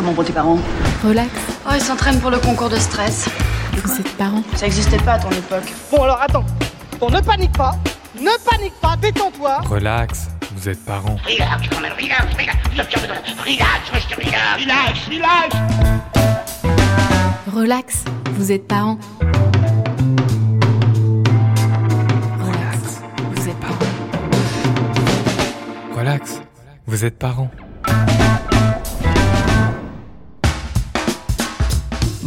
Comment 0.00 0.14
vont 0.14 0.24
tes 0.24 0.32
parents 0.32 0.58
Relax. 1.06 1.30
Oh, 1.66 1.72
ils 1.74 1.82
s'entraînent 1.82 2.20
pour 2.20 2.30
le 2.30 2.38
concours 2.38 2.70
de 2.70 2.76
stress. 2.76 3.28
Vous 3.84 4.00
êtes 4.00 4.16
parents. 4.16 4.42
Ça 4.56 4.64
existait 4.64 4.96
pas 4.96 5.12
à 5.12 5.18
ton 5.18 5.30
époque. 5.30 5.70
Bon 5.90 6.04
alors 6.04 6.22
attends. 6.22 6.46
Bon 6.98 7.10
ne 7.10 7.20
panique 7.20 7.52
pas. 7.52 7.74
Ne 8.18 8.30
panique 8.48 8.72
pas, 8.80 8.96
détends-toi. 8.96 9.58
Relax, 9.68 10.28
vous 10.56 10.70
êtes 10.70 10.82
parents. 10.86 11.16
Relax, 11.22 11.68
quand 11.70 11.80
même, 11.82 11.92
relax, 11.92 12.34
relax, 12.34 12.56
relax, 12.72 12.94
relax, 13.44 15.06
relax. 15.10 15.54
Relax. 17.54 18.04
Vous 18.38 18.52
êtes 18.52 18.66
parents. 18.66 18.98
Relax. 22.40 23.02
Vous 23.34 23.48
êtes 23.50 23.60
parents. 23.60 23.78
Relax, 25.94 26.40
vous 26.86 27.04
êtes 27.04 27.18
parents. 27.18 27.50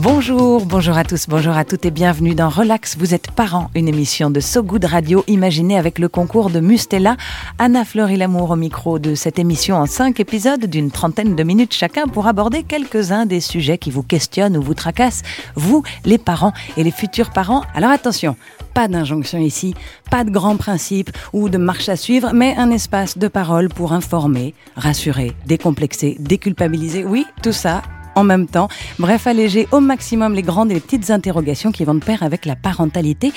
Bonjour, 0.03 0.65
bonjour 0.65 0.97
à 0.97 1.05
tous, 1.05 1.27
bonjour 1.29 1.55
à 1.55 1.63
toutes 1.63 1.85
et 1.85 1.89
bienvenue 1.89 2.35
dans 2.35 2.49
Relax, 2.49 2.97
vous 2.97 3.13
êtes 3.13 3.31
parents, 3.31 3.69
une 3.73 3.87
émission 3.87 4.29
de 4.29 4.41
So 4.41 4.61
Good 4.61 4.83
Radio 4.83 5.23
imaginée 5.27 5.77
avec 5.77 5.97
le 5.97 6.09
concours 6.09 6.49
de 6.49 6.59
Mustela. 6.59 7.15
Anna 7.57 7.85
Fleury 7.85 8.17
Lamour 8.17 8.51
au 8.51 8.57
micro 8.57 8.99
de 8.99 9.15
cette 9.15 9.39
émission 9.39 9.77
en 9.77 9.85
cinq 9.85 10.19
épisodes 10.19 10.65
d'une 10.65 10.91
trentaine 10.91 11.37
de 11.37 11.43
minutes 11.43 11.73
chacun 11.73 12.09
pour 12.09 12.27
aborder 12.27 12.63
quelques-uns 12.63 13.25
des 13.25 13.39
sujets 13.39 13.77
qui 13.77 13.91
vous 13.91 14.03
questionnent 14.03 14.57
ou 14.57 14.61
vous 14.61 14.73
tracassent, 14.73 15.21
vous, 15.55 15.83
les 16.03 16.17
parents 16.17 16.51
et 16.75 16.83
les 16.83 16.91
futurs 16.91 17.29
parents. 17.29 17.63
Alors 17.73 17.91
attention, 17.91 18.35
pas 18.73 18.89
d'injonction 18.89 19.39
ici, 19.39 19.73
pas 20.11 20.25
de 20.25 20.31
grands 20.31 20.57
principes 20.57 21.11
ou 21.31 21.47
de 21.47 21.57
marche 21.57 21.87
à 21.87 21.95
suivre, 21.95 22.31
mais 22.33 22.57
un 22.57 22.71
espace 22.71 23.17
de 23.17 23.29
parole 23.29 23.69
pour 23.69 23.93
informer, 23.93 24.53
rassurer, 24.75 25.31
décomplexer, 25.45 26.17
déculpabiliser. 26.19 27.05
Oui, 27.05 27.25
tout 27.41 27.53
ça 27.53 27.83
en 28.15 28.23
même 28.23 28.47
temps. 28.47 28.67
Bref, 28.99 29.27
alléger 29.27 29.67
au 29.71 29.79
maximum 29.79 30.33
les 30.33 30.41
grandes 30.41 30.71
et 30.71 30.75
les 30.75 30.79
petites 30.79 31.09
interrogations 31.09 31.71
qui 31.71 31.83
vont 31.83 31.95
de 31.95 32.03
pair 32.03 32.23
avec 32.23 32.45
la 32.45 32.55
parentalité. 32.55 33.31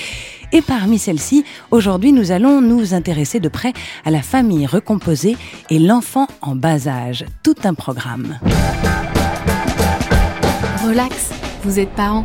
Et 0.53 0.63
parmi 0.63 0.99
celles-ci, 0.99 1.45
aujourd'hui, 1.71 2.13
nous 2.13 2.31
allons 2.33 2.61
nous 2.61 2.95
intéresser 2.95 3.41
de 3.41 3.49
près 3.49 3.73
à 4.05 4.11
la 4.11 4.23
famille 4.23 4.67
recomposée 4.67 5.37
et 5.71 5.79
l'enfant 5.79 6.27
en 6.41 6.55
bas 6.55 6.89
âge. 6.89 7.25
Tout 7.43 7.57
un 7.65 7.75
programme. 7.75 8.39
Relax. 10.87 11.31
Vous 11.65 11.81
êtes 11.81 11.91
parents. 11.91 12.25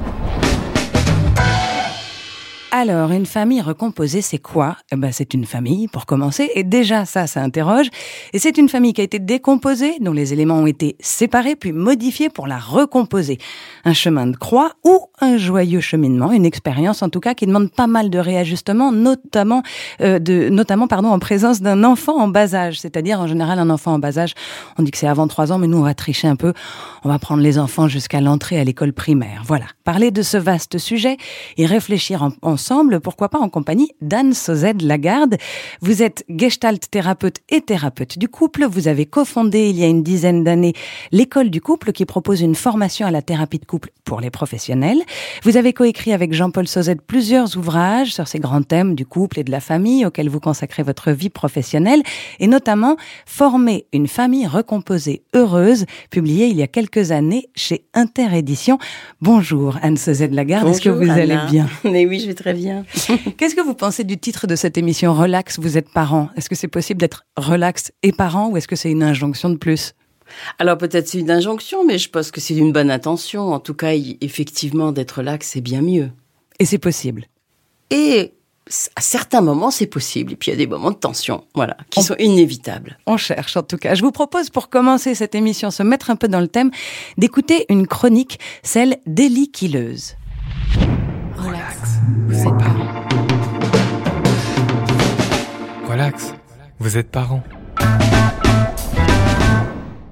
Alors, 2.73 3.11
une 3.11 3.25
famille 3.25 3.59
recomposée, 3.59 4.21
c'est 4.21 4.37
quoi? 4.37 4.77
Eh 4.93 4.95
ben, 4.95 5.11
C'est 5.11 5.33
une 5.33 5.43
famille, 5.43 5.89
pour 5.89 6.05
commencer, 6.05 6.49
et 6.55 6.63
déjà 6.63 7.03
ça, 7.03 7.27
ça 7.27 7.41
interroge. 7.41 7.87
Et 8.31 8.39
c'est 8.39 8.57
une 8.57 8.69
famille 8.69 8.93
qui 8.93 9.01
a 9.01 9.03
été 9.03 9.19
décomposée, 9.19 9.97
dont 9.99 10.13
les 10.13 10.31
éléments 10.31 10.55
ont 10.55 10.67
été 10.67 10.95
séparés, 11.01 11.57
puis 11.57 11.73
modifiés 11.73 12.29
pour 12.29 12.47
la 12.47 12.57
recomposer. 12.57 13.39
Un 13.83 13.91
chemin 13.91 14.25
de 14.25 14.37
croix 14.37 14.71
ou 14.85 15.01
un 15.19 15.35
joyeux 15.35 15.81
cheminement, 15.81 16.31
une 16.31 16.45
expérience 16.45 17.01
en 17.01 17.09
tout 17.09 17.19
cas 17.19 17.33
qui 17.33 17.45
demande 17.45 17.69
pas 17.69 17.87
mal 17.87 18.09
de 18.09 18.17
réajustements, 18.17 18.93
notamment, 18.93 19.63
euh, 19.99 20.19
de, 20.19 20.47
notamment 20.47 20.87
pardon, 20.87 21.09
en 21.09 21.19
présence 21.19 21.61
d'un 21.61 21.83
enfant 21.83 22.21
en 22.21 22.29
bas 22.29 22.55
âge. 22.55 22.79
C'est-à-dire, 22.79 23.19
en 23.19 23.27
général, 23.27 23.59
un 23.59 23.69
enfant 23.69 23.95
en 23.95 23.99
bas 23.99 24.17
âge, 24.17 24.33
on 24.77 24.83
dit 24.83 24.91
que 24.91 24.97
c'est 24.97 25.07
avant 25.07 25.27
trois 25.27 25.51
ans, 25.51 25.57
mais 25.57 25.67
nous, 25.67 25.79
on 25.79 25.83
va 25.83 25.93
tricher 25.93 26.29
un 26.29 26.37
peu. 26.37 26.53
On 27.03 27.09
va 27.09 27.19
prendre 27.19 27.43
les 27.43 27.59
enfants 27.59 27.89
jusqu'à 27.89 28.21
l'entrée 28.21 28.57
à 28.61 28.63
l'école 28.63 28.93
primaire. 28.93 29.43
Voilà. 29.45 29.65
Parler 29.83 30.11
de 30.11 30.21
ce 30.21 30.37
vaste 30.37 30.77
sujet 30.77 31.17
et 31.57 31.65
réfléchir 31.65 32.23
en, 32.23 32.31
en 32.41 32.60
ensemble, 32.61 32.99
pourquoi 32.99 33.29
pas 33.29 33.39
en 33.39 33.49
compagnie 33.49 33.89
d'Anne 34.01 34.35
Sozed 34.35 34.83
Lagarde. 34.83 35.37
Vous 35.81 36.03
êtes 36.03 36.23
gestalt 36.29 36.91
thérapeute 36.91 37.37
et 37.49 37.61
thérapeute 37.61 38.19
du 38.19 38.27
couple. 38.27 38.65
Vous 38.69 38.87
avez 38.87 39.07
cofondé 39.07 39.69
il 39.71 39.79
y 39.79 39.83
a 39.83 39.87
une 39.87 40.03
dizaine 40.03 40.43
d'années 40.43 40.73
l'école 41.11 41.49
du 41.49 41.59
couple 41.59 41.91
qui 41.91 42.05
propose 42.05 42.41
une 42.41 42.53
formation 42.53 43.07
à 43.07 43.11
la 43.11 43.23
thérapie 43.23 43.57
de 43.57 43.65
couple 43.65 43.89
pour 44.05 44.21
les 44.21 44.29
professionnels. 44.29 44.99
Vous 45.41 45.57
avez 45.57 45.73
coécrit 45.73 46.13
avec 46.13 46.33
Jean-Paul 46.33 46.67
Sozed 46.67 47.01
plusieurs 47.01 47.57
ouvrages 47.57 48.13
sur 48.13 48.27
ces 48.27 48.37
grands 48.37 48.61
thèmes 48.61 48.93
du 48.93 49.07
couple 49.07 49.39
et 49.39 49.43
de 49.43 49.49
la 49.49 49.59
famille 49.59 50.05
auxquels 50.05 50.29
vous 50.29 50.39
consacrez 50.39 50.83
votre 50.83 51.09
vie 51.09 51.31
professionnelle 51.31 52.03
et 52.39 52.45
notamment 52.45 52.95
Former 53.25 53.85
une 53.91 54.07
famille 54.07 54.45
recomposée 54.45 55.23
heureuse, 55.33 55.85
publié 56.11 56.45
il 56.45 56.57
y 56.57 56.61
a 56.61 56.67
quelques 56.67 57.09
années 57.11 57.49
chez 57.55 57.85
Interédition. 57.95 58.77
Bonjour 59.19 59.79
Anne 59.81 59.97
Sozed 59.97 60.31
Lagarde, 60.31 60.67
est-ce 60.67 60.81
que 60.81 60.89
vous 60.89 61.09
Anna. 61.09 61.15
allez 61.15 61.37
bien? 61.49 61.67
Mais 61.83 62.05
oui, 62.05 62.19
je 62.19 62.27
vais 62.27 62.35
très 62.35 62.50
bien. 62.53 62.85
Qu'est-ce 63.37 63.55
que 63.55 63.61
vous 63.61 63.73
pensez 63.75 64.03
du 64.03 64.17
titre 64.17 64.47
de 64.47 64.55
cette 64.55 64.77
émission 64.77 65.13
Relax, 65.13 65.59
vous 65.59 65.77
êtes 65.77 65.89
parent 65.91 66.29
Est-ce 66.35 66.49
que 66.49 66.55
c'est 66.55 66.67
possible 66.67 66.99
d'être 66.99 67.23
relax 67.37 67.91
et 68.03 68.11
parent 68.11 68.49
ou 68.49 68.57
est-ce 68.57 68.67
que 68.67 68.75
c'est 68.75 68.91
une 68.91 69.03
injonction 69.03 69.49
de 69.49 69.57
plus? 69.57 69.93
Alors 70.59 70.77
peut-être 70.77 71.07
c'est 71.09 71.19
une 71.19 71.31
injonction, 71.31 71.83
mais 71.85 71.97
je 71.97 72.09
pense 72.09 72.31
que 72.31 72.39
c'est 72.39 72.55
une 72.55 72.71
bonne 72.71 72.89
intention. 72.89 73.51
En 73.53 73.59
tout 73.59 73.73
cas, 73.73 73.91
effectivement, 74.21 74.91
d'être 74.93 75.17
relax, 75.19 75.47
c'est 75.49 75.61
bien 75.61 75.81
mieux. 75.81 76.09
Et 76.59 76.65
c'est 76.65 76.77
possible. 76.77 77.25
Et 77.89 78.33
à 78.95 79.01
certains 79.01 79.41
moments, 79.41 79.71
c'est 79.71 79.87
possible. 79.87 80.31
Et 80.31 80.35
puis 80.37 80.49
il 80.49 80.53
y 80.53 80.55
a 80.55 80.57
des 80.57 80.67
moments 80.67 80.91
de 80.91 80.95
tension, 80.95 81.43
voilà, 81.55 81.75
qui 81.89 81.99
On- 81.99 82.03
sont 82.03 82.15
inévitables. 82.19 82.97
On 83.07 83.17
cherche 83.17 83.57
en 83.57 83.63
tout 83.63 83.75
cas. 83.77 83.95
Je 83.95 84.01
vous 84.03 84.11
propose 84.13 84.49
pour 84.49 84.69
commencer 84.69 85.15
cette 85.15 85.35
émission, 85.35 85.71
se 85.71 85.83
mettre 85.83 86.09
un 86.09 86.15
peu 86.15 86.29
dans 86.29 86.39
le 86.39 86.47
thème, 86.47 86.71
d'écouter 87.17 87.65
une 87.67 87.85
chronique, 87.87 88.39
celle 88.63 88.97
d'Élie 89.05 89.51
Quilleuse. 89.51 90.15
Relax. 91.81 91.99
Vous 92.27 92.37
êtes 92.37 92.57
parents. 92.57 92.91
Relax, 95.89 96.33
vous 96.79 96.97
êtes 96.97 97.09
parents. 97.09 97.43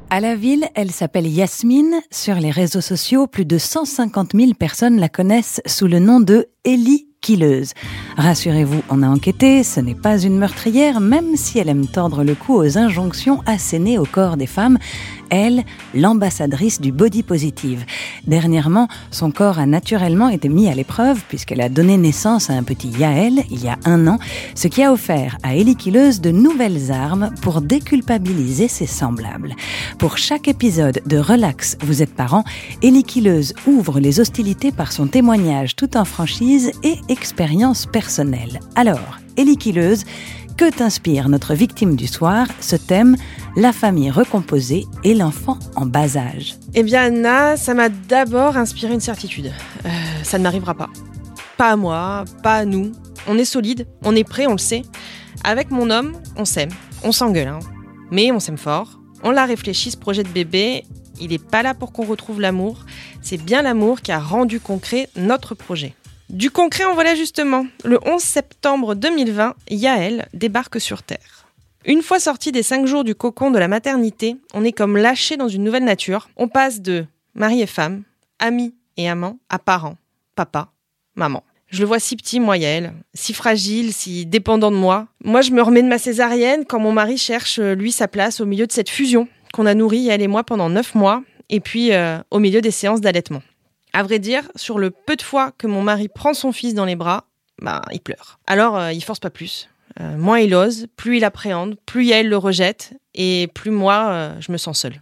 À 0.09 0.19
la 0.19 0.35
ville, 0.35 0.67
elle 0.73 0.89
s'appelle 0.89 1.27
Yasmine. 1.27 2.01
Sur 2.09 2.35
les 2.35 2.49
réseaux 2.49 2.81
sociaux, 2.81 3.27
plus 3.27 3.45
de 3.45 3.59
150 3.59 4.31
000 4.33 4.53
personnes 4.53 4.99
la 4.99 5.09
connaissent 5.09 5.61
sous 5.67 5.87
le 5.87 5.99
nom 5.99 6.19
de 6.19 6.47
Ellie 6.65 7.07
Quilleuse. 7.21 7.73
Rassurez-vous, 8.17 8.81
on 8.89 9.03
a 9.03 9.07
enquêté, 9.07 9.63
ce 9.63 9.79
n'est 9.79 9.93
pas 9.93 10.17
une 10.17 10.37
meurtrière, 10.37 10.99
même 10.99 11.35
si 11.35 11.59
elle 11.59 11.69
aime 11.69 11.85
tordre 11.85 12.23
le 12.23 12.33
cou 12.33 12.55
aux 12.55 12.77
injonctions 12.77 13.43
assénées 13.45 13.99
au 13.99 14.05
corps 14.05 14.37
des 14.37 14.47
femmes. 14.47 14.79
Elle, 15.29 15.63
l'ambassadrice 15.93 16.81
du 16.81 16.91
body 16.91 17.23
positive. 17.23 17.85
Dernièrement, 18.27 18.87
son 19.11 19.31
corps 19.31 19.59
a 19.59 19.65
naturellement 19.65 20.29
été 20.29 20.49
mis 20.49 20.69
à 20.69 20.75
l'épreuve 20.75 21.21
puisqu'elle 21.27 21.61
a 21.61 21.69
donné 21.69 21.97
naissance 21.97 22.49
à 22.49 22.53
un 22.53 22.63
petit 22.63 22.89
Yael 22.89 23.43
il 23.49 23.63
y 23.63 23.67
a 23.67 23.77
un 23.85 24.07
an, 24.07 24.19
ce 24.55 24.67
qui 24.67 24.83
a 24.83 24.91
offert 24.91 25.37
à 25.43 25.55
Ellie 25.55 25.75
de 25.75 26.31
nouvelles 26.31 26.91
armes 26.91 27.31
pour 27.41 27.61
déculpabiliser 27.61 28.67
ses 28.67 28.85
semblables. 28.85 29.55
Pour 29.97 30.17
chaque 30.17 30.47
épisode 30.47 31.01
de 31.05 31.17
Relax, 31.17 31.77
vous 31.81 32.01
êtes 32.01 32.13
parents, 32.13 32.43
Ellie 32.81 33.05
ouvre 33.67 33.99
les 33.99 34.19
hostilités 34.19 34.71
par 34.71 34.91
son 34.91 35.07
témoignage 35.07 35.75
tout 35.75 35.97
en 35.97 36.05
franchise 36.05 36.71
et 36.83 36.97
expérience 37.09 37.85
personnelle. 37.85 38.59
Alors, 38.75 39.19
Ellie 39.37 39.57
que 40.59 40.69
t'inspire 40.69 41.29
notre 41.29 41.53
victime 41.53 41.95
du 41.95 42.05
soir 42.05 42.45
Ce 42.59 42.75
thème, 42.75 43.15
la 43.55 43.71
famille 43.71 44.11
recomposée 44.11 44.85
et 45.05 45.13
l'enfant 45.15 45.57
en 45.77 45.85
bas 45.85 46.17
âge. 46.17 46.55
Eh 46.73 46.83
bien, 46.83 47.03
Anna, 47.03 47.55
ça 47.55 47.73
m'a 47.73 47.87
d'abord 47.87 48.57
inspiré 48.57 48.93
une 48.93 48.99
certitude. 48.99 49.53
Euh, 49.85 49.89
ça 50.23 50.37
ne 50.37 50.43
m'arrivera 50.43 50.73
pas. 50.73 50.89
Pas 51.55 51.69
à 51.69 51.75
moi, 51.77 52.25
pas 52.43 52.55
à 52.55 52.65
nous. 52.65 52.91
On 53.25 53.37
est 53.37 53.45
solide, 53.45 53.87
on 54.03 54.17
est 54.17 54.25
prêt, 54.25 54.47
on 54.47 54.51
le 54.51 54.57
sait. 54.57 54.81
Avec 55.45 55.71
mon 55.71 55.89
homme, 55.89 56.11
on 56.35 56.43
s'aime, 56.43 56.71
on 57.05 57.13
s'engueule, 57.13 57.47
hein. 57.47 57.59
mais 58.11 58.33
on 58.33 58.41
s'aime 58.41 58.57
fort. 58.57 58.99
On 59.23 59.31
l'a 59.31 59.45
réfléchi, 59.45 59.91
ce 59.91 59.97
projet 59.97 60.23
de 60.23 60.29
bébé, 60.29 60.83
il 61.21 61.29
n'est 61.29 61.37
pas 61.37 61.63
là 61.63 61.73
pour 61.73 61.93
qu'on 61.93 62.05
retrouve 62.05 62.41
l'amour. 62.41 62.85
C'est 63.21 63.41
bien 63.41 63.61
l'amour 63.61 64.01
qui 64.01 64.11
a 64.11 64.19
rendu 64.19 64.59
concret 64.59 65.07
notre 65.15 65.55
projet. 65.55 65.95
Du 66.29 66.51
concret, 66.51 66.85
en 66.85 66.93
voilà 66.93 67.15
justement. 67.15 67.65
Le 67.83 67.99
11 68.05 68.21
septembre 68.21 68.93
2020, 68.93 69.55
Yael 69.71 70.27
débarque 70.33 70.79
sur 70.79 71.01
Terre. 71.01 71.47
Une 71.85 72.03
fois 72.03 72.19
sorti 72.19 72.51
des 72.51 72.61
cinq 72.61 72.85
jours 72.85 73.03
du 73.03 73.15
cocon 73.15 73.49
de 73.49 73.57
la 73.57 73.67
maternité, 73.67 74.37
on 74.53 74.63
est 74.63 74.71
comme 74.71 74.95
lâché 74.95 75.37
dans 75.37 75.47
une 75.47 75.63
nouvelle 75.63 75.85
nature. 75.85 76.29
On 76.37 76.47
passe 76.47 76.81
de 76.81 77.05
mari 77.33 77.63
et 77.63 77.65
femme, 77.65 78.03
amis 78.37 78.75
et 78.95 79.09
amants, 79.09 79.39
à 79.49 79.57
parents, 79.57 79.97
papa, 80.35 80.71
maman. 81.15 81.43
Je 81.71 81.79
le 81.79 81.87
vois 81.87 81.99
si 81.99 82.15
petit, 82.15 82.39
moi, 82.39 82.57
Yael, 82.57 82.93
si 83.15 83.33
fragile, 83.33 83.91
si 83.91 84.27
dépendant 84.27 84.69
de 84.69 84.75
moi. 84.75 85.07
Moi, 85.23 85.41
je 85.41 85.51
me 85.51 85.63
remets 85.63 85.83
de 85.83 85.87
ma 85.87 85.97
césarienne 85.97 86.63
quand 86.65 86.79
mon 86.79 86.91
mari 86.91 87.17
cherche, 87.17 87.57
euh, 87.57 87.73
lui, 87.73 87.91
sa 87.91 88.07
place 88.07 88.39
au 88.39 88.45
milieu 88.45 88.67
de 88.67 88.71
cette 88.71 88.89
fusion 88.89 89.27
qu'on 89.51 89.65
a 89.65 89.73
nourrie, 89.73 90.09
elle 90.09 90.21
et 90.21 90.27
moi, 90.27 90.43
pendant 90.43 90.69
neuf 90.69 90.93
mois, 90.93 91.23
et 91.49 91.59
puis 91.59 91.91
euh, 91.91 92.19
au 92.29 92.37
milieu 92.37 92.61
des 92.61 92.71
séances 92.71 93.01
d'allaitement. 93.01 93.41
À 93.93 94.03
vrai 94.03 94.19
dire, 94.19 94.43
sur 94.55 94.79
le 94.79 94.91
peu 94.91 95.15
de 95.15 95.21
fois 95.21 95.51
que 95.57 95.67
mon 95.67 95.81
mari 95.81 96.07
prend 96.07 96.33
son 96.33 96.51
fils 96.51 96.73
dans 96.73 96.85
les 96.85 96.95
bras, 96.95 97.25
bah, 97.61 97.81
il 97.91 97.99
pleure. 97.99 98.39
Alors, 98.47 98.77
euh, 98.77 98.91
il 98.93 99.03
force 99.03 99.19
pas 99.19 99.29
plus. 99.29 99.69
Euh, 99.99 100.17
moins 100.17 100.39
il 100.39 100.53
ose, 100.55 100.87
plus 100.95 101.17
il 101.17 101.23
appréhende, 101.25 101.75
plus 101.85 102.05
Yael 102.05 102.29
le 102.29 102.37
rejette, 102.37 102.93
et 103.15 103.49
plus 103.53 103.71
moi, 103.71 104.09
euh, 104.09 104.35
je 104.39 104.51
me 104.51 104.57
sens 104.57 104.79
seule. 104.79 105.01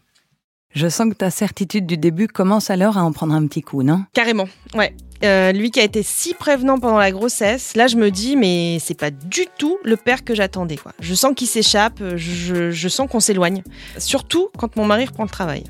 Je 0.74 0.88
sens 0.88 1.10
que 1.10 1.16
ta 1.16 1.30
certitude 1.30 1.86
du 1.86 1.98
début 1.98 2.28
commence 2.28 2.70
alors 2.70 2.98
à 2.98 3.04
en 3.04 3.12
prendre 3.12 3.34
un 3.34 3.46
petit 3.48 3.62
coup, 3.62 3.84
non? 3.84 4.06
Carrément, 4.14 4.48
ouais. 4.76 4.96
Euh, 5.24 5.52
lui 5.52 5.72
qui 5.72 5.80
a 5.80 5.84
été 5.84 6.04
si 6.04 6.36
prévenant 6.36 6.78
pendant 6.78 7.00
la 7.00 7.12
grossesse, 7.12 7.76
là 7.76 7.88
je 7.88 7.96
me 7.96 8.12
dis 8.12 8.36
mais 8.36 8.78
c'est 8.80 8.94
pas 9.00 9.10
du 9.10 9.48
tout 9.58 9.80
le 9.84 9.98
père 9.98 10.24
que 10.24 10.36
j'attendais 10.36 10.78
quoi. 10.78 10.94
Je 11.00 11.16
sens 11.16 11.34
qu'il 11.36 11.48
s'échappe, 11.48 12.04
je, 12.16 12.70
je 12.70 12.88
sens 12.88 13.10
qu'on 13.10 13.20
s'éloigne. 13.20 13.64
Surtout 13.98 14.50
quand 14.60 14.76
mon 14.76 14.86
mari 14.86 15.06
reprend 15.06 15.24
le 15.24 15.30
travail. 15.30 15.64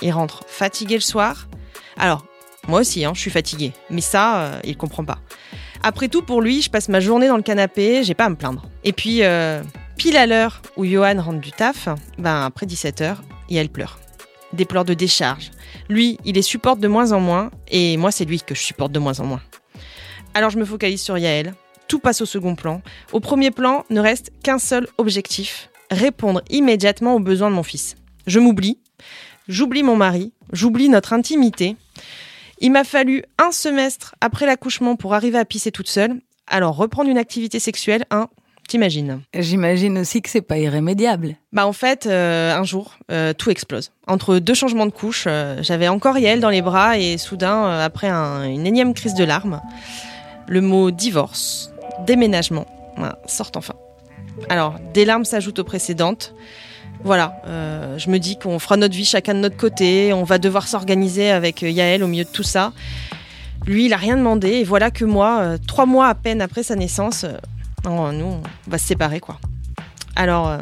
Il 0.00 0.10
rentre 0.10 0.44
fatigué 0.46 0.94
le 0.94 1.02
soir. 1.02 1.48
Alors, 1.98 2.24
moi 2.68 2.80
aussi, 2.80 3.04
hein, 3.04 3.12
je 3.14 3.20
suis 3.20 3.30
fatiguée. 3.30 3.72
Mais 3.90 4.00
ça, 4.00 4.40
euh, 4.40 4.60
il 4.64 4.76
comprend 4.76 5.04
pas. 5.04 5.18
Après 5.82 6.08
tout, 6.08 6.22
pour 6.22 6.40
lui, 6.40 6.62
je 6.62 6.70
passe 6.70 6.88
ma 6.88 7.00
journée 7.00 7.28
dans 7.28 7.36
le 7.36 7.42
canapé, 7.42 8.04
j'ai 8.04 8.14
pas 8.14 8.24
à 8.24 8.28
me 8.30 8.36
plaindre. 8.36 8.64
Et 8.84 8.92
puis, 8.92 9.22
euh, 9.22 9.62
pile 9.96 10.16
à 10.16 10.26
l'heure 10.26 10.62
où 10.76 10.84
Johan 10.84 11.20
rentre 11.20 11.40
du 11.40 11.52
taf, 11.52 11.88
ben 12.18 12.44
après 12.44 12.66
17h, 12.66 13.16
et 13.50 13.68
pleure. 13.68 13.98
Des 14.52 14.64
pleurs 14.64 14.84
de 14.84 14.94
décharge. 14.94 15.50
Lui, 15.88 16.18
il 16.24 16.36
les 16.36 16.42
supporte 16.42 16.80
de 16.80 16.88
moins 16.88 17.12
en 17.12 17.20
moins, 17.20 17.50
et 17.68 17.96
moi, 17.96 18.10
c'est 18.10 18.24
lui 18.24 18.40
que 18.40 18.54
je 18.54 18.60
supporte 18.60 18.92
de 18.92 18.98
moins 18.98 19.20
en 19.20 19.24
moins. 19.24 19.42
Alors 20.34 20.50
je 20.50 20.58
me 20.58 20.64
focalise 20.64 21.00
sur 21.00 21.16
Yael. 21.16 21.54
Tout 21.86 22.00
passe 22.00 22.20
au 22.20 22.26
second 22.26 22.56
plan. 22.56 22.82
Au 23.12 23.20
premier 23.20 23.50
plan, 23.50 23.84
ne 23.90 24.00
reste 24.00 24.32
qu'un 24.42 24.58
seul 24.58 24.88
objectif 24.98 25.70
répondre 25.90 26.42
immédiatement 26.50 27.14
aux 27.14 27.20
besoins 27.20 27.50
de 27.50 27.54
mon 27.54 27.62
fils. 27.62 27.94
Je 28.26 28.40
m'oublie, 28.40 28.78
j'oublie 29.48 29.82
mon 29.82 29.96
mari, 29.96 30.32
j'oublie 30.52 30.88
notre 30.88 31.12
intimité. 31.12 31.76
Il 32.64 32.72
m'a 32.72 32.82
fallu 32.84 33.22
un 33.36 33.52
semestre 33.52 34.14
après 34.22 34.46
l'accouchement 34.46 34.96
pour 34.96 35.12
arriver 35.12 35.36
à 35.36 35.44
pisser 35.44 35.70
toute 35.70 35.86
seule. 35.90 36.14
Alors 36.46 36.76
reprendre 36.76 37.10
une 37.10 37.18
activité 37.18 37.58
sexuelle, 37.60 38.06
hein, 38.10 38.28
t'imagines 38.68 39.20
J'imagine 39.38 39.98
aussi 39.98 40.22
que 40.22 40.30
c'est 40.30 40.40
pas 40.40 40.56
irrémédiable. 40.56 41.36
Bah 41.52 41.66
en 41.66 41.74
fait, 41.74 42.06
euh, 42.06 42.54
un 42.56 42.64
jour, 42.64 42.94
euh, 43.12 43.34
tout 43.34 43.50
explose. 43.50 43.92
Entre 44.06 44.38
deux 44.38 44.54
changements 44.54 44.86
de 44.86 44.92
couche, 44.92 45.24
euh, 45.26 45.58
j'avais 45.62 45.88
encore 45.88 46.16
Yael 46.16 46.40
dans 46.40 46.48
les 46.48 46.62
bras 46.62 46.96
et 46.98 47.18
soudain, 47.18 47.80
après 47.80 48.08
un- 48.08 48.44
une 48.44 48.66
énième 48.66 48.94
crise 48.94 49.12
de 49.14 49.24
larmes, 49.24 49.60
le 50.48 50.62
mot 50.62 50.90
divorce, 50.90 51.70
déménagement, 52.06 52.64
voilà, 52.96 53.18
sort 53.26 53.50
enfin. 53.56 53.74
Alors, 54.48 54.76
des 54.94 55.04
larmes 55.04 55.26
s'ajoutent 55.26 55.58
aux 55.58 55.64
précédentes. 55.64 56.34
Voilà, 57.04 57.36
euh, 57.46 57.98
je 57.98 58.08
me 58.08 58.18
dis 58.18 58.38
qu'on 58.38 58.58
fera 58.58 58.78
notre 58.78 58.94
vie 58.94 59.04
chacun 59.04 59.34
de 59.34 59.40
notre 59.40 59.58
côté, 59.58 60.14
on 60.14 60.24
va 60.24 60.38
devoir 60.38 60.66
s'organiser 60.66 61.30
avec 61.30 61.62
euh, 61.62 61.68
Yael 61.68 62.02
au 62.02 62.06
milieu 62.06 62.24
de 62.24 62.30
tout 62.30 62.42
ça. 62.42 62.72
Lui, 63.66 63.86
il 63.86 63.92
a 63.92 63.98
rien 63.98 64.16
demandé, 64.16 64.48
et 64.48 64.64
voilà 64.64 64.90
que 64.90 65.04
moi, 65.04 65.40
euh, 65.40 65.58
trois 65.66 65.84
mois 65.84 66.08
à 66.08 66.14
peine 66.14 66.40
après 66.40 66.62
sa 66.62 66.76
naissance, 66.76 67.26
nous, 67.84 67.90
on 67.90 68.42
va 68.66 68.78
se 68.78 68.86
séparer, 68.86 69.20
quoi. 69.20 69.38
Alors, 70.16 70.58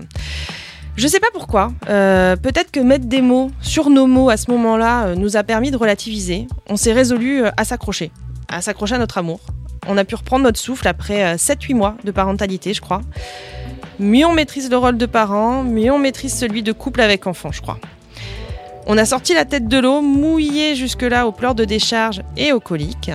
je 0.97 1.07
sais 1.07 1.21
pas 1.21 1.29
pourquoi. 1.33 1.71
Peut-être 1.87 2.73
que 2.73 2.81
mettre 2.81 3.05
des 3.05 3.21
mots 3.21 3.53
sur 3.61 3.91
nos 3.91 4.07
mots 4.07 4.29
à 4.29 4.37
ce 4.37 4.51
moment-là 4.51 5.15
nous 5.15 5.37
a 5.37 5.45
permis 5.45 5.71
de 5.71 5.77
relativiser. 5.77 6.49
On 6.69 6.77
s'est 6.77 6.93
résolu 6.93 7.45
à 7.57 7.65
s'accrocher, 7.65 8.11
à 8.49 8.61
s'accrocher 8.61 8.97
à 8.97 8.99
notre 8.99 9.19
amour. 9.19 9.41
On 9.89 9.99
a 9.99 10.05
pu 10.05 10.15
reprendre 10.15 10.45
notre 10.45 10.61
souffle 10.61 10.87
après 10.87 11.25
euh, 11.25 11.37
7-8 11.37 11.75
mois 11.75 11.97
de 12.05 12.13
parentalité, 12.13 12.73
je 12.73 12.81
crois. 12.81 13.03
Mieux 14.03 14.27
on 14.27 14.33
maîtrise 14.33 14.69
le 14.69 14.77
rôle 14.77 14.99
de 14.99 15.07
parent, 15.07 15.63
mieux 15.63 15.93
on 15.93 15.99
maîtrise 15.99 16.35
celui 16.35 16.65
de 16.65 16.73
couple 16.73 17.01
avec 17.01 17.29
enfant, 17.29 17.53
je 17.53 17.63
crois. 17.63 17.79
On 18.89 18.99
a 18.99 19.05
sorti 19.05 19.33
la 19.33 19.45
tête 19.45 19.69
de 19.69 19.79
l'eau, 19.79 20.03
mouillé 20.03 20.75
jusque-là 20.75 21.29
aux 21.29 21.31
pleurs 21.31 21.55
de 21.55 21.65
décharge 21.65 22.21
et 22.37 22.53
aux 22.53 22.59
coliques. 22.59 23.13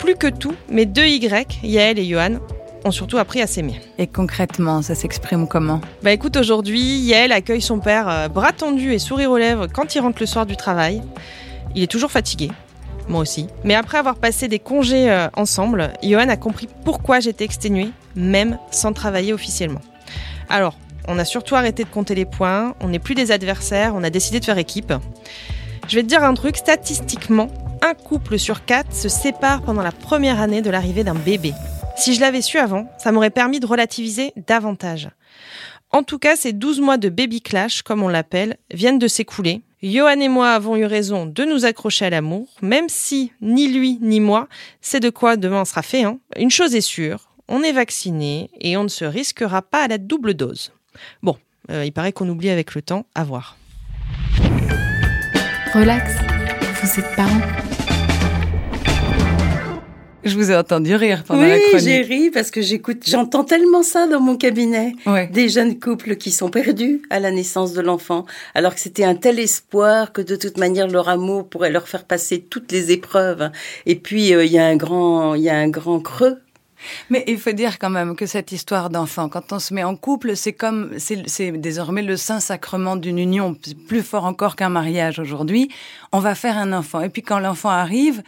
Plus 0.00 0.16
que 0.16 0.26
tout, 0.26 0.54
mes 0.68 0.86
deux 0.86 1.06
Y, 1.06 1.60
Yael 1.62 2.00
et 2.00 2.04
Johan, 2.04 2.40
ont 2.84 2.90
surtout 2.90 3.16
appris 3.18 3.40
à 3.42 3.46
s'aimer. 3.46 3.80
Et 3.96 4.08
concrètement, 4.08 4.82
ça 4.82 4.96
s'exprime 4.96 5.46
comment? 5.46 5.80
Bah 6.02 6.10
écoute, 6.10 6.36
aujourd'hui, 6.36 6.80
Yael 6.80 7.30
accueille 7.30 7.62
son 7.62 7.78
père 7.78 8.08
euh, 8.08 8.26
bras 8.26 8.50
tendu 8.50 8.92
et 8.92 8.98
sourire 8.98 9.30
aux 9.30 9.38
lèvres 9.38 9.68
quand 9.72 9.94
il 9.94 10.00
rentre 10.00 10.18
le 10.18 10.26
soir 10.26 10.46
du 10.46 10.56
travail. 10.56 11.00
Il 11.76 11.82
est 11.84 11.90
toujours 11.90 12.10
fatigué. 12.10 12.50
Moi 13.06 13.20
aussi. 13.20 13.46
Mais 13.62 13.76
après 13.76 13.98
avoir 13.98 14.16
passé 14.16 14.48
des 14.48 14.58
congés 14.58 15.08
euh, 15.08 15.28
ensemble, 15.36 15.92
Johan 16.02 16.28
a 16.28 16.36
compris 16.36 16.68
pourquoi 16.84 17.20
j'étais 17.20 17.44
exténuée, 17.44 17.90
même 18.16 18.58
sans 18.72 18.92
travailler 18.92 19.32
officiellement. 19.32 19.80
Alors, 20.52 20.76
on 21.08 21.18
a 21.18 21.24
surtout 21.24 21.54
arrêté 21.54 21.82
de 21.82 21.88
compter 21.88 22.14
les 22.14 22.26
points, 22.26 22.74
on 22.82 22.88
n'est 22.88 22.98
plus 22.98 23.14
des 23.14 23.32
adversaires, 23.32 23.94
on 23.96 24.04
a 24.04 24.10
décidé 24.10 24.38
de 24.38 24.44
faire 24.44 24.58
équipe. 24.58 24.92
Je 25.88 25.96
vais 25.96 26.02
te 26.02 26.08
dire 26.08 26.22
un 26.22 26.34
truc, 26.34 26.58
statistiquement, 26.58 27.48
un 27.80 27.94
couple 27.94 28.38
sur 28.38 28.66
quatre 28.66 28.92
se 28.94 29.08
sépare 29.08 29.62
pendant 29.62 29.80
la 29.80 29.92
première 29.92 30.42
année 30.42 30.60
de 30.60 30.68
l'arrivée 30.68 31.04
d'un 31.04 31.14
bébé. 31.14 31.54
Si 31.96 32.12
je 32.12 32.20
l'avais 32.20 32.42
su 32.42 32.58
avant, 32.58 32.86
ça 32.98 33.12
m'aurait 33.12 33.30
permis 33.30 33.60
de 33.60 33.66
relativiser 33.66 34.34
davantage. 34.46 35.08
En 35.90 36.02
tout 36.02 36.18
cas, 36.18 36.36
ces 36.36 36.52
12 36.52 36.82
mois 36.82 36.98
de 36.98 37.08
baby 37.08 37.40
clash, 37.40 37.80
comme 37.80 38.02
on 38.02 38.08
l'appelle, 38.08 38.58
viennent 38.70 38.98
de 38.98 39.08
s'écouler. 39.08 39.62
Johan 39.82 40.20
et 40.20 40.28
moi 40.28 40.50
avons 40.50 40.76
eu 40.76 40.84
raison 40.84 41.24
de 41.24 41.44
nous 41.44 41.64
accrocher 41.64 42.04
à 42.04 42.10
l'amour, 42.10 42.46
même 42.60 42.90
si 42.90 43.32
ni 43.40 43.68
lui 43.68 43.98
ni 44.02 44.20
moi 44.20 44.48
c'est 44.82 45.00
de 45.00 45.08
quoi 45.08 45.36
demain 45.36 45.64
sera 45.64 45.80
fait. 45.80 46.04
Hein. 46.04 46.18
Une 46.36 46.50
chose 46.50 46.74
est 46.74 46.82
sûre, 46.82 47.31
on 47.52 47.62
est 47.62 47.72
vacciné 47.72 48.50
et 48.60 48.76
on 48.78 48.82
ne 48.84 48.88
se 48.88 49.04
risquera 49.04 49.60
pas 49.60 49.84
à 49.84 49.88
la 49.88 49.98
double 49.98 50.32
dose. 50.34 50.72
Bon, 51.22 51.36
euh, 51.70 51.84
il 51.84 51.92
paraît 51.92 52.12
qu'on 52.12 52.28
oublie 52.28 52.48
avec 52.48 52.74
le 52.74 52.80
temps, 52.80 53.04
à 53.14 53.24
voir. 53.24 53.56
Relax, 55.74 56.10
vous 56.82 56.98
êtes 57.00 57.14
parents. 57.14 57.40
Je 60.24 60.34
vous 60.36 60.50
ai 60.52 60.56
entendu 60.56 60.94
rire 60.94 61.24
pendant 61.26 61.42
la 61.42 61.56
Oui, 61.56 61.60
chronique. 61.70 61.84
j'ai 61.84 62.00
ri 62.00 62.30
parce 62.30 62.50
que 62.52 62.62
j'écoute, 62.62 63.02
j'entends 63.06 63.42
tellement 63.44 63.82
ça 63.82 64.06
dans 64.06 64.20
mon 64.20 64.36
cabinet. 64.36 64.94
Ouais. 65.04 65.26
Des 65.26 65.48
jeunes 65.50 65.78
couples 65.80 66.16
qui 66.16 66.30
sont 66.30 66.48
perdus 66.48 67.02
à 67.10 67.18
la 67.20 67.32
naissance 67.32 67.72
de 67.74 67.82
l'enfant, 67.82 68.24
alors 68.54 68.74
que 68.74 68.80
c'était 68.80 69.04
un 69.04 69.16
tel 69.16 69.38
espoir 69.40 70.12
que 70.12 70.22
de 70.22 70.36
toute 70.36 70.56
manière 70.58 70.86
leur 70.88 71.08
amour 71.10 71.48
pourrait 71.48 71.72
leur 71.72 71.88
faire 71.88 72.04
passer 72.04 72.40
toutes 72.40 72.70
les 72.72 72.92
épreuves. 72.92 73.50
Et 73.84 73.96
puis 73.96 74.32
euh, 74.32 74.44
il 74.44 74.52
y 74.52 74.58
a 74.58 74.64
un 74.66 74.76
grand, 74.76 75.34
il 75.34 75.42
y 75.42 75.50
a 75.50 75.56
un 75.58 75.68
grand 75.68 76.00
creux. 76.00 76.38
Mais 77.10 77.24
il 77.26 77.38
faut 77.38 77.52
dire 77.52 77.78
quand 77.78 77.90
même 77.90 78.16
que 78.16 78.26
cette 78.26 78.52
histoire 78.52 78.90
d'enfant, 78.90 79.28
quand 79.28 79.52
on 79.52 79.58
se 79.58 79.74
met 79.74 79.84
en 79.84 79.96
couple, 79.96 80.36
c'est 80.36 80.52
comme, 80.52 80.92
c'est 80.98 81.52
désormais 81.52 82.02
le 82.02 82.16
saint 82.16 82.40
sacrement 82.40 82.96
d'une 82.96 83.18
union, 83.18 83.56
plus 83.88 84.02
fort 84.02 84.24
encore 84.24 84.56
qu'un 84.56 84.68
mariage 84.68 85.18
aujourd'hui. 85.18 85.68
On 86.12 86.20
va 86.20 86.34
faire 86.34 86.58
un 86.58 86.72
enfant. 86.72 87.00
Et 87.00 87.08
puis 87.08 87.22
quand 87.22 87.38
l'enfant 87.38 87.70
arrive, 87.70 88.22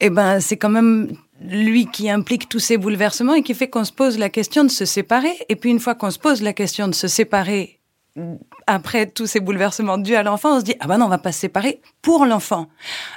eh 0.00 0.10
ben, 0.10 0.40
c'est 0.40 0.56
quand 0.56 0.68
même 0.68 1.12
lui 1.40 1.86
qui 1.86 2.10
implique 2.10 2.48
tous 2.48 2.58
ces 2.58 2.76
bouleversements 2.76 3.34
et 3.34 3.42
qui 3.42 3.54
fait 3.54 3.68
qu'on 3.68 3.84
se 3.84 3.92
pose 3.92 4.18
la 4.18 4.28
question 4.28 4.64
de 4.64 4.70
se 4.70 4.84
séparer. 4.84 5.34
Et 5.48 5.56
puis 5.56 5.70
une 5.70 5.80
fois 5.80 5.94
qu'on 5.94 6.10
se 6.10 6.18
pose 6.18 6.42
la 6.42 6.52
question 6.52 6.88
de 6.88 6.94
se 6.94 7.08
séparer, 7.08 7.80
après 8.66 9.06
tous 9.06 9.26
ces 9.26 9.40
bouleversements 9.40 9.98
dus 9.98 10.14
à 10.14 10.22
l'enfant, 10.22 10.56
on 10.56 10.60
se 10.60 10.64
dit 10.64 10.74
ah 10.80 10.86
ben 10.86 10.98
non, 10.98 11.06
on 11.06 11.08
va 11.08 11.18
pas 11.18 11.32
se 11.32 11.40
séparer 11.40 11.80
pour 12.02 12.26
l'enfant. 12.26 12.68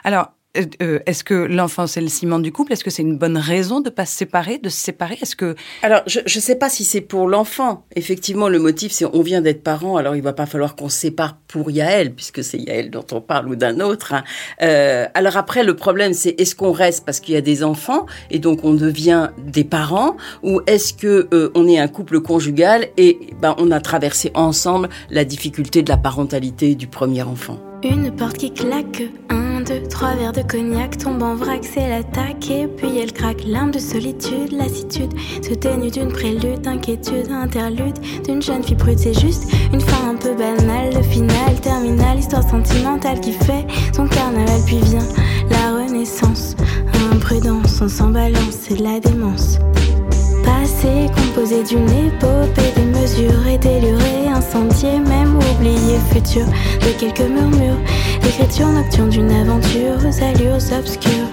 Alors 0.03 0.31
euh, 0.57 0.66
euh, 0.81 1.00
est-ce 1.06 1.24
que 1.24 1.34
l'enfant 1.34 1.88
c'est 1.88 2.02
le 2.02 2.07
ciment 2.07 2.40
du 2.40 2.52
couple? 2.52 2.74
Est-ce 2.74 2.84
que 2.84 2.90
c'est 2.90 3.02
une 3.02 3.18
bonne 3.18 3.38
raison 3.38 3.81
de 3.81 3.90
pas 3.90 4.06
se 4.06 4.16
séparer, 4.16 4.57
de 4.57 4.69
se 4.69 4.78
séparer? 4.78 5.18
Est-ce 5.22 5.36
que 5.36 5.56
Alors 5.84 6.02
je 6.07 6.19
ne 6.22 6.42
sais 6.42 6.56
pas 6.56 6.69
si 6.69 6.84
c'est 6.84 7.02
pour 7.02 7.28
l'enfant. 7.28 7.86
Effectivement, 7.96 8.50
le 8.50 8.60
motif 8.60 8.92
c'est 8.92 9.06
on 9.06 9.22
vient 9.22 9.42
d'être 9.42 9.63
parents, 9.63 9.98
alors 9.98 10.16
il 10.16 10.22
va 10.22 10.34
pas 10.34 10.46
falloir 10.46 10.76
qu'on 10.76 10.90
se 10.90 10.97
sépare 10.97 11.38
pour 11.47 11.71
Yael 11.71 12.14
puisque 12.14 12.44
c'est 12.44 12.57
Yael 12.57 12.90
dont 12.90 13.06
on 13.12 13.21
parle 13.21 13.50
ou 13.50 13.56
d'un 13.56 13.80
autre. 13.80 14.14
hein. 14.14 14.24
Euh, 14.62 15.06
alors 15.14 15.38
après 15.38 15.64
le 15.64 15.76
problème 15.76 16.14
c'est 16.14 16.40
est-ce 16.40 16.56
qu'on 16.56 16.71
reste 16.71 17.06
parce 17.06 17.19
qu'il 17.19 17.33
y 17.33 17.38
a 17.38 17.42
des 17.42 17.64
enfants 17.64 18.06
et 18.31 18.40
donc 18.40 18.64
on 18.64 18.74
devient 18.74 19.30
des 19.45 19.64
parents 19.64 20.18
ou 20.44 20.62
est-ce 20.68 20.94
que 20.94 21.28
euh, 21.33 21.52
on 21.56 21.68
est 21.68 21.80
un 21.80 21.88
couple 21.88 22.19
conjugal 22.19 22.88
et 22.97 23.19
ben 23.42 23.56
on 23.57 23.71
a 23.71 23.80
traversé 23.80 24.31
ensemble 24.33 24.90
la 25.09 25.26
difficulté 25.26 25.81
de 25.83 25.90
la 25.90 25.97
parentalité 25.97 26.76
du 26.76 26.88
premier 26.88 27.24
enfant? 27.24 27.59
Une 27.83 28.12
porte 28.16 28.38
qui 28.38 28.52
claque, 28.52 29.04
un, 29.30 29.44
deux, 29.66 29.81
trois 29.88 30.16
verres 30.16 30.31
de 30.31 30.42
cognac 30.42 30.98
tombe 30.98 31.24
en 31.24 31.36
vrac, 31.36 31.64
c'est 31.64 31.90
l'attaque 31.90 32.50
et 32.52 32.68
puis 32.68 33.00
elle 33.00 33.12
craque. 33.12 33.44
Larme 33.45 33.72
de 33.72 33.80
solitude, 33.80 34.52
lassitude, 34.52 35.12
se 35.42 35.54
ténue 35.54 35.90
d'une 35.90 36.12
prélude, 36.12 36.62
d'inquiétude, 36.62 37.31
interlude 37.31 37.98
d'une 38.26 38.42
jeune 38.42 38.64
fille 38.64 38.76
prude. 38.76 39.00
C'est 39.00 39.19
juste 39.19 39.52
une 39.74 39.81
fin 39.81 40.10
un 40.12 40.16
peu 40.16 40.34
banale, 40.36 40.94
le 40.94 41.02
final 41.02 41.60
terminal, 41.62 42.19
histoire 42.19 42.48
sentimentale 42.48 43.19
qui 43.19 43.34
fait 43.34 43.66
son 43.94 44.07
carnaval, 44.07 44.62
puis 44.66 44.80
vient 44.80 45.07
la 45.50 45.84
renaissance. 45.84 46.56
Imprudence, 47.12 47.81
on 47.81 47.90
s'en 47.90 48.10
balance, 48.10 48.56
c'est 48.62 48.80
la 48.80 49.00
démence. 49.00 49.57
Composé 50.85 51.63
d'une 51.63 51.89
épopée 51.89 52.71
démesurée, 52.75 53.57
délurée, 53.57 54.27
incendiée, 54.33 54.99
même 54.99 55.35
oublié, 55.35 55.97
futur 56.11 56.45
de 56.45 56.99
quelques 56.99 57.30
murmures, 57.30 57.77
l'écriture 58.23 58.68
nocturne 58.68 59.09
d'une 59.09 59.31
aventure 59.31 59.97
aux 59.97 60.23
allures 60.23 60.77
obscures. 60.77 61.30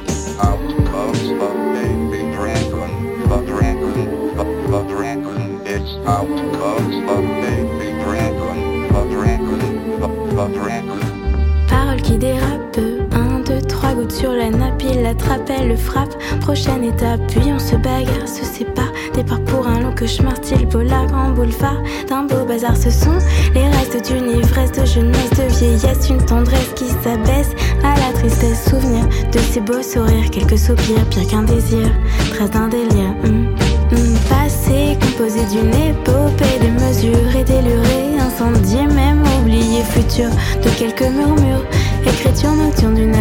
Parole 11.69 12.03
qui 12.03 12.17
dérape, 12.19 12.79
un, 13.13 13.41
deux, 13.41 13.61
trois 13.63 13.95
gouttes 13.95 14.13
sur 14.13 14.33
la 14.33 14.51
nappe, 14.51 14.83
il 14.83 15.03
l'attrape, 15.03 15.51
elle 15.51 15.69
le 15.69 15.77
frappe. 15.77 16.15
Prochaine 16.41 16.85
étape, 16.85 17.21
puis 17.29 17.53
on 17.53 17.59
se 17.59 17.77
bagarre, 17.77 18.27
se 18.27 18.45
sépare. 18.45 18.92
Départ 19.15 19.41
pour 19.43 19.67
un 19.67 19.81
long 19.81 19.95
cauchemar, 19.95 20.37
style 20.37 20.67
polar, 20.67 21.07
grand 21.07 21.31
boulevard. 21.31 21.83
D'un 22.09 22.23
beau 22.23 22.45
bazar, 22.47 22.77
ce 22.77 22.91
sont 22.91 23.19
les 23.55 23.69
restes 23.69 24.11
d'une 24.11 24.31
ivresse 24.31 24.73
de 24.73 24.85
jeunesse, 24.87 25.31
de 25.31 25.55
vieillesse, 25.59 26.09
une 26.09 26.25
tendresse 26.25 26.73
qui 26.75 26.87
s'abaisse 26.87 27.51
à 27.85 27.95
la 27.99 28.13
tristesse. 28.15 28.71
Souvenir 28.71 29.05
de 29.33 29.39
ces 29.39 29.61
beaux 29.61 29.83
sourires, 29.83 30.31
quelques 30.31 30.59
soupirs, 30.59 31.05
pire 31.11 31.27
qu'un 31.27 31.43
désir, 31.43 31.91
trace 32.35 32.51
d'un 32.51 32.69
délire. 32.69 33.15
hum, 33.25 33.55
hum. 33.93 34.17
Passé 34.29 34.97
composé 35.01 35.41
d'une 35.51 35.75
épopée 35.75 36.59
démesurée, 36.61 37.45
délurée, 37.45 38.19
incendiée, 38.19 38.87
même 38.87 39.23
oublié, 39.41 39.83
futur 39.83 40.31
de 40.65 40.71
quelques 40.79 41.03
murmures, 41.03 41.65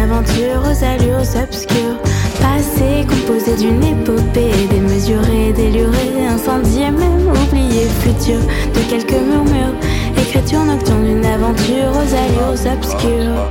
aventure 0.02 0.62
aux 0.64 0.84
allures 0.84 1.42
obscures. 1.42 1.98
Passé 2.40 3.06
composé 3.08 3.56
d'une 3.56 3.82
épopée 3.82 4.66
démesurée, 4.70 5.52
délurée, 5.52 6.26
incendiée, 6.28 6.90
même 6.90 7.28
oublié, 7.28 7.86
futur 8.00 8.40
de 8.74 8.80
quelques 8.90 9.20
murmures. 9.20 9.74
Écriture 10.16 10.64
nocturne 10.64 11.04
d'une 11.04 11.24
aventure 11.24 11.92
aux 11.92 12.14
allures 12.14 12.72
obscures. 12.76 13.50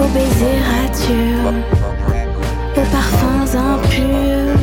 Aux 0.00 0.08
baisers 0.14 0.62
aux 2.76 2.86
parfums 2.90 3.56
impurs, 3.56 4.56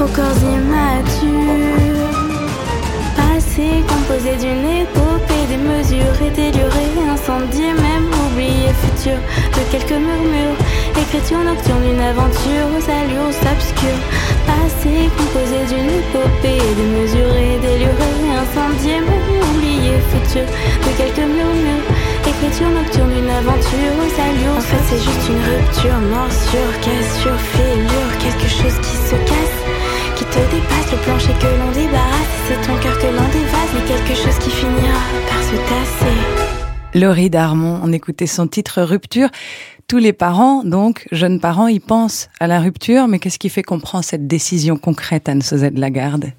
aux 0.00 0.08
corps 0.08 0.42
immatures. 0.54 1.91
Passé 3.52 3.84
composé 3.86 4.32
d'une 4.40 4.64
épopée 4.80 5.44
démesurée, 5.46 6.30
délurée, 6.34 6.88
incendiée, 7.12 7.74
même 7.74 8.08
oublié, 8.24 8.72
futur 8.80 9.18
de 9.52 9.62
quelques 9.70 9.92
murmures. 9.92 10.56
Écriture 10.96 11.44
nocturne 11.44 11.82
d'une 11.84 12.00
aventure 12.00 12.64
aux 12.72 12.84
allures 12.88 13.28
obscures. 13.28 14.02
Passé 14.48 15.10
composé 15.18 15.68
d'une 15.68 15.90
épopée 16.00 16.64
démesurée, 16.80 17.60
délurée, 17.60 18.16
incendiée, 18.40 19.00
même 19.04 19.28
oublié, 19.52 20.00
futur 20.08 20.48
de 20.48 20.90
quelques 20.96 21.28
murmures. 21.28 21.84
Écriture 22.24 22.70
nocturne 22.70 23.12
d'une 23.12 23.28
aventure 23.28 23.92
aux 24.00 24.14
allures. 24.16 24.56
En 24.56 24.64
fait, 24.64 24.82
c'est 24.88 25.02
juste 25.04 25.28
une 25.28 25.44
rupture, 25.44 26.00
morsure, 26.08 26.72
cassure, 26.80 27.40
fêlure, 27.52 28.12
quelque 28.16 28.48
chose 28.48 28.78
qui 28.80 28.96
se 28.96 29.16
casse 29.28 29.51
te 30.32 30.54
dépasse, 30.54 30.92
le 30.92 30.98
plancher 31.04 31.32
que 31.38 31.46
l'on 31.46 31.72
débarrasse, 31.72 32.34
c'est 32.48 32.60
ton 32.66 32.76
cœur 32.80 32.98
que 32.98 33.06
l'on 33.06 33.28
dévase, 33.28 33.70
mais 33.74 33.84
quelque 33.86 34.14
chose 34.14 34.38
qui 34.38 34.50
finira 34.50 35.00
par 35.28 35.42
se 35.42 35.56
tasser. 35.68 36.98
Laurie 36.98 37.30
Darmon, 37.30 37.80
on 37.82 37.92
écoutait 37.92 38.26
son 38.26 38.46
titre 38.46 38.82
Rupture. 38.82 39.28
Tous 39.88 39.98
les 39.98 40.12
parents, 40.12 40.62
donc, 40.64 41.06
jeunes 41.12 41.40
parents, 41.40 41.68
y 41.68 41.80
pensent 41.80 42.28
à 42.40 42.46
la 42.46 42.60
rupture, 42.60 43.08
mais 43.08 43.18
qu'est-ce 43.18 43.38
qui 43.38 43.48
fait 43.50 43.62
qu'on 43.62 43.80
prend 43.80 44.00
cette 44.02 44.26
décision 44.26 44.76
concrète, 44.76 45.28
Anne-Sosette 45.28 45.78
Lagarde? 45.78 46.32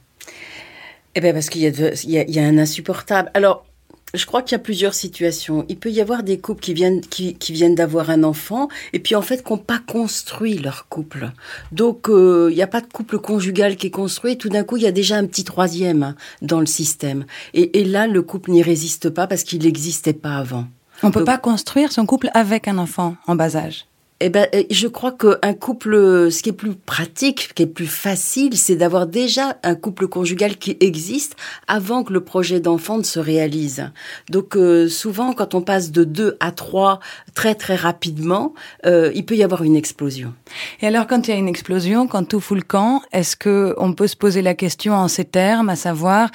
Eh 1.15 1.21
bien, 1.21 1.33
parce 1.33 1.49
qu'il 1.49 1.61
y, 1.63 1.71
de- 1.71 1.91
a- 1.93 2.23
y 2.29 2.39
a 2.39 2.43
un 2.43 2.57
insupportable. 2.57 3.29
Alors, 3.35 3.65
je 4.13 4.25
crois 4.25 4.41
qu'il 4.43 4.51
y 4.53 4.55
a 4.55 4.59
plusieurs 4.59 4.93
situations. 4.93 5.65
Il 5.69 5.77
peut 5.77 5.89
y 5.91 5.99
avoir 6.01 6.21
des 6.23 6.37
couples 6.39 6.61
qui 6.61 6.73
viennent, 6.73 7.01
qui, 7.01 7.33
qui 7.35 7.51
viennent 7.51 7.75
d'avoir 7.75 8.09
un 8.09 8.23
enfant 8.23 8.67
et 8.93 8.99
puis 8.99 9.15
en 9.15 9.21
fait 9.21 9.43
qui 9.43 9.51
n'ont 9.51 9.57
pas 9.57 9.79
construit 9.79 10.57
leur 10.59 10.87
couple. 10.87 11.31
Donc, 11.71 12.09
euh, 12.09 12.49
il 12.51 12.55
n'y 12.55 12.61
a 12.61 12.67
pas 12.67 12.81
de 12.81 12.85
couple 12.91 13.17
conjugal 13.19 13.75
qui 13.75 13.87
est 13.87 13.91
construit. 13.91 14.37
Tout 14.37 14.49
d'un 14.49 14.63
coup, 14.63 14.77
il 14.77 14.83
y 14.83 14.87
a 14.87 14.91
déjà 14.91 15.17
un 15.17 15.25
petit 15.25 15.43
troisième 15.43 16.13
dans 16.41 16.59
le 16.59 16.65
système. 16.67 17.25
Et, 17.53 17.79
et 17.79 17.83
là, 17.85 18.05
le 18.07 18.21
couple 18.21 18.51
n'y 18.51 18.61
résiste 18.61 19.09
pas 19.09 19.25
parce 19.27 19.43
qu'il 19.43 19.63
n'existait 19.63 20.13
pas 20.13 20.37
avant. 20.37 20.65
On 21.01 21.09
peut 21.11 21.19
Donc- 21.21 21.25
pas 21.25 21.37
construire 21.39 21.91
son 21.91 22.05
couple 22.05 22.29
avec 22.33 22.67
un 22.67 22.77
enfant 22.77 23.15
en 23.27 23.35
bas 23.35 23.55
âge. 23.55 23.85
Eh 24.25 24.29
ben, 24.29 24.47
euh, 24.55 24.63
je 24.71 24.87
crois 24.87 25.11
qu'un 25.11 25.53
couple, 25.53 26.31
ce 26.31 26.41
qui 26.41 26.47
est 26.47 26.53
plus 26.53 26.75
pratique, 26.75 27.41
ce 27.41 27.53
qui 27.53 27.63
est 27.63 27.67
plus 27.67 27.87
facile, 27.87 28.55
c'est 28.55 28.77
d'avoir 28.77 29.05
déjà 29.05 29.57
un 29.63 29.75
couple 29.75 30.07
conjugal 30.07 30.55
qui 30.55 30.77
existe 30.79 31.35
avant 31.67 32.05
que 32.05 32.13
le 32.13 32.23
projet 32.23 32.61
d'enfant 32.61 32.97
ne 32.97 33.03
se 33.03 33.19
réalise. 33.19 33.91
Donc, 34.29 34.55
euh, 34.55 34.87
souvent, 34.87 35.33
quand 35.33 35.55
on 35.55 35.61
passe 35.61 35.91
de 35.91 36.05
deux 36.05 36.37
à 36.39 36.53
trois 36.53 37.01
très 37.35 37.53
très 37.53 37.75
rapidement, 37.75 38.53
euh, 38.85 39.11
il 39.13 39.25
peut 39.25 39.35
y 39.35 39.43
avoir 39.43 39.61
une 39.61 39.75
explosion. 39.75 40.33
Et 40.79 40.87
alors, 40.87 41.05
quand 41.05 41.27
il 41.27 41.31
y 41.31 41.33
a 41.33 41.37
une 41.37 41.49
explosion, 41.49 42.07
quand 42.07 42.23
tout 42.23 42.39
fout 42.39 42.55
le 42.55 42.63
camp, 42.63 43.01
est-ce 43.11 43.35
que 43.35 43.75
on 43.77 43.91
peut 43.91 44.07
se 44.07 44.15
poser 44.15 44.41
la 44.41 44.53
question 44.53 44.93
en 44.93 45.09
ces 45.09 45.25
termes, 45.25 45.67
à 45.67 45.75
savoir, 45.75 46.29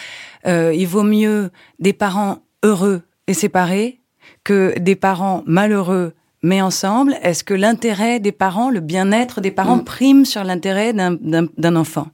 euh, 0.46 0.74
il 0.74 0.86
vaut 0.86 1.04
mieux 1.04 1.48
des 1.78 1.94
parents 1.94 2.42
heureux 2.62 3.00
et 3.28 3.32
séparés 3.32 4.02
que 4.44 4.78
des 4.78 4.94
parents 4.94 5.42
malheureux 5.46 6.12
mais 6.42 6.60
ensemble 6.62 7.14
Est-ce 7.22 7.44
que 7.44 7.54
l'intérêt 7.54 8.20
des 8.20 8.32
parents, 8.32 8.70
le 8.70 8.80
bien-être 8.80 9.40
des 9.40 9.50
parents 9.50 9.76
Mm. 9.76 9.84
prime 9.84 10.24
sur 10.24 10.44
l'intérêt 10.44 10.92
d'un- 10.92 11.16
enfant? 11.76 12.08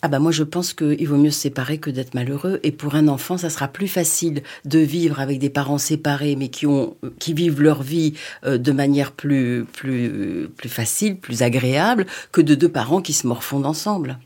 Ah 0.00 0.06
bah 0.06 0.20
moi 0.20 0.30
je 0.30 0.44
pense 0.44 0.74
qu'il 0.74 1.08
vaut 1.08 1.16
mieux 1.16 1.32
se 1.32 1.40
séparer 1.40 1.78
que 1.78 1.90
d'être 1.90 2.14
malheureux 2.14 2.60
et 2.62 2.70
pour 2.70 2.94
un 2.94 3.08
enfant 3.08 3.36
ça 3.36 3.50
sera 3.50 3.66
plus 3.66 3.88
facile 3.88 4.44
de 4.64 4.78
vivre 4.78 5.18
avec 5.18 5.40
des 5.40 5.50
parents 5.50 5.78
séparés 5.78 6.36
mais 6.36 6.50
qui 6.50 6.66
ont 6.66 6.96
qui 7.18 7.32
vivent 7.32 7.60
leur 7.60 7.82
vie 7.82 8.14
euh, 8.44 8.58
de 8.58 8.70
manière 8.70 9.10
plus 9.10 9.64
plus 9.72 10.48
plus 10.56 10.68
facile, 10.68 11.16
plus 11.16 11.42
agréable 11.42 12.06
que 12.30 12.40
de 12.40 12.54
deux 12.54 12.68
parents 12.68 13.02
qui 13.02 13.12
se 13.12 13.26
morfondent 13.26 13.66
ensemble. 13.66 14.18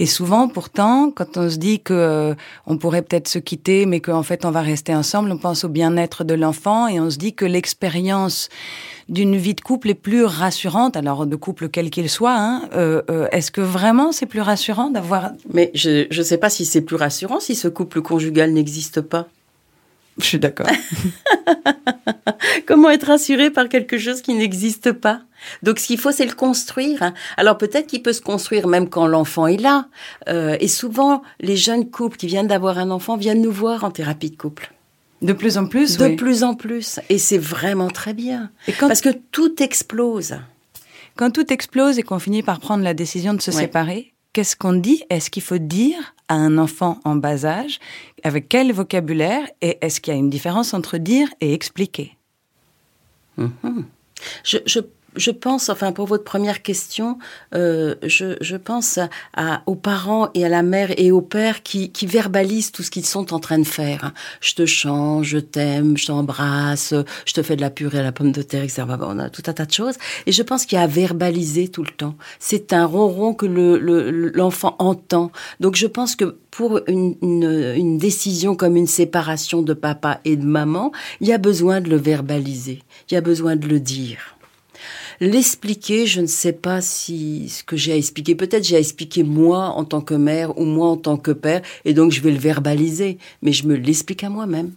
Et 0.00 0.06
souvent, 0.06 0.48
pourtant, 0.48 1.12
quand 1.14 1.36
on 1.36 1.48
se 1.48 1.56
dit 1.56 1.80
que 1.80 1.94
euh, 1.94 2.34
on 2.66 2.76
pourrait 2.76 3.02
peut-être 3.02 3.28
se 3.28 3.38
quitter, 3.38 3.86
mais 3.86 4.00
qu'en 4.00 4.24
fait 4.24 4.44
on 4.44 4.50
va 4.50 4.62
rester 4.62 4.94
ensemble, 4.94 5.30
on 5.30 5.38
pense 5.38 5.62
au 5.62 5.68
bien-être 5.68 6.24
de 6.24 6.34
l'enfant 6.34 6.88
et 6.88 6.98
on 6.98 7.08
se 7.08 7.18
dit 7.18 7.34
que 7.34 7.44
l'expérience 7.44 8.48
d'une 9.10 9.36
vie 9.36 9.54
de 9.54 9.60
couple 9.60 9.90
est 9.90 9.94
plus 9.94 10.24
rassurante. 10.24 10.96
Alors 10.96 11.26
de 11.26 11.36
couple 11.36 11.68
quel 11.68 11.90
qu'il 11.90 12.08
soit, 12.08 12.36
hein, 12.36 12.62
euh, 12.74 13.02
euh, 13.10 13.28
est-ce 13.32 13.50
que 13.50 13.60
vraiment 13.60 14.12
c'est 14.12 14.26
plus 14.26 14.40
rassurant 14.40 14.90
d'avoir 14.90 15.32
Mais 15.52 15.70
je 15.74 16.06
je 16.10 16.22
sais 16.22 16.38
pas 16.38 16.48
si 16.48 16.64
c'est 16.64 16.80
plus 16.80 16.96
rassurant 16.96 17.40
si 17.40 17.54
ce 17.54 17.68
couple 17.68 18.00
conjugal 18.00 18.52
n'existe 18.52 19.02
pas. 19.02 19.28
Je 20.18 20.26
suis 20.26 20.38
d'accord. 20.38 20.66
Comment 22.66 22.90
être 22.90 23.06
rassuré 23.06 23.50
par 23.50 23.68
quelque 23.68 23.98
chose 23.98 24.22
qui 24.22 24.34
n'existe 24.34 24.92
pas? 24.92 25.22
Donc, 25.62 25.78
ce 25.78 25.86
qu'il 25.86 25.98
faut, 25.98 26.12
c'est 26.12 26.26
le 26.26 26.34
construire. 26.34 27.02
hein. 27.02 27.14
Alors, 27.36 27.56
peut-être 27.56 27.86
qu'il 27.86 28.02
peut 28.02 28.12
se 28.12 28.20
construire 28.20 28.66
même 28.66 28.88
quand 28.88 29.06
l'enfant 29.06 29.46
est 29.46 29.56
là. 29.56 29.86
Euh, 30.28 30.56
et 30.60 30.68
souvent, 30.68 31.22
les 31.40 31.56
jeunes 31.56 31.90
couples 31.90 32.16
qui 32.16 32.26
viennent 32.26 32.48
d'avoir 32.48 32.78
un 32.78 32.90
enfant 32.90 33.16
viennent 33.16 33.40
nous 33.40 33.52
voir 33.52 33.84
en 33.84 33.90
thérapie 33.90 34.30
de 34.30 34.36
couple. 34.36 34.72
De 35.22 35.32
plus 35.34 35.58
en 35.58 35.66
plus, 35.66 35.96
De 35.98 36.06
oui. 36.06 36.16
plus 36.16 36.42
en 36.44 36.54
plus. 36.54 36.98
Et 37.10 37.18
c'est 37.18 37.38
vraiment 37.38 37.88
très 37.88 38.14
bien. 38.14 38.50
Et 38.66 38.72
quand, 38.72 38.88
Parce 38.88 39.00
que 39.02 39.10
tout 39.32 39.62
explose. 39.62 40.36
quand 41.16 41.30
tout 41.30 41.52
explose 41.52 41.98
et 41.98 42.02
qu'on 42.02 42.18
finit 42.18 42.42
par 42.42 42.58
prendre 42.60 42.82
la 42.84 42.94
décision 42.94 43.34
de 43.34 43.42
se 43.42 43.50
Ouais. 43.50 43.62
séparer, 43.62 44.14
qu'est-ce 44.32 44.56
qu'on 44.56 44.72
dit? 44.72 45.02
Est-ce 45.10 45.28
qu'il 45.30 45.42
faut 45.42 45.58
dire 45.58 46.14
à 46.28 46.34
un 46.34 46.56
enfant 46.56 47.00
en 47.04 47.16
bas 47.16 47.44
âge 47.44 47.80
Avec 48.24 48.48
quel 48.48 48.72
vocabulaire 48.72 49.46
Et 49.60 49.76
est-ce 49.82 50.00
qu'il 50.00 50.14
y 50.14 50.16
a 50.16 50.18
une 50.18 50.30
différence 50.30 50.72
entre 50.72 50.96
dire 50.96 51.28
et 51.42 51.52
expliquer? 51.52 52.16
Mhm. 53.36 53.84
Je, 54.44 54.58
je, 54.66 54.80
je 55.16 55.30
pense, 55.30 55.68
enfin 55.68 55.92
pour 55.92 56.06
votre 56.06 56.24
première 56.24 56.62
question, 56.62 57.18
euh, 57.54 57.94
je, 58.02 58.36
je 58.40 58.56
pense 58.56 58.98
à, 59.34 59.62
aux 59.66 59.74
parents 59.74 60.30
et 60.34 60.44
à 60.44 60.48
la 60.48 60.62
mère 60.62 60.90
et 60.98 61.10
au 61.10 61.20
père 61.20 61.62
qui, 61.62 61.90
qui 61.90 62.06
verbalisent 62.06 62.72
tout 62.72 62.82
ce 62.82 62.90
qu'ils 62.90 63.06
sont 63.06 63.32
en 63.34 63.40
train 63.40 63.58
de 63.58 63.64
faire. 63.64 64.12
Je 64.40 64.54
te 64.54 64.66
change, 64.66 65.28
je 65.28 65.38
t'aime, 65.38 65.96
je 65.96 66.06
t'embrasse, 66.06 66.94
je 67.26 67.32
te 67.32 67.42
fais 67.42 67.56
de 67.56 67.60
la 67.60 67.70
purée 67.70 67.98
à 67.98 68.02
la 68.02 68.12
pomme 68.12 68.32
de 68.32 68.42
terre, 68.42 68.62
etc. 68.62 68.84
On 69.00 69.18
a 69.18 69.30
tout 69.30 69.42
un 69.46 69.52
tas 69.52 69.66
de 69.66 69.72
choses. 69.72 69.96
Et 70.26 70.32
je 70.32 70.42
pense 70.42 70.66
qu'il 70.66 70.76
y 70.76 70.80
a 70.80 70.84
à 70.84 70.86
verbaliser 70.86 71.68
tout 71.68 71.82
le 71.82 71.90
temps. 71.90 72.14
C'est 72.38 72.72
un 72.72 72.84
ronron 72.86 73.34
que 73.34 73.46
le, 73.46 73.78
le- 73.78 74.10
l'enfant 74.34 74.76
entend. 74.78 75.32
Donc 75.60 75.76
je 75.76 75.86
pense 75.86 76.16
que 76.16 76.36
pour 76.50 76.80
une, 76.88 77.16
une, 77.22 77.72
une 77.76 77.98
décision 77.98 78.54
comme 78.56 78.76
une 78.76 78.86
séparation 78.86 79.62
de 79.62 79.72
papa 79.74 80.20
et 80.24 80.36
de 80.36 80.44
maman, 80.44 80.92
il 81.20 81.28
y 81.28 81.32
a 81.32 81.38
besoin 81.38 81.80
de 81.80 81.88
le 81.90 81.96
verbaliser. 81.96 82.82
Il 83.10 83.14
y 83.14 83.16
a 83.16 83.20
besoin 83.20 83.56
de 83.56 83.66
le 83.68 83.80
dire. 83.80 84.36
L'expliquer, 85.20 86.06
je 86.06 86.22
ne 86.22 86.26
sais 86.26 86.52
pas 86.54 86.80
si 86.80 87.48
ce 87.50 87.62
que 87.62 87.76
j'ai 87.76 87.92
à 87.92 87.96
expliquer. 87.96 88.34
Peut-être 88.34 88.64
j'ai 88.64 88.76
à 88.76 88.78
expliquer 88.78 89.22
moi 89.22 89.66
en 89.66 89.84
tant 89.84 90.00
que 90.00 90.14
mère 90.14 90.56
ou 90.58 90.64
moi 90.64 90.88
en 90.88 90.96
tant 90.96 91.18
que 91.18 91.30
père, 91.30 91.60
et 91.84 91.92
donc 91.92 92.10
je 92.10 92.22
vais 92.22 92.30
le 92.30 92.38
verbaliser, 92.38 93.18
mais 93.42 93.52
je 93.52 93.66
me 93.66 93.74
l'explique 93.74 94.24
à 94.24 94.30
moi-même. 94.30 94.72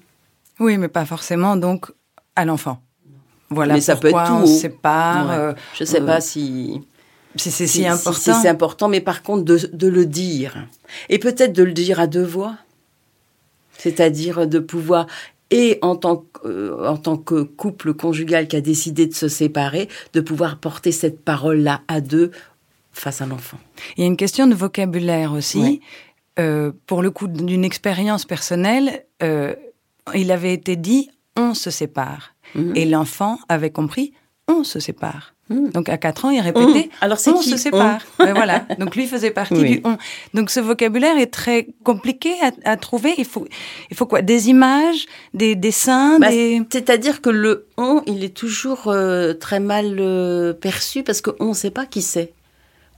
Oui, 0.60 0.78
mais 0.78 0.90
pas 0.90 1.06
forcément 1.06 1.56
donc 1.56 1.92
à 2.36 2.44
l'enfant. 2.44 2.82
Voilà 3.50 3.76
Mais 3.76 3.82
ça 3.82 3.96
peut 3.96 4.10
être 4.10 4.26
tout 4.28 4.34
on 4.34 4.46
se 4.46 4.60
sépare. 4.62 5.28
Ouais. 5.28 5.36
euh, 5.36 5.54
Je 5.76 5.84
sais 5.86 6.02
euh, 6.02 6.06
pas 6.06 6.20
si 6.20 6.82
si 7.36 7.50
c'est 7.50 7.66
si, 7.66 7.80
si- 7.80 7.88
important. 7.88 8.12
si 8.34 8.34
c'est 8.42 8.50
important, 8.50 8.90
mais 8.90 9.00
par 9.02 9.24
contre 9.24 9.44
de, 9.44 9.70
de 9.72 9.88
le 9.88 10.06
dire 10.06 10.68
et 11.10 11.20
peut-être 11.20 11.54
de 11.54 11.64
le 11.64 11.72
dire 11.74 12.00
à 12.00 12.08
deux 12.08 12.24
voix, 12.26 12.56
c'est-à-dire 13.78 14.46
de 14.48 14.60
pouvoir 14.60 15.08
et 15.54 15.78
en 15.84 15.96
tant 15.96 16.18
que, 16.18 16.48
euh, 16.48 16.90
en 16.90 16.98
tant 16.98 17.16
que 17.16 17.44
couple 17.44 17.94
conjugal 17.94 18.48
qui 18.48 18.56
a 18.56 18.62
décidé 18.62 19.06
de 19.06 19.14
se 19.14 19.28
séparer, 19.28 19.88
de 20.14 20.20
pouvoir 20.20 20.58
porter 20.58 20.92
cette 20.92 21.24
parole-là 21.24 21.82
à 21.88 22.02
deux 22.02 22.32
face 22.92 23.22
à 23.22 23.28
l'enfant. 23.28 23.60
Il 23.96 24.02
y 24.02 24.04
a 24.04 24.08
une 24.08 24.18
question 24.18 24.48
de 24.48 24.56
vocabulaire 24.56 25.32
aussi. 25.32 25.80
Euh, 26.40 26.72
pour 26.88 27.04
le 27.04 27.12
coup 27.12 27.28
d'une 27.28 27.64
expérience 27.64 28.26
personnelle, 28.26 29.06
euh, 29.22 29.54
il 30.16 30.32
avait 30.32 30.56
été 30.56 30.76
dit 30.76 31.12
on 31.38 31.54
se 31.54 31.70
sépare. 31.70 32.34
Mhm. 32.56 32.76
Et 32.76 32.86
l'enfant 32.86 33.38
avait 33.48 33.70
compris 33.70 34.12
on 34.48 34.64
se 34.64 34.80
sépare. 34.80 35.36
Mhm. 35.54 35.70
Donc 35.72 35.90
à 35.90 35.98
4 35.98 36.26
ans, 36.26 36.30
il 36.32 36.40
répétait 36.42 36.90
On. 37.02 37.06
Alors 37.06 37.18
c'est 37.20 37.32
on 37.32 37.38
qui 37.40 37.50
se 37.50 37.58
sépare. 37.58 38.00
Ouais, 38.20 38.34
voilà. 38.34 38.66
Donc 38.80 38.96
lui 38.96 39.08
faisait 39.08 39.32
partie 39.32 39.54
Oui. 39.56 39.70
du 39.78 39.82
on. 39.84 39.98
Donc 40.34 40.50
ce 40.50 40.60
vocabulaire 40.60 41.18
est 41.18 41.28
très 41.32 41.68
compliqué 41.84 42.32
à, 42.42 42.72
à 42.72 42.78
trouver. 42.78 43.14
Il 43.18 43.26
faut, 43.26 43.46
il 43.92 43.96
faut 43.98 44.06
quoi? 44.06 44.22
Des 44.22 44.50
images, 44.50 45.06
des 45.34 45.56
dessins, 45.56 46.20
Bah, 46.20 46.30
des. 46.30 46.62
C'est-à-dire 46.72 47.22
que 47.22 47.30
le 47.30 47.68
on, 47.78 48.02
il 48.06 48.24
est 48.24 48.36
toujours 48.36 48.88
euh, 48.88 49.34
très 49.34 49.60
mal 49.60 49.98
euh, 50.00 50.54
perçu 50.54 51.04
parce 51.04 51.22
qu'on 51.22 51.50
ne 51.50 51.54
sait 51.54 51.72
pas 51.72 51.86
qui 51.86 52.02
c'est. 52.02 52.34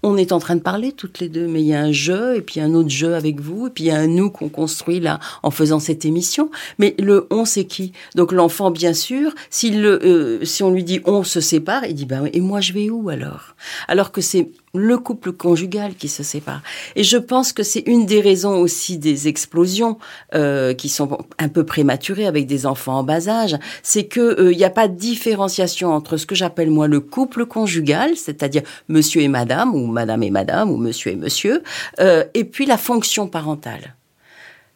On 0.06 0.18
est 0.18 0.32
en 0.32 0.40
train 0.40 0.56
de 0.56 0.62
parler 0.62 0.92
toutes 0.92 1.20
les 1.20 1.30
deux, 1.30 1.48
mais 1.48 1.62
il 1.62 1.68
y 1.68 1.74
a 1.74 1.82
un 1.82 1.92
jeu 1.92 2.36
et 2.36 2.42
puis 2.42 2.60
un 2.60 2.76
autre 2.76 2.90
jeu 2.90 3.16
avec 3.16 3.42
vous 3.42 3.68
et 3.68 3.70
puis 3.72 3.86
il 3.86 3.88
y 3.88 3.92
a 3.92 3.98
un 3.98 4.08
nous 4.08 4.30
qu'on 4.30 4.50
construit 4.50 5.00
là 5.00 5.20
en 5.42 5.50
faisant 5.50 5.80
cette 5.80 6.06
émission. 6.06 6.52
Mais 6.78 6.96
le 7.00 7.26
on 7.32 7.44
c'est 7.44 7.66
qui? 7.66 7.92
Donc 8.14 8.32
l'enfant 8.32 8.70
bien 8.70 8.94
sûr, 8.94 9.34
s'il 9.50 9.82
le, 9.82 10.00
euh, 10.06 10.46
si 10.46 10.62
on 10.62 10.70
lui 10.70 10.84
dit 10.84 11.02
on 11.06 11.24
se 11.24 11.42
sépare, 11.42 11.86
il 11.86 11.96
dit 11.96 12.06
bah 12.06 12.22
et 12.32 12.40
moi 12.40 12.62
je 12.62 12.74
vais 12.74 12.92
où 12.92 13.10
alors? 13.10 13.56
Alors 13.88 14.12
que 14.12 14.22
c'est 14.22 14.52
le 14.78 14.98
couple 14.98 15.32
conjugal 15.32 15.96
qui 15.96 16.08
se 16.08 16.24
sépare. 16.24 16.62
Et 16.96 17.04
je 17.04 17.18
pense 17.18 17.54
que 17.54 17.64
c'est 17.64 17.84
une 17.86 18.06
des 18.06 18.22
raisons 18.22 18.58
aussi 18.58 18.98
des 18.98 19.28
explosions 19.28 19.98
euh, 20.34 20.74
qui 20.74 20.90
sont 20.90 21.18
un 21.40 21.50
peu 21.50 21.66
prématurées 21.66 22.28
avec 22.28 22.48
des 22.48 22.66
enfants 22.66 23.00
en 23.00 23.04
bas 23.04 23.28
âge, 23.28 23.58
c'est 23.84 24.06
que 24.06 24.52
il 24.52 24.58
n'y 24.58 24.64
a 24.64 24.70
pas 24.70 24.88
de 24.88 24.96
différenciation 24.96 25.94
entre 25.94 26.18
ce 26.18 26.26
que 26.26 26.36
j'appelle 26.36 26.70
moi 26.70 26.88
le 26.88 27.00
couple 27.00 27.46
conjugal, 27.46 28.16
c'est-à-dire 28.16 28.64
monsieur 28.88 29.22
et 29.22 29.28
madame 29.28 29.74
ou 29.76 29.88
madame 29.88 30.24
et 30.24 30.32
madame 30.32 30.72
ou 30.72 30.78
monsieur 30.78 31.12
et 31.12 31.16
monsieur, 31.16 31.64
euh, 32.00 32.24
et 32.34 32.44
puis 32.44 32.66
la 32.66 32.78
fonction 32.78 33.28
parentale. 33.28 33.96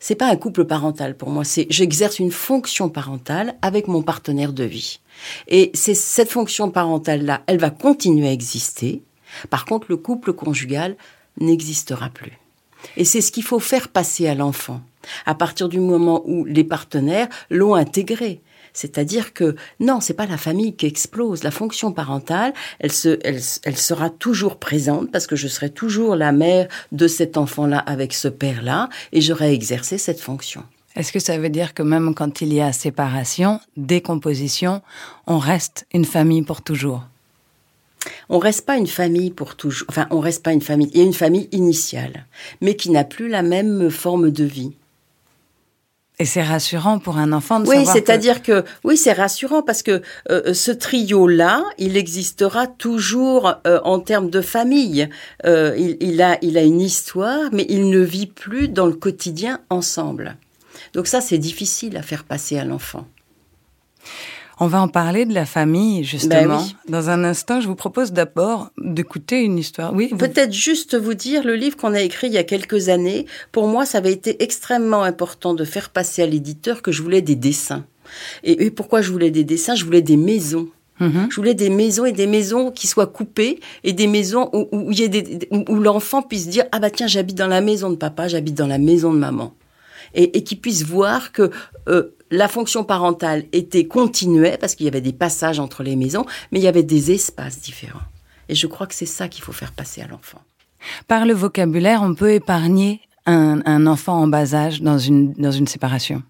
C'est 0.02 0.16
pas 0.16 0.28
un 0.28 0.38
couple 0.38 0.64
parental 0.64 1.18
pour 1.18 1.30
moi, 1.30 1.44
c'est 1.44 1.68
j'exerce 1.70 2.20
une 2.20 2.32
fonction 2.32 2.88
parentale 2.88 3.56
avec 3.62 3.88
mon 3.88 4.02
partenaire 4.02 4.54
de 4.54 4.64
vie. 4.64 5.02
Et 5.50 5.72
c'est 5.74 5.94
cette 5.94 6.32
fonction 6.32 6.72
parentale 6.72 7.26
là, 7.26 7.42
elle 7.48 7.60
va 7.60 7.70
continuer 7.70 8.30
à 8.30 8.32
exister 8.32 9.04
par 9.50 9.66
contre, 9.66 9.88
le 9.90 9.98
couple 9.98 10.34
conjugal 10.34 10.96
n'existera 11.40 12.10
plus. 12.10 12.38
Et 12.98 13.06
c'est 13.06 13.22
ce 13.22 13.32
qu'il 13.32 13.44
faut 13.44 13.60
faire 13.60 13.90
passer 13.90 14.28
à 14.28 14.36
l'enfant, 14.36 14.82
à 15.26 15.36
partir 15.36 15.70
du 15.70 15.80
moment 15.80 16.24
où 16.26 16.46
les 16.46 16.64
partenaires 16.64 17.28
l'ont 17.50 17.76
intégré. 17.76 18.42
C'est-à-dire 18.74 19.34
que 19.34 19.56
non, 19.80 20.00
c'est 20.00 20.14
pas 20.14 20.28
la 20.28 20.38
famille 20.38 20.76
qui 20.76 20.86
explose. 20.86 21.44
La 21.44 21.52
fonction 21.52 21.92
parentale, 21.92 22.54
elle, 22.80 22.92
elle 23.24 23.78
sera 23.78 24.10
toujours 24.10 24.58
présente 24.58 25.12
parce 25.12 25.28
que 25.28 25.36
je 25.36 25.48
serai 25.48 25.70
toujours 25.70 26.16
la 26.16 26.32
mère 26.32 26.68
de 26.92 27.08
cet 27.08 27.36
enfant-là 27.36 27.80
avec 27.80 28.14
ce 28.14 28.28
père-là 28.28 28.90
et 29.12 29.22
j'aurai 29.22 29.54
exercé 29.54 29.98
cette 29.98 30.22
fonction. 30.22 30.64
Est-ce 30.96 31.12
que 31.12 31.20
ça 31.20 31.38
veut 31.38 31.50
dire 31.50 31.74
que 31.74 31.84
même 31.84 32.14
quand 32.14 32.42
il 32.42 32.54
y 32.54 32.62
a 32.62 32.74
séparation, 32.74 33.60
décomposition, 33.78 34.82
on 35.28 35.38
reste 35.38 35.86
une 35.94 36.06
famille 36.06 36.42
pour 36.42 36.62
toujours? 36.62 37.04
On 38.30 38.40
reste 38.40 38.66
pas 38.66 38.78
une 38.78 38.88
famille 38.88 39.32
pour 39.32 39.56
toujours. 39.56 39.88
Enfin, 39.90 40.08
on 40.12 40.20
reste 40.20 40.44
pas 40.44 40.54
une 40.54 40.62
famille. 40.62 40.90
Il 40.94 41.00
y 41.00 41.02
a 41.02 41.06
une 41.06 41.14
famille 41.14 41.50
initiale, 41.52 42.26
mais 42.62 42.76
qui 42.76 42.92
n'a 42.92 43.04
plus 43.04 43.30
la 43.30 43.42
même 43.42 43.90
forme 43.90 44.32
de 44.32 44.44
vie. 44.44 44.72
Et 46.22 46.26
c'est 46.26 46.44
rassurant 46.44 47.00
pour 47.00 47.18
un 47.18 47.32
enfant 47.32 47.62
de 47.62 47.68
oui, 47.68 47.78
savoir. 47.78 47.96
Oui, 47.96 48.02
c'est-à-dire 48.02 48.44
que... 48.44 48.66
oui, 48.84 48.98
c'est 48.98 49.14
rassurant 49.14 49.62
parce 49.62 49.84
que 49.84 50.02
euh, 50.30 50.54
ce 50.54 50.72
trio-là, 50.72 51.64
il 51.78 51.96
existera 51.96 52.68
toujours 52.68 53.54
euh, 53.66 53.80
en 53.86 54.02
termes 54.02 54.30
de 54.30 54.42
famille. 54.42 55.08
Euh, 55.46 55.74
il, 55.78 55.96
il, 56.02 56.22
a, 56.22 56.38
il 56.42 56.58
a 56.58 56.64
une 56.64 56.82
histoire, 56.82 57.50
mais 57.54 57.66
il 57.70 57.90
ne 57.90 58.00
vit 58.00 58.28
plus 58.28 58.68
dans 58.68 58.86
le 58.86 58.94
quotidien 58.94 59.62
ensemble. 59.70 60.36
Donc 60.94 61.08
ça, 61.08 61.22
c'est 61.22 61.38
difficile 61.38 61.96
à 61.96 62.02
faire 62.02 62.26
passer 62.26 62.58
à 62.58 62.66
l'enfant. 62.66 63.08
On 64.62 64.68
va 64.68 64.82
en 64.82 64.90
parler 64.90 65.26
de 65.26 65.34
la 65.34 65.46
famille, 65.46 66.04
justement. 66.04 66.62
Ben 66.62 66.92
Dans 66.92 67.10
un 67.10 67.24
instant, 67.24 67.62
je 67.62 67.68
vous 67.68 67.76
propose 67.76 68.12
d'abord 68.12 68.72
d'écouter 68.78 69.42
une 69.42 69.58
histoire. 69.58 69.94
Oui. 69.94 70.10
Peut-être 70.18 70.52
juste 70.52 70.98
vous 70.98 71.14
dire, 71.14 71.46
le 71.46 71.56
livre 71.56 71.78
qu'on 71.78 71.94
a 71.94 72.02
écrit 72.02 72.28
il 72.28 72.34
y 72.34 72.38
a 72.38 72.44
quelques 72.44 72.90
années, 72.90 73.26
pour 73.54 73.68
moi, 73.68 73.86
ça 73.86 74.00
avait 74.00 74.12
été 74.12 74.44
extrêmement 74.44 75.04
important 75.04 75.54
de 75.54 75.64
faire 75.64 75.90
passer 75.90 76.24
à 76.24 76.26
l'éditeur 76.26 76.82
que 76.82 76.92
je 76.92 77.02
voulais 77.02 77.22
des 77.22 77.36
dessins. 77.36 77.86
Et, 78.44 78.70
pourquoi 78.72 79.02
je 79.02 79.12
voulais 79.12 79.32
des 79.32 79.46
dessins? 79.46 79.76
Je 79.76 79.86
voulais 79.86 80.02
des 80.02 80.18
maisons. 80.18 80.68
Mhm. 81.00 81.28
Je 81.30 81.36
voulais 81.38 81.54
des 81.54 81.70
maisons 81.70 82.06
et 82.06 82.12
des 82.12 82.28
maisons 82.28 82.72
qui 82.72 82.88
soient 82.88 83.08
coupées 83.08 83.62
et 83.86 83.94
des 83.94 84.08
maisons 84.08 84.50
où, 84.52 84.68
où, 84.74 84.92
où 85.70 85.76
l'enfant 85.80 86.22
puisse 86.22 86.50
dire 86.50 86.66
ah 86.74 86.80
bah 86.80 86.90
tiens 86.90 87.08
j'habite 87.08 87.38
dans 87.38 87.48
la 87.48 87.62
maison 87.62 87.90
de 87.90 87.96
papa, 87.96 88.28
j'habite 88.28 88.56
dans 88.56 88.68
la 88.68 88.80
maison 88.80 89.14
de 89.14 89.18
maman 89.18 89.54
et, 90.14 90.38
et 90.38 90.44
qu'il 90.44 90.60
puisse 90.60 90.84
voir 90.84 91.32
que 91.32 91.52
euh, 91.88 92.16
la 92.32 92.48
fonction 92.48 92.84
parentale 92.84 93.46
était 93.52 93.86
continuée 93.86 94.58
parce 94.60 94.76
qu'il 94.76 94.86
y 94.86 94.90
avait 94.90 95.02
des 95.02 95.14
passages 95.14 95.60
entre 95.60 95.84
les 95.84 95.96
maisons, 95.96 96.26
mais 96.52 96.60
il 96.60 96.64
y 96.64 96.68
avait 96.68 96.84
des 96.84 97.12
espaces 97.12 97.60
différents. 97.60 98.00
Et 98.50 98.56
je 98.56 98.68
crois 98.68 98.88
que 98.88 98.96
c'est 98.96 99.06
ça 99.06 99.28
qu'il 99.28 99.44
faut 99.44 99.52
faire 99.52 99.72
passer 99.72 100.02
à 100.02 100.08
l'enfant. 100.08 100.40
Par 101.08 101.26
le 101.26 101.34
vocabulaire, 101.34 102.02
on 102.04 102.16
peut 102.16 102.32
épargner 102.32 103.02
un, 103.26 103.86
enfant 103.86 104.22
en 104.22 104.28
bas 104.28 104.56
âge 104.56 104.82
dans 104.82 104.98
une 104.98 105.68
séparation? 105.68 106.24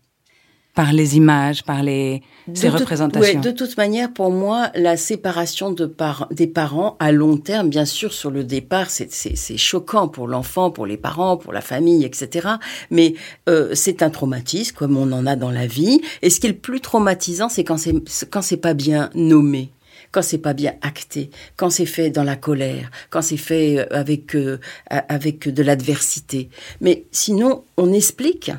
Par 0.79 0.93
les 0.93 1.17
images, 1.17 1.63
par 1.63 1.83
les 1.83 2.21
ces 2.53 2.69
représentations. 2.69 3.41
de 3.41 3.51
toute 3.51 3.75
manière, 3.75 4.13
pour 4.13 4.31
moi, 4.31 4.71
la 4.75 4.95
séparation 4.95 5.73
de 5.73 5.93
des 6.31 6.47
parents 6.47 6.95
à 7.01 7.11
long 7.11 7.35
terme, 7.35 7.67
bien 7.67 7.83
sûr, 7.83 8.13
sur 8.13 8.31
le 8.31 8.45
départ, 8.45 8.89
c'est 8.89 9.57
choquant 9.57 10.07
pour 10.07 10.29
l'enfant, 10.29 10.71
pour 10.71 10.85
les 10.85 10.95
parents, 10.95 11.35
pour 11.35 11.51
la 11.51 11.59
famille, 11.59 12.05
etc. 12.05 12.47
Mais 12.91 13.15
euh, 13.49 13.71
c'est 13.73 14.01
un 14.01 14.09
traumatisme, 14.09 14.73
comme 14.73 14.95
on 14.95 15.11
en 15.11 15.25
a 15.25 15.35
dans 15.35 15.51
la 15.51 15.67
vie. 15.67 15.99
Et 16.21 16.29
ce 16.29 16.39
qui 16.39 16.47
est 16.47 16.51
le 16.51 16.55
plus 16.55 16.79
traumatisant, 16.79 17.49
c'est 17.49 17.65
quand 17.65 17.77
c'est 17.77 17.95
quand 18.29 18.41
c'est 18.41 18.63
pas 18.69 18.73
bien 18.73 19.09
nommé 19.15 19.71
quand 20.11 20.23
c'est 20.23 20.39
pas 20.39 20.53
bien 20.53 20.73
acté, 20.81 21.29
quand 21.55 21.69
c'est 21.69 21.85
fait 21.85 22.09
dans 22.09 22.23
la 22.23 22.35
colère, 22.35 22.89
quand 23.11 23.21
c'est 23.21 23.37
fait 23.37 23.77
euh, 23.77 23.85
avec 23.91 24.33
euh, 24.33 24.59
avec 24.87 25.49
de 25.49 25.61
l'adversité. 25.61 26.49
Mais 26.81 27.05
sinon, 27.11 27.63
on 27.77 27.93
explique 27.93 28.51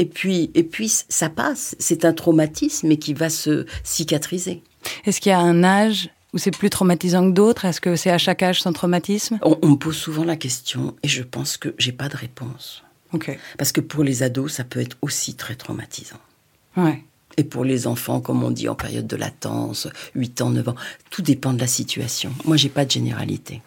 et 0.00 0.06
puis, 0.06 0.50
et 0.54 0.62
puis 0.62 0.88
ça 1.10 1.28
passe. 1.28 1.76
C'est 1.78 2.06
un 2.06 2.14
traumatisme, 2.14 2.88
mais 2.88 2.96
qui 2.96 3.12
va 3.12 3.28
se 3.28 3.66
cicatriser. 3.84 4.62
Est-ce 5.04 5.20
qu'il 5.20 5.28
y 5.28 5.34
a 5.34 5.38
un 5.38 5.62
âge 5.62 6.08
où 6.32 6.38
c'est 6.38 6.56
plus 6.56 6.70
traumatisant 6.70 7.28
que 7.28 7.34
d'autres? 7.34 7.66
Est-ce 7.66 7.82
que 7.82 7.96
c'est 7.96 8.10
à 8.10 8.16
chaque 8.16 8.42
âge 8.42 8.62
son 8.62 8.72
traumatisme? 8.72 9.38
On, 9.42 9.68
me 9.68 9.76
pose 9.76 9.96
souvent 9.96 10.24
la 10.24 10.36
question 10.36 10.96
et 11.02 11.08
je 11.08 11.22
pense 11.22 11.58
que 11.58 11.74
j'ai 11.76 11.92
pas 11.92 12.08
de 12.08 12.16
réponse. 12.16 12.82
Ok. 13.12 13.38
Parce 13.58 13.72
que 13.72 13.82
pour 13.82 14.02
les 14.02 14.22
ados, 14.22 14.54
ça 14.54 14.64
peut 14.64 14.80
être 14.80 14.96
aussi 15.02 15.34
très 15.34 15.54
traumatisant. 15.54 16.20
Ouais. 16.78 17.04
Et 17.36 17.44
pour 17.44 17.64
les 17.64 17.86
enfants, 17.86 18.20
comme 18.20 18.42
on 18.42 18.50
dit 18.50 18.70
en 18.70 18.74
période 18.74 19.06
de 19.06 19.16
latence, 19.16 19.86
8 20.14 20.40
ans, 20.40 20.50
9 20.50 20.68
ans, 20.70 20.76
tout 21.10 21.20
dépend 21.20 21.52
de 21.52 21.60
la 21.60 21.66
situation. 21.66 22.32
Moi, 22.46 22.56
j'ai 22.56 22.70
pas 22.70 22.86
de 22.86 22.90
généralité. 22.90 23.60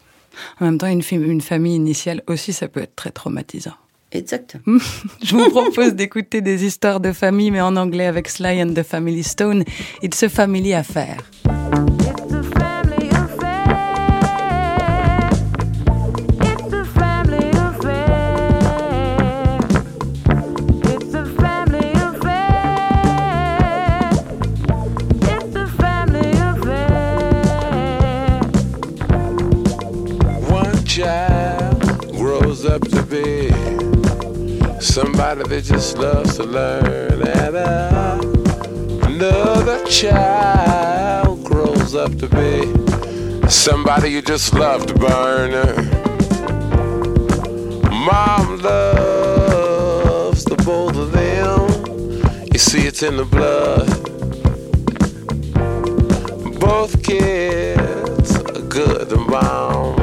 En 0.59 0.65
même 0.65 0.79
temps, 0.79 0.87
une, 0.87 1.03
une 1.11 1.41
famille 1.41 1.75
initiale 1.75 2.23
aussi, 2.25 2.53
ça 2.53 2.67
peut 2.67 2.81
être 2.81 2.95
très 2.95 3.11
traumatisant. 3.11 3.75
Exact. 4.13 4.57
Je 5.23 5.35
vous 5.35 5.49
propose 5.49 5.93
d'écouter 5.95 6.41
des 6.41 6.63
histoires 6.63 6.99
de 6.99 7.11
famille, 7.11 7.51
mais 7.51 7.61
en 7.61 7.75
anglais 7.75 8.05
avec 8.05 8.29
Sly 8.29 8.61
and 8.63 8.73
the 8.73 8.83
Family 8.83 9.23
Stone. 9.23 9.63
It's 10.01 10.21
a 10.23 10.29
family 10.29 10.73
affair. 10.73 11.17
Somebody 35.33 35.55
that 35.55 35.63
just 35.63 35.97
loves 35.97 36.35
to 36.35 36.43
learn, 36.43 37.27
and 37.27 37.55
uh, 37.55 38.21
another 39.07 39.83
child 39.85 41.43
grows 41.43 41.95
up 41.95 42.15
to 42.19 42.27
be 42.27 43.49
somebody 43.49 44.09
you 44.09 44.21
just 44.21 44.53
love 44.53 44.85
to 44.85 44.93
burn. 44.93 45.51
Mom 47.89 48.59
loves 48.61 50.43
the 50.45 50.55
both 50.63 50.95
of 50.97 51.11
them. 51.11 51.67
You 52.53 52.59
see, 52.59 52.85
it's 52.85 53.01
in 53.01 53.17
the 53.17 53.25
blood. 53.25 53.89
Both 56.59 57.01
kids 57.01 58.35
are 58.35 58.61
good 58.69 59.11
and 59.11 59.25
mom 59.25 59.95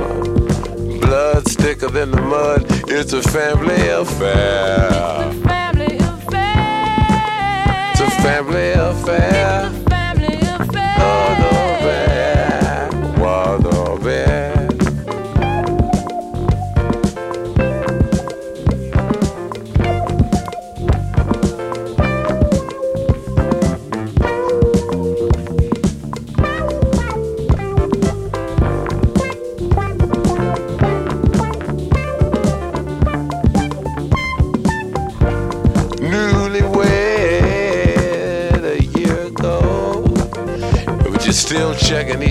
blood's 0.99 1.55
thicker 1.55 1.89
than 1.89 2.11
the 2.11 2.21
mud. 2.21 2.70
It's 3.03 3.15
a 3.15 3.23
family 3.23 3.89
affair. 3.89 4.89
It's 4.91 5.39
a 5.39 5.49
family 5.49 5.97
affair. 5.97 7.91
It's 7.93 8.01
a 8.03 8.11
family 8.21 8.73
affair. 8.73 9.80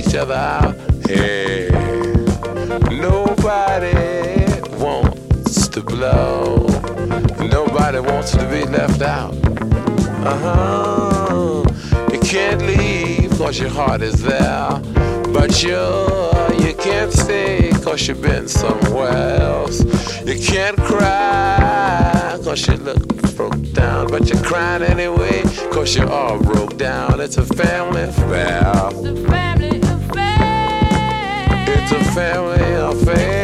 Each 0.10 0.16
other 0.16 0.34
out. 0.34 0.76
Hey, 1.08 1.70
Nobody 2.90 3.94
wants 4.78 5.68
to 5.68 5.82
blow. 5.82 6.66
Nobody 7.40 8.00
wants 8.00 8.32
to 8.32 8.44
be 8.50 8.64
left 8.66 9.02
out. 9.02 9.36
Uh 10.26 10.38
huh. 10.44 11.64
You 12.12 12.20
can't 12.22 12.62
leave 12.64 13.30
cause 13.38 13.60
your 13.60 13.70
heart 13.70 14.02
is 14.02 14.22
there. 14.24 14.82
But 15.32 15.62
you, 15.62 15.78
you 16.66 16.74
can't 16.74 17.14
stay 17.14 17.70
cause 17.84 18.08
you've 18.08 18.22
been 18.22 18.48
somewhere 18.48 19.40
else. 19.42 19.84
You 20.26 20.40
can't 20.40 20.78
cry 20.78 22.40
cause 22.44 22.68
you 22.68 22.78
look 22.78 23.06
broke 23.36 23.62
down. 23.74 24.08
But 24.08 24.28
you're 24.28 24.44
crying 24.44 24.82
anyway 24.82 25.44
cause 25.72 25.96
you're 25.96 26.10
all 26.10 26.40
broke 26.40 26.78
down. 26.78 27.20
It's 27.20 27.38
a 27.38 27.46
family 27.46 28.02
affair. 28.02 29.59
Family 32.12 32.74
affair. 32.74 33.39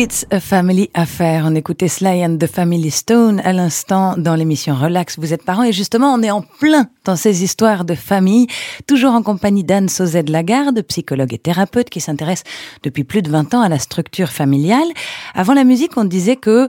It's 0.00 0.24
a 0.30 0.38
Family 0.38 0.90
Affair. 0.94 1.42
On 1.44 1.56
écoutait 1.56 1.88
Sly 1.88 2.24
and 2.24 2.38
the 2.38 2.46
Family 2.46 2.88
Stone 2.88 3.40
à 3.40 3.52
l'instant 3.52 4.14
dans 4.16 4.36
l'émission 4.36 4.76
Relax, 4.76 5.18
vous 5.18 5.34
êtes 5.34 5.42
parents. 5.42 5.64
Et 5.64 5.72
justement, 5.72 6.14
on 6.14 6.22
est 6.22 6.30
en 6.30 6.42
plein 6.42 6.88
dans 7.04 7.16
ces 7.16 7.42
histoires 7.42 7.84
de 7.84 7.96
famille, 7.96 8.46
toujours 8.86 9.10
en 9.10 9.24
compagnie 9.24 9.64
d'Anne 9.64 9.88
Sauzet 9.88 10.22
Lagarde, 10.22 10.82
psychologue 10.82 11.34
et 11.34 11.38
thérapeute 11.38 11.90
qui 11.90 12.00
s'intéresse 12.00 12.44
depuis 12.84 13.02
plus 13.02 13.22
de 13.22 13.30
20 13.32 13.54
ans 13.54 13.60
à 13.60 13.68
la 13.68 13.80
structure 13.80 14.28
familiale. 14.28 14.86
Avant 15.34 15.54
la 15.54 15.64
musique, 15.64 15.96
on 15.96 16.04
disait 16.04 16.36
que 16.36 16.68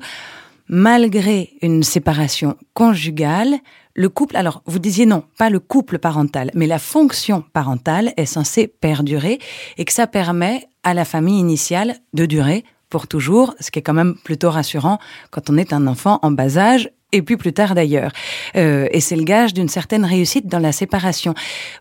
malgré 0.67 1.51
une 1.61 1.83
séparation 1.83 2.57
conjugale, 2.73 3.57
le 3.93 4.09
couple, 4.09 4.37
alors 4.37 4.63
vous 4.65 4.79
disiez 4.79 5.05
non, 5.05 5.23
pas 5.37 5.51
le 5.51 5.59
couple 5.59 5.99
parental, 5.99 6.49
mais 6.55 6.65
la 6.65 6.79
fonction 6.79 7.43
parentale 7.53 8.11
est 8.17 8.25
censée 8.25 8.65
perdurer 8.65 9.37
et 9.77 9.85
que 9.85 9.93
ça 9.93 10.07
permet 10.07 10.67
à 10.81 10.95
la 10.95 11.05
famille 11.05 11.39
initiale 11.39 11.97
de 12.15 12.25
durer 12.25 12.65
pour 12.89 13.07
toujours, 13.07 13.55
ce 13.59 13.71
qui 13.71 13.79
est 13.79 13.81
quand 13.81 13.93
même 13.93 14.15
plutôt 14.15 14.49
rassurant 14.49 14.99
quand 15.31 15.49
on 15.49 15.57
est 15.57 15.73
un 15.73 15.87
enfant 15.87 16.19
en 16.21 16.31
bas 16.31 16.57
âge 16.57 16.89
et 17.11 17.21
puis 17.21 17.37
plus 17.37 17.53
tard 17.53 17.75
d'ailleurs. 17.75 18.11
Euh, 18.55 18.87
et 18.91 18.99
c'est 18.99 19.15
le 19.15 19.23
gage 19.23 19.53
d'une 19.53 19.69
certaine 19.69 20.05
réussite 20.05 20.47
dans 20.47 20.59
la 20.59 20.71
séparation. 20.71 21.33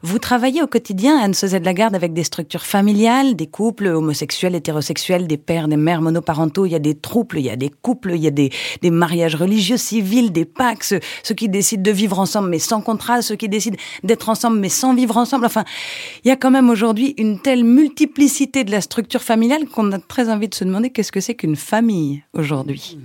Vous 0.02 0.18
travaillez 0.18 0.62
au 0.62 0.66
quotidien, 0.66 1.18
Anne 1.18 1.32
de 1.32 1.64
Lagarde, 1.64 1.94
avec 1.94 2.12
des 2.12 2.24
structures 2.24 2.64
familiales, 2.64 3.36
des 3.36 3.46
couples 3.46 3.86
homosexuels, 3.86 4.54
hétérosexuels, 4.54 5.26
des 5.26 5.36
pères, 5.36 5.68
des 5.68 5.76
mères 5.76 6.02
monoparentaux, 6.02 6.66
il 6.66 6.72
y 6.72 6.74
a 6.74 6.80
des 6.80 6.94
trouples, 6.94 7.38
il 7.38 7.44
y 7.44 7.50
a 7.50 7.56
des 7.56 7.70
couples, 7.70 8.12
il 8.14 8.22
y 8.22 8.26
a 8.26 8.30
des, 8.30 8.50
des 8.82 8.90
mariages 8.90 9.34
religieux, 9.34 9.76
civils, 9.76 10.32
des 10.32 10.48
ceux, 10.82 11.00
ceux 11.22 11.34
qui 11.34 11.48
décident 11.48 11.82
de 11.82 11.90
vivre 11.90 12.18
ensemble 12.18 12.48
mais 12.48 12.58
sans 12.58 12.80
contrat, 12.80 13.22
ceux 13.22 13.36
qui 13.36 13.48
décident 13.48 13.76
d'être 14.02 14.28
ensemble 14.28 14.58
mais 14.58 14.68
sans 14.68 14.94
vivre 14.94 15.16
ensemble. 15.16 15.46
Enfin, 15.46 15.64
il 16.24 16.28
y 16.28 16.30
a 16.30 16.36
quand 16.36 16.50
même 16.50 16.70
aujourd'hui 16.70 17.14
une 17.18 17.40
telle 17.40 17.64
multiplicité 17.64 18.64
de 18.64 18.70
la 18.70 18.80
structure 18.80 19.22
familiale 19.22 19.66
qu'on 19.66 19.92
a 19.92 19.98
très 19.98 20.28
envie 20.28 20.48
de 20.48 20.54
se 20.54 20.64
demander 20.64 20.90
qu'est-ce 20.90 21.12
que 21.12 21.20
c'est 21.20 21.34
qu'une 21.34 21.56
famille 21.56 22.22
aujourd'hui? 22.32 22.98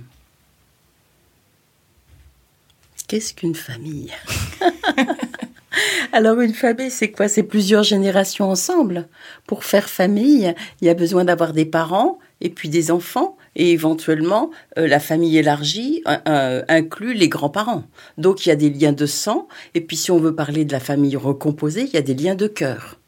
Qu'est-ce 3.06 3.34
qu'une 3.34 3.54
famille? 3.54 4.12
Alors 6.12 6.40
une 6.40 6.54
famille, 6.54 6.90
c'est 6.90 7.10
quoi? 7.10 7.28
C'est 7.28 7.42
plusieurs 7.42 7.82
générations 7.82 8.48
ensemble. 8.48 9.08
Pour 9.46 9.64
faire 9.64 9.88
famille, 9.88 10.54
il 10.80 10.86
y 10.86 10.90
a 10.90 10.94
besoin 10.94 11.24
d'avoir 11.24 11.52
des 11.52 11.64
parents 11.64 12.18
et 12.40 12.50
puis 12.50 12.68
des 12.68 12.90
enfants 12.90 13.36
et 13.56 13.72
éventuellement 13.72 14.50
euh, 14.78 14.86
la 14.86 15.00
famille 15.00 15.36
élargie 15.36 16.02
euh, 16.06 16.62
inclut 16.68 17.14
les 17.14 17.28
grands-parents. 17.28 17.84
Donc 18.18 18.46
il 18.46 18.48
y 18.48 18.52
a 18.52 18.56
des 18.56 18.70
liens 18.70 18.92
de 18.92 19.06
sang 19.06 19.48
et 19.74 19.80
puis 19.80 19.96
si 19.96 20.10
on 20.10 20.18
veut 20.18 20.34
parler 20.34 20.64
de 20.64 20.72
la 20.72 20.80
famille 20.80 21.16
recomposée, 21.16 21.82
il 21.82 21.94
y 21.94 21.98
a 21.98 22.02
des 22.02 22.14
liens 22.14 22.36
de 22.36 22.46
cœur. 22.46 22.98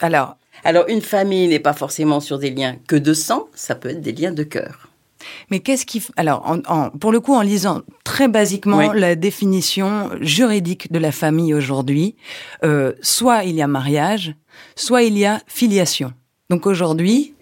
Alors, 0.00 0.36
Alors 0.64 0.84
une 0.88 1.02
famille 1.02 1.48
n'est 1.48 1.58
pas 1.58 1.74
forcément 1.74 2.20
sur 2.20 2.38
des 2.38 2.50
liens 2.50 2.76
que 2.86 2.96
de 2.96 3.12
sang, 3.14 3.48
ça 3.54 3.74
peut 3.74 3.90
être 3.90 4.00
des 4.00 4.12
liens 4.12 4.32
de 4.32 4.42
cœur. 4.42 4.85
Mais 5.50 5.60
qu'est-ce 5.60 5.86
qui... 5.86 6.02
Alors, 6.16 6.42
en- 6.48 6.60
en- 6.68 6.90
pour 6.90 7.12
le 7.12 7.20
coup, 7.20 7.34
en 7.34 7.42
lisant 7.42 7.82
très 8.04 8.28
basiquement 8.28 8.78
Oui. 8.78 8.86
la 8.94 9.14
définition 9.14 10.10
juridique 10.20 10.90
de 10.92 10.98
la 10.98 11.12
famille 11.12 11.54
aujourd'hui, 11.54 12.16
euh, 12.64 12.92
soit 13.02 13.44
il 13.44 13.54
y 13.56 13.62
a 13.62 13.66
mariage, 13.66 14.34
soit 14.74 15.02
il 15.02 15.16
y 15.18 15.24
a 15.24 15.40
filiation. 15.46 16.12
Donc 16.50 16.66
aujourd'hui, 16.66 17.34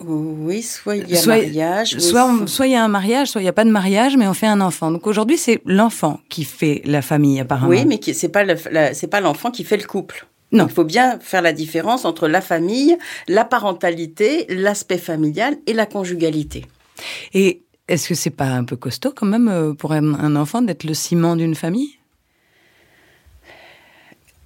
oui, 0.00 0.62
soit 0.62 0.96
il 0.96 1.10
y 1.10 1.14
a 1.16 1.20
soit, 1.20 1.36
mariage, 1.36 1.98
soit, 1.98 2.24
on- 2.26 2.46
soit 2.46 2.66
il 2.66 2.72
y 2.72 2.76
a 2.76 2.84
un 2.84 2.88
mariage, 2.88 3.28
soit 3.28 3.40
il 3.40 3.44
n'y 3.44 3.48
a 3.50 3.52
pas 3.52 3.64
de 3.64 3.70
mariage, 3.70 4.16
mais 4.16 4.26
on 4.26 4.34
fait 4.34 4.46
un 4.46 4.60
enfant. 4.60 4.90
Donc 4.90 5.06
aujourd'hui, 5.06 5.36
c'est 5.38 5.60
l'enfant 5.66 6.20
qui 6.28 6.44
fait 6.44 6.82
la 6.84 7.02
famille, 7.02 7.40
apparemment. 7.40 7.68
Oui, 7.70 7.84
mais 7.86 7.98
qui- 7.98 8.14
c'est 8.14 8.28
pas 8.28 8.44
le- 8.44 8.54
l'enfant 9.22 9.50
qui 9.50 9.64
fait 9.64 9.76
le 9.76 9.84
couple. 9.86 10.26
Non. 10.52 10.66
Il 10.68 10.72
faut 10.72 10.84
bien 10.84 11.18
faire 11.20 11.42
la 11.42 11.52
différence 11.52 12.04
entre 12.04 12.26
la 12.26 12.40
famille, 12.40 12.96
la 13.28 13.44
parentalité, 13.44 14.46
l'aspect 14.48 14.98
familial 14.98 15.56
et 15.66 15.72
la 15.72 15.86
conjugalité. 15.86 16.64
Et 17.34 17.62
est-ce 17.88 18.08
que 18.08 18.14
c'est 18.14 18.30
pas 18.30 18.46
un 18.46 18.64
peu 18.64 18.76
costaud 18.76 19.12
quand 19.14 19.26
même 19.26 19.48
euh, 19.48 19.74
pour 19.74 19.92
un, 19.92 20.36
enfant 20.36 20.62
d'être 20.62 20.84
le 20.84 20.94
ciment 20.94 21.36
d'une 21.36 21.54
famille? 21.54 21.90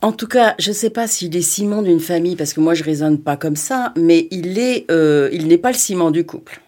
En 0.00 0.12
tout 0.12 0.26
cas, 0.26 0.54
je 0.58 0.70
ne 0.70 0.74
sais 0.74 0.90
pas 0.90 1.06
s'il 1.06 1.34
est 1.36 1.42
ciment 1.42 1.82
d'une 1.82 2.00
famille, 2.00 2.36
parce 2.36 2.52
que 2.52 2.60
moi 2.60 2.74
je 2.74 2.84
raisonne 2.84 3.18
pas 3.18 3.36
comme 3.36 3.56
ça, 3.56 3.92
mais 3.96 4.28
il 4.30 4.58
est, 4.58 4.90
euh, 4.90 5.28
il 5.32 5.46
n'est 5.46 5.58
pas 5.58 5.72
le 5.72 5.78
ciment 5.78 6.10
du 6.10 6.24
couple. 6.24 6.60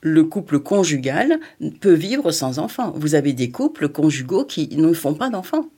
Le 0.00 0.24
couple 0.24 0.58
conjugal 0.58 1.38
peut 1.80 1.92
vivre 1.92 2.32
sans 2.32 2.58
enfants. 2.58 2.92
Vous 2.96 3.14
avez 3.14 3.32
des 3.32 3.50
couples 3.50 3.88
conjugaux 3.88 4.44
qui 4.44 4.68
ne 4.76 4.92
font 4.92 5.14
pas 5.14 5.30
d'enfants 5.30 5.68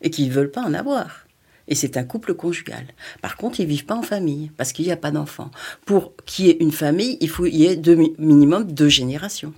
et 0.00 0.08
qui 0.08 0.26
ne 0.26 0.32
veulent 0.32 0.50
pas 0.50 0.62
en 0.62 0.72
avoir. 0.72 1.25
Et 1.68 1.74
c'est 1.74 1.96
un 1.96 2.04
couple 2.04 2.34
conjugal. 2.34 2.86
Par 3.22 3.36
contre, 3.36 3.60
ils 3.60 3.66
vivent 3.66 3.86
pas 3.86 3.96
en 3.96 4.02
famille 4.02 4.50
parce 4.56 4.72
qu'il 4.72 4.84
n'y 4.84 4.92
a 4.92 4.96
pas 4.96 5.10
d'enfants. 5.10 5.50
Pour 5.84 6.12
qu'il 6.24 6.46
y 6.46 6.50
ait 6.50 6.56
une 6.60 6.72
famille, 6.72 7.18
il 7.20 7.28
faut 7.28 7.44
qu'il 7.44 7.56
y 7.56 7.66
ait 7.66 7.76
deux, 7.76 7.96
minimum 8.18 8.64
deux 8.64 8.88
générations. 8.88 9.52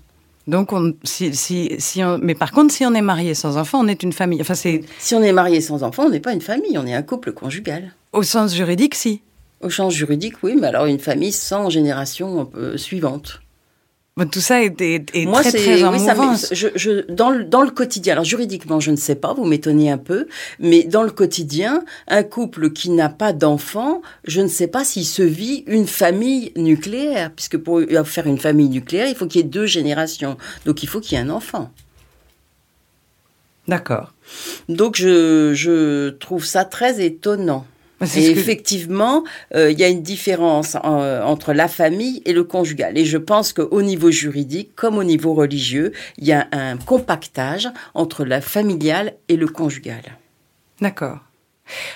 Donc, 0.47 0.73
on, 0.73 0.95
si, 1.05 1.35
si, 1.35 1.75
si 1.79 2.03
on, 2.03 2.19
mais 2.19 2.35
par 2.35 2.53
contre, 2.53 2.73
si 2.73 2.87
on 2.87 2.95
est 2.95 3.03
marié 3.03 3.35
sans 3.35 3.59
enfant, 3.59 3.81
on 3.85 3.89
est 3.89 4.03
une 4.03 4.15
famille. 4.15 4.41
Enfin, 4.41 4.55
c'est 4.55 4.81
Si 4.99 5.15
on 5.15 5.23
est 5.23 5.33
marié 5.33 5.61
sans 5.61 5.83
enfants, 5.83 6.05
on 6.07 6.11
n'est 6.11 6.21
pas 6.21 6.33
une 6.33 6.41
famille, 6.41 6.79
on 6.79 6.87
est 6.87 6.95
un 6.95 7.03
couple 7.03 7.33
conjugal. 7.33 7.93
au 8.13 8.23
sens 8.23 8.55
juridique, 8.55 8.95
si. 8.95 9.21
Au 9.61 9.69
sens 9.69 9.93
juridique, 9.93 10.43
oui, 10.43 10.57
mais 10.59 10.69
alors 10.69 10.87
une 10.87 11.01
famille 11.01 11.33
sans 11.33 11.69
génération 11.69 12.51
euh, 12.57 12.79
suivante. 12.79 13.43
Bon, 14.19 14.27
Tout 14.29 14.41
ça 14.41 14.65
est, 14.65 14.81
est- 14.81 15.15
est 15.15 15.27
Moi, 15.27 15.43
très, 15.43 15.53
très 15.53 15.85
en 15.85 15.93
oui, 15.93 16.01
ça 16.01 16.53
je, 16.53 16.67
je- 16.75 17.11
dans, 17.13 17.31
le, 17.31 17.45
dans 17.45 17.63
le 17.63 17.71
quotidien, 17.71 18.15
alors 18.15 18.25
juridiquement, 18.25 18.81
je 18.81 18.91
ne 18.91 18.97
sais 18.97 19.15
pas, 19.15 19.33
vous 19.33 19.45
m'étonnez 19.45 19.93
un 19.93 19.97
peu, 19.97 20.27
mais 20.59 20.83
dans 20.83 21.05
le 21.05 21.11
quotidien, 21.11 21.85
un 22.09 22.25
couple 22.25 22.71
qui 22.73 22.91
n'a 22.91 23.09
pas 23.11 23.33
d'enfant, 23.33 24.03
je 24.25 24.41
ne 24.41 24.49
sais 24.49 24.67
pas 24.67 24.85
s'il 24.85 25.07
se 25.07 25.23
vit 25.23 25.63
une 25.69 25.87
famille 25.87 26.51
nucléaire, 26.57 27.31
puisque 27.31 27.59
pour 27.59 27.81
faire 28.07 28.27
une 28.27 28.39
famille 28.39 28.69
nucléaire, 28.69 29.07
il 29.09 29.15
faut 29.15 29.29
qu'il 29.29 29.41
y 29.41 29.45
ait 29.45 29.49
deux 29.49 29.67
générations, 29.67 30.37
donc 30.67 30.83
il 30.83 30.89
faut 30.89 30.99
qu'il 31.01 31.17
y 31.17 31.21
ait 31.21 31.25
un 31.25 31.31
enfant. 31.31 31.71
D'accord. 33.69 34.15
Donc 34.69 34.97
je, 34.97 35.53
je 35.55 36.09
trouve 36.11 36.45
ça 36.45 36.65
très 36.65 37.05
étonnant. 37.05 37.67
C'est 38.05 38.23
Et 38.23 38.31
effectivement, 38.31 39.25
euh, 39.55 39.73
il 39.73 39.79
y 39.79 39.83
a 39.85 39.89
une 39.89 40.03
différence 40.03 40.77
euh, 40.85 41.23
entre 41.23 41.53
la 41.53 41.67
famille 41.67 42.23
et 42.27 42.33
le 42.33 42.45
conjugal. 42.45 42.97
Et 42.97 43.05
je 43.05 43.19
pense 43.19 43.53
qu'au 43.53 43.83
niveau 43.83 44.11
juridique, 44.13 44.75
comme 44.77 44.99
au 44.99 45.05
niveau 45.05 45.35
religieux, 45.35 45.93
il 46.17 46.27
y 46.27 46.33
a 46.33 46.47
un 46.53 46.77
compactage 46.77 47.69
entre 47.95 48.25
la 48.25 48.41
familiale 48.41 49.15
et 49.29 49.37
le 49.37 49.49
conjugal. 49.49 50.03
D'accord. 50.81 51.19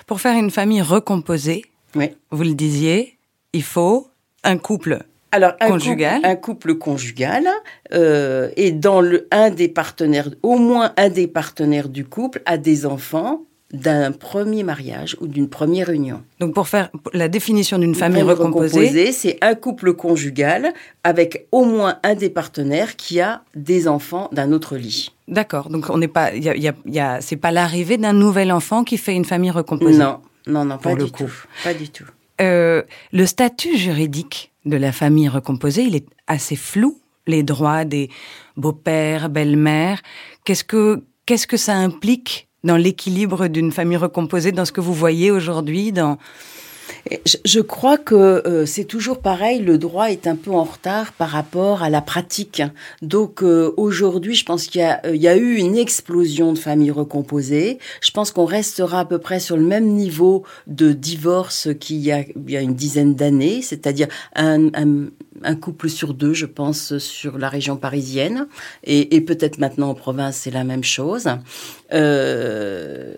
Pour 0.07 0.21
faire 0.21 0.37
une 0.37 0.51
famille 0.51 0.83
recomposée, 0.83 1.65
Oui. 1.95 2.11
vous 2.33 2.43
le 2.43 2.55
disiez, 2.55 3.17
il 3.53 3.62
faut 3.62 4.09
un 4.43 4.59
couple. 4.59 5.05
Alors, 5.35 5.53
un 5.61 5.69
Conjugal. 5.69 6.17
couple, 6.17 6.27
un 6.29 6.37
couple 6.37 6.75
conjugal, 6.75 7.47
euh, 7.95 8.51
et 8.57 8.71
dans 8.73 9.01
le, 9.01 9.29
un 9.31 9.49
des 9.51 9.69
partenaires, 9.69 10.29
au 10.43 10.59
moins 10.59 10.93
un 10.99 11.09
des 11.09 11.27
partenaires 11.27 11.88
du 11.88 12.05
couple 12.05 12.43
a 12.45 12.59
des 12.59 12.85
enfants, 12.85 13.41
d'un 13.72 14.12
premier 14.12 14.62
mariage 14.62 15.16
ou 15.20 15.26
d'une 15.26 15.48
première 15.48 15.90
union. 15.90 16.22
Donc 16.40 16.52
pour 16.54 16.68
faire 16.68 16.90
la 17.14 17.28
définition 17.28 17.78
d'une 17.78 17.94
famille, 17.94 18.18
famille 18.20 18.30
recomposée, 18.35 18.78
recomposée, 18.80 19.12
c'est 19.12 19.38
un 19.40 19.54
couple 19.54 19.94
conjugal 19.94 20.72
avec 21.04 21.46
au 21.52 21.64
moins 21.64 21.98
un 22.02 22.14
des 22.14 22.28
partenaires 22.28 22.96
qui 22.96 23.20
a 23.20 23.42
des 23.54 23.88
enfants 23.88 24.28
d'un 24.32 24.52
autre 24.52 24.76
lit. 24.76 25.12
d'accord. 25.28 25.70
Donc 25.70 25.88
on 25.88 25.96
n'est 25.98 26.08
pas, 26.08 26.35
il 26.35 26.44
y 26.44 26.48
a, 26.50 26.54
il 26.54 26.62
y 26.62 26.68
a- 26.68 26.74
il 26.85 26.94
y 26.94 27.00
a- 27.00 27.20
c'est 27.22 27.37
pas 27.37 27.50
l'arrivée 27.50 27.96
d'un 27.96 28.12
nouvel 28.12 28.52
enfant 28.52 28.85
qui 28.85 28.98
fait 28.98 29.14
une 29.14 29.24
famille 29.24 29.50
recomposée? 29.50 29.98
Non, 29.98 30.18
non, 30.46 30.64
non, 30.66 30.74
Pour 30.76 30.92
pas 30.92 30.94
le 30.98 31.04
du 31.06 31.11
coup. 31.11 31.24
tout. 31.24 31.32
Pas 31.64 31.72
du 31.74 31.88
tout. 31.88 32.04
Euh, 32.42 32.82
le 33.12 33.24
statut 33.24 33.76
juridique 33.78 34.50
de 34.66 34.76
la 34.76 34.92
famille 34.92 35.28
recomposée, 35.28 35.85
il 35.85 35.96
est 35.96 36.06
assez 36.26 36.56
flou. 36.56 36.98
Les 37.26 37.42
droits 37.44 37.85
des 37.85 38.11
beaux-pères, 38.56 39.28
belles-mères. 39.28 40.02
Qu'est-ce 40.44 40.64
que 40.64 41.02
qu'est-ce 41.24 41.46
que 41.46 41.56
ça 41.56 41.74
implique 41.74 42.48
dans 42.64 42.77
l'équilibre 42.77 43.48
d'une 43.48 43.72
famille 43.72 43.96
recomposée, 43.96 44.53
dans 44.53 44.64
ce 44.64 44.72
que 44.72 44.81
vous 44.81 44.94
voyez 44.94 45.31
aujourd'hui, 45.31 45.92
dans 45.92 46.18
Je, 47.44 47.61
crois 47.61 47.98
que 47.98 48.14
euh, 48.14 48.66
c'est 48.66 48.85
toujours 48.85 49.20
pareil, 49.20 49.61
le 49.61 49.78
droit 49.78 50.11
est 50.11 50.26
un 50.26 50.37
peu 50.37 50.50
en 50.50 50.64
retard 50.64 51.12
par 51.12 51.31
rapport 51.31 51.83
à 51.83 51.90
la 51.90 52.00
pratique. 52.00 52.62
Donc 53.00 53.42
euh, 53.42 53.72
aujourd'hui, 53.76 54.35
je 54.35 54.44
pense 54.44 54.66
qu'il 54.66 54.83
euh, 54.83 55.16
y 55.16 55.28
a 55.28 55.37
eu 55.37 55.57
une 55.57 55.76
explosion 55.76 56.52
de 56.52 56.59
familles 56.59 56.90
recomposées. 56.90 57.78
Je 58.00 58.11
pense 58.11 58.31
qu'on 58.31 58.44
restera 58.44 59.00
à 59.00 59.05
peu 59.05 59.18
près 59.18 59.40
sur 59.40 59.57
le 59.57 59.64
même 59.64 59.87
niveau 59.87 60.44
de 60.66 60.92
divorce 60.92 61.68
qu'il 61.78 61.98
y 61.98 62.12
a, 62.12 62.24
une 62.61 62.74
dizaine 62.74 63.14
d'années, 63.14 63.62
c'est-à-dire 63.62 64.09
un 65.44 65.57
couple 65.57 65.88
sur 65.88 66.14
deux, 66.14 66.35
je 66.35 66.46
pense, 66.46 66.98
sur 66.98 67.38
la 67.38 67.48
région 67.48 67.76
parisienne. 67.76 68.46
Et, 68.85 69.16
et 69.16 69.20
peut-être 69.20 69.59
maintenant 69.59 69.90
en 69.90 69.94
province, 69.94 70.37
c'est 70.37 70.50
la 70.50 70.64
même 70.64 70.85
chose. 70.85 71.28
Euh, 71.92 73.14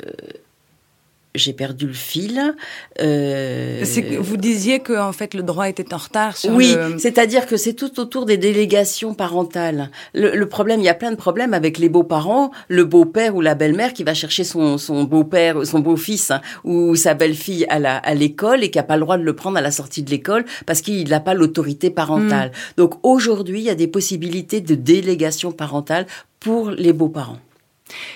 j'ai 1.35 1.53
perdu 1.53 1.87
le 1.87 1.93
fil. 1.93 2.55
Euh, 3.01 3.85
que 3.85 4.17
vous 4.17 4.37
disiez 4.37 4.79
que 4.79 4.93
en 4.93 5.13
fait 5.13 5.35
le 5.35 5.43
droit 5.43 5.69
était 5.69 5.93
en 5.93 5.97
retard 5.97 6.37
sur 6.37 6.53
oui, 6.53 6.75
le... 6.77 6.99
c'est-à-dire 6.99 7.47
que 7.47 7.57
c'est 7.57 7.73
tout 7.73 7.99
autour 7.99 8.25
des 8.25 8.37
délégations 8.37 9.15
parentales. 9.15 9.91
Le, 10.15 10.37
le 10.37 10.49
problème, 10.49 10.81
il 10.81 10.85
y 10.85 10.89
a 10.89 10.95
plein 10.95 11.11
de 11.11 11.17
problèmes 11.17 11.55
avec 11.55 11.79
les 11.79 11.89
beaux-parents, 11.89 12.51
le 12.69 12.85
beau-père 12.85 13.35
ou 13.35 13.41
la 13.41 13.55
belle-mère 13.55 13.93
qui 13.93 14.05
va 14.05 14.15
chercher 14.15 14.45
son, 14.45 14.79
son 14.79 15.05
beau-père, 15.05 15.67
son 15.67 15.81
beau-fils 15.81 16.31
hein, 16.31 16.41
ou 16.63 16.95
sa 16.95 17.15
belle-fille 17.15 17.67
à 17.69 17.79
la 17.79 17.97
à 17.97 18.15
l'école 18.15 18.63
et 18.63 18.71
qui 18.71 18.79
a 18.79 18.83
pas 18.83 18.97
le 18.97 19.03
droit 19.03 19.19
de 19.19 19.25
le 19.25 19.35
prendre 19.35 19.59
à 19.59 19.61
la 19.61 19.71
sortie 19.71 20.03
de 20.03 20.11
l'école 20.11 20.45
parce 20.67 20.83
qu'il 20.83 21.09
n'a 21.09 21.21
pas 21.21 21.35
l'autorité 21.35 21.91
parentale. 21.91 22.53
Donc 22.77 22.95
aujourd'hui, 23.03 23.61
il 23.61 23.65
y 23.65 23.71
a 23.71 23.75
des 23.75 23.89
possibilités 23.89 24.61
de 24.61 24.75
délégation 24.75 25.53
parentale 25.53 26.07
pour 26.41 26.71
les 26.71 26.93
beaux-parents. 26.93 27.39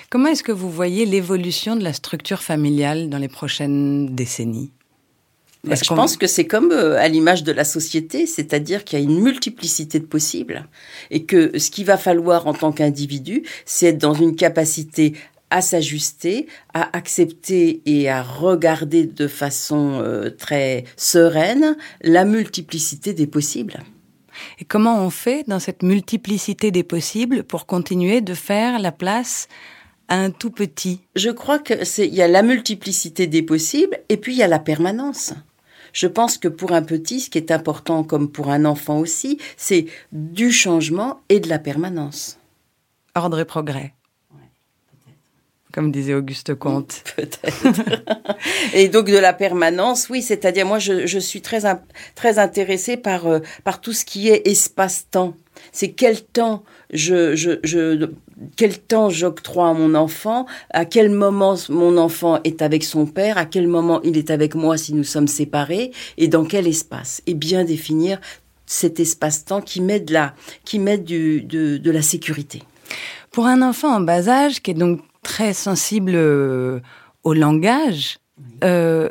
Comment 0.09 0.29
est-ce 0.29 0.43
que 0.43 0.51
vous 0.51 0.69
voyez 0.69 1.05
l'évolution 1.05 1.75
de 1.75 1.83
la 1.83 1.93
structure 1.93 2.41
familiale 2.41 3.09
dans 3.09 3.17
les 3.17 3.27
prochaines 3.27 4.15
décennies? 4.15 4.71
Est-ce 5.69 5.83
je 5.83 5.93
pense 5.93 6.15
que 6.15 6.25
c'est 6.25 6.47
comme 6.47 6.71
euh, 6.71 6.97
à 6.97 7.09
l'image 7.09 7.43
de 7.43 7.51
la 7.51 7.65
société, 7.65 8.25
c'est-à-dire 8.25 8.85
qu'il 8.85 8.97
y 8.97 9.01
a 9.01 9.05
une 9.05 9.21
multiplicité 9.21 9.99
de 9.99 10.05
possibles 10.05 10.65
et 11.11 11.25
que 11.25 11.57
ce 11.59 11.69
qu'il 11.69 11.85
va 11.85 11.97
falloir 11.97 12.47
en 12.47 12.53
tant 12.53 12.71
qu'individu, 12.71 13.43
c'est 13.65 13.87
être 13.87 13.97
dans 13.97 14.13
une 14.13 14.37
capacité 14.37 15.13
à 15.49 15.61
s'ajuster, 15.61 16.47
à 16.73 16.95
accepter 16.95 17.81
et 17.85 18.09
à 18.09 18.23
regarder 18.23 19.05
de 19.05 19.27
façon 19.27 19.99
euh, 20.01 20.29
très 20.29 20.85
sereine 20.95 21.75
la 22.01 22.23
multiplicité 22.23 23.13
des 23.13 23.27
possibles. 23.27 23.79
Et 24.59 24.65
comment 24.65 25.03
on 25.03 25.09
fait 25.09 25.43
dans 25.47 25.59
cette 25.59 25.83
multiplicité 25.83 26.71
des 26.71 26.83
possibles 26.83 27.43
pour 27.43 27.65
continuer 27.65 28.21
de 28.21 28.33
faire 28.33 28.79
la 28.79 28.91
place 28.91 29.47
à 30.07 30.15
un 30.15 30.31
tout 30.31 30.51
petit? 30.51 31.01
Je 31.15 31.29
crois 31.29 31.59
que 31.59 31.85
c'est 31.85 32.07
il 32.07 32.15
y 32.15 32.21
a 32.21 32.27
la 32.27 32.41
multiplicité 32.41 33.27
des 33.27 33.43
possibles 33.43 33.99
et 34.09 34.17
puis 34.17 34.33
il 34.33 34.37
y 34.39 34.43
a 34.43 34.47
la 34.47 34.59
permanence. 34.59 35.33
Je 35.93 36.07
pense 36.07 36.37
que 36.37 36.47
pour 36.47 36.71
un 36.71 36.83
petit, 36.83 37.19
ce 37.19 37.29
qui 37.29 37.37
est 37.37 37.51
important 37.51 38.03
comme 38.03 38.31
pour 38.31 38.49
un 38.49 38.65
enfant 38.65 38.99
aussi, 38.99 39.39
c'est 39.57 39.85
du 40.11 40.51
changement 40.51 41.21
et 41.29 41.39
de 41.39 41.49
la 41.49 41.59
permanence. 41.59 42.39
Ordre 43.15 43.39
et 43.39 43.45
progrès. 43.45 43.93
Comme 45.71 45.91
disait 45.91 46.15
Auguste 46.15 46.55
Comte. 46.55 47.03
Peut-être. 47.15 47.65
et 48.73 48.87
donc 48.89 49.05
de 49.05 49.17
la 49.17 49.33
permanence, 49.33 50.07
oui, 50.09 50.21
c'est-à-dire 50.23 50.65
moi 50.65 50.79
je, 50.79 51.05
je 51.05 51.19
suis 51.19 51.41
très 51.41 51.65
in- 51.65 51.81
très 52.15 52.39
intéressée 52.39 52.97
par 52.97 53.27
euh, 53.27 53.39
par 53.63 53.79
tout 53.79 53.93
ce 53.93 54.03
qui 54.03 54.29
est 54.29 54.47
espace-temps. 54.47 55.35
C'est 55.71 55.91
quel 55.91 56.21
temps 56.21 56.63
je 56.91 57.35
je 57.35 57.59
je 57.63 58.09
quel 58.55 58.79
temps 58.79 59.09
j'octroie 59.11 59.69
à 59.69 59.73
mon 59.73 59.93
enfant, 59.93 60.47
à 60.71 60.85
quel 60.85 61.11
moment 61.11 61.55
mon 61.69 61.97
enfant 61.97 62.39
est 62.45 62.61
avec 62.63 62.83
son 62.83 63.05
père, 63.05 63.37
à 63.37 63.45
quel 63.45 63.67
moment 63.67 64.01
il 64.03 64.17
est 64.17 64.31
avec 64.31 64.55
moi 64.55 64.75
si 64.77 64.93
nous 64.95 65.03
sommes 65.03 65.27
séparés? 65.27 65.91
Et 66.17 66.27
dans 66.27 66.45
quel 66.45 66.65
espace? 66.65 67.21
Et 67.27 67.35
bien 67.35 67.63
définir 67.63 68.19
cet 68.65 68.99
espace-temps 68.99 69.61
qui 69.61 69.81
met 69.81 69.99
de 69.99 70.13
la 70.13 70.33
qui 70.65 70.79
met 70.79 70.97
du 70.97 71.41
de, 71.41 71.77
de 71.77 71.91
la 71.91 72.01
sécurité. 72.01 72.63
Pour 73.31 73.45
un 73.45 73.61
enfant 73.61 73.93
en 73.95 73.99
bas 73.99 74.27
âge, 74.29 74.61
qui 74.63 74.71
est 74.71 74.75
donc 74.75 75.01
très 75.23 75.53
sensible 75.53 76.13
euh, 76.15 76.79
au 77.23 77.33
langage, 77.33 78.19
euh, 78.63 79.09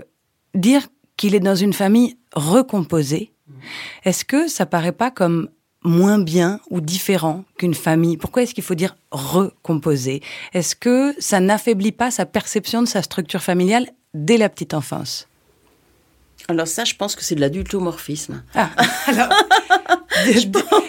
dire 0.54 0.88
qu'il 1.16 1.34
est 1.34 1.40
dans 1.40 1.54
une 1.54 1.72
famille 1.72 2.16
recomposée, 2.34 3.32
est-ce 4.04 4.24
que 4.24 4.48
ça 4.48 4.66
paraît 4.66 4.92
pas 4.92 5.10
comme 5.10 5.48
moins 5.84 6.18
bien 6.18 6.60
ou 6.70 6.80
différent 6.80 7.44
qu'une 7.56 7.74
famille? 7.74 8.16
Pourquoi 8.16 8.42
est-ce 8.42 8.54
qu'il 8.54 8.64
faut 8.64 8.74
dire 8.74 8.96
recomposée? 9.10 10.22
Est-ce 10.52 10.76
que 10.76 11.14
ça 11.18 11.40
n'affaiblit 11.40 11.92
pas 11.92 12.10
sa 12.10 12.26
perception 12.26 12.82
de 12.82 12.88
sa 12.88 13.02
structure 13.02 13.42
familiale 13.42 13.88
dès 14.14 14.36
la 14.36 14.48
petite 14.48 14.74
enfance? 14.74 15.28
Alors 16.50 16.66
ça, 16.66 16.84
je 16.84 16.94
pense 16.94 17.14
que 17.14 17.22
c'est 17.22 17.34
de 17.34 17.40
l'adultomorphisme. 17.42 18.42
Ah, 18.54 18.70
alors, 19.06 19.28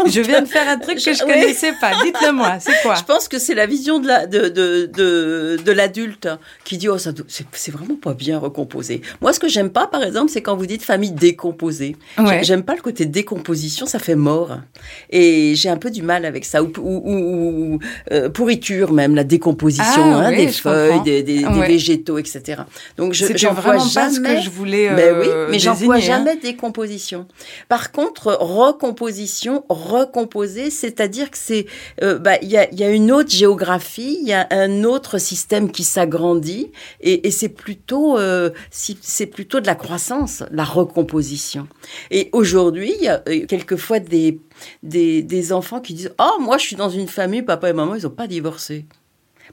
je 0.07 0.21
viens 0.21 0.41
de 0.41 0.47
faire 0.47 0.67
un 0.69 0.77
truc 0.77 0.95
que 0.95 1.13
je 1.13 1.23
Oui. 1.25 1.33
connaissais 1.33 1.73
pas. 1.81 1.91
Dites-le 2.01 2.31
moi, 2.31 2.55
c'est 2.61 2.81
quoi 2.81 2.95
Je 2.95 3.03
pense 3.03 3.27
que 3.27 3.37
c'est 3.37 3.53
la 3.55 3.65
vision 3.65 3.99
de 3.99 4.07
la 4.07 4.25
de 4.25 4.47
de 4.47 5.71
l'adulte 5.71 6.29
qui 6.63 6.77
dit 6.77 6.87
oh 6.87 6.97
ça 6.97 7.11
c'est 7.27 7.71
vraiment 7.71 7.95
pas 8.01 8.13
bien 8.13 8.39
recomposé. 8.39 9.01
Moi 9.19 9.33
ce 9.33 9.39
que 9.41 9.49
j'aime 9.49 9.69
pas 9.69 9.85
par 9.87 10.01
exemple 10.03 10.31
c'est 10.31 10.41
quand 10.41 10.55
vous 10.55 10.65
dites 10.65 10.81
famille 10.83 11.11
décomposée. 11.11 11.97
Ouais. 12.17 12.41
J'aime 12.43 12.63
pas 12.63 12.75
le 12.75 12.81
côté 12.81 13.05
décomposition, 13.05 13.85
ça 13.85 13.99
fait 13.99 14.15
mort. 14.15 14.59
Et 15.09 15.53
j'ai 15.55 15.67
un 15.69 15.77
peu 15.77 15.91
du 15.91 16.01
mal 16.03 16.23
avec 16.25 16.45
ça 16.45 16.63
ou 16.63 16.71
ou, 16.77 17.01
ou- 17.03 17.73
ou, 17.75 17.79
euh, 18.13 18.29
pourriture 18.29 18.93
même 18.93 19.13
la 19.13 19.25
décomposition 19.25 19.83
Ah, 20.15 20.27
hein, 20.27 20.29
oui, 20.31 20.45
des 20.45 20.51
je 20.53 20.61
feuilles, 20.61 20.89
comprends. 20.91 21.03
des, 21.03 21.23
des, 21.23 21.39
des 21.39 21.45
Ouais. 21.45 21.67
végétaux 21.67 22.17
etc. 22.17 22.61
Donc 22.97 23.13
je 23.13 23.25
j'emploie 23.35 23.73
vraiment 23.77 23.89
pas 23.93 24.09
ce 24.09 24.19
que 24.21 24.39
je 24.41 24.49
voulais, 24.49 24.89
mais 24.91 25.11
oui, 25.11 25.27
euh, 25.27 25.48
mais 25.51 25.59
j'emploie 25.59 25.95
hein. 25.95 25.99
jamais 25.99 26.35
décomposition. 26.37 27.27
Par 27.67 27.91
contre, 27.91 28.37
recomposition, 28.39 29.65
recomposer, 29.69 30.69
c'est-à-dire 30.69 31.31
que 31.31 31.37
c'est, 31.37 31.65
euh, 32.03 32.17
bah, 32.19 32.37
y 32.41 32.57
a, 32.57 32.73
y 32.73 32.83
a 32.83 32.89
une 32.89 33.11
autre 33.11 33.29
géographie, 33.31 34.17
il 34.21 34.27
y 34.27 34.33
a 34.33 34.47
un 34.51 34.83
autre 34.83 35.17
système 35.17 35.71
qui 35.71 35.83
s'agrandit, 35.83 36.71
et, 37.01 37.27
et 37.27 37.31
c'est 37.31 37.49
plutôt, 37.49 38.17
euh, 38.17 38.49
si- 38.71 38.97
c'est 39.01 39.25
plutôt 39.25 39.59
de 39.59 39.67
la 39.67 39.75
croissance, 39.75 40.43
la 40.51 40.63
recomposition. 40.63 41.67
Et 42.11 42.29
aujourd'hui, 42.33 42.93
il 42.97 43.03
y 43.03 43.07
a 43.07 43.23
euh, 43.27 43.45
quelquefois 43.45 43.99
des, 43.99 44.39
des, 44.83 45.21
des 45.23 45.53
enfants 45.53 45.79
qui 45.79 45.93
disent, 45.93 46.13
oh, 46.19 46.39
moi, 46.41 46.57
je 46.57 46.63
suis 46.65 46.75
dans 46.75 46.89
une 46.89 47.07
famille, 47.07 47.41
papa 47.41 47.69
et 47.69 47.73
maman, 47.73 47.95
ils 47.95 48.03
n'ont 48.03 48.09
pas 48.09 48.27
divorcé. 48.27 48.85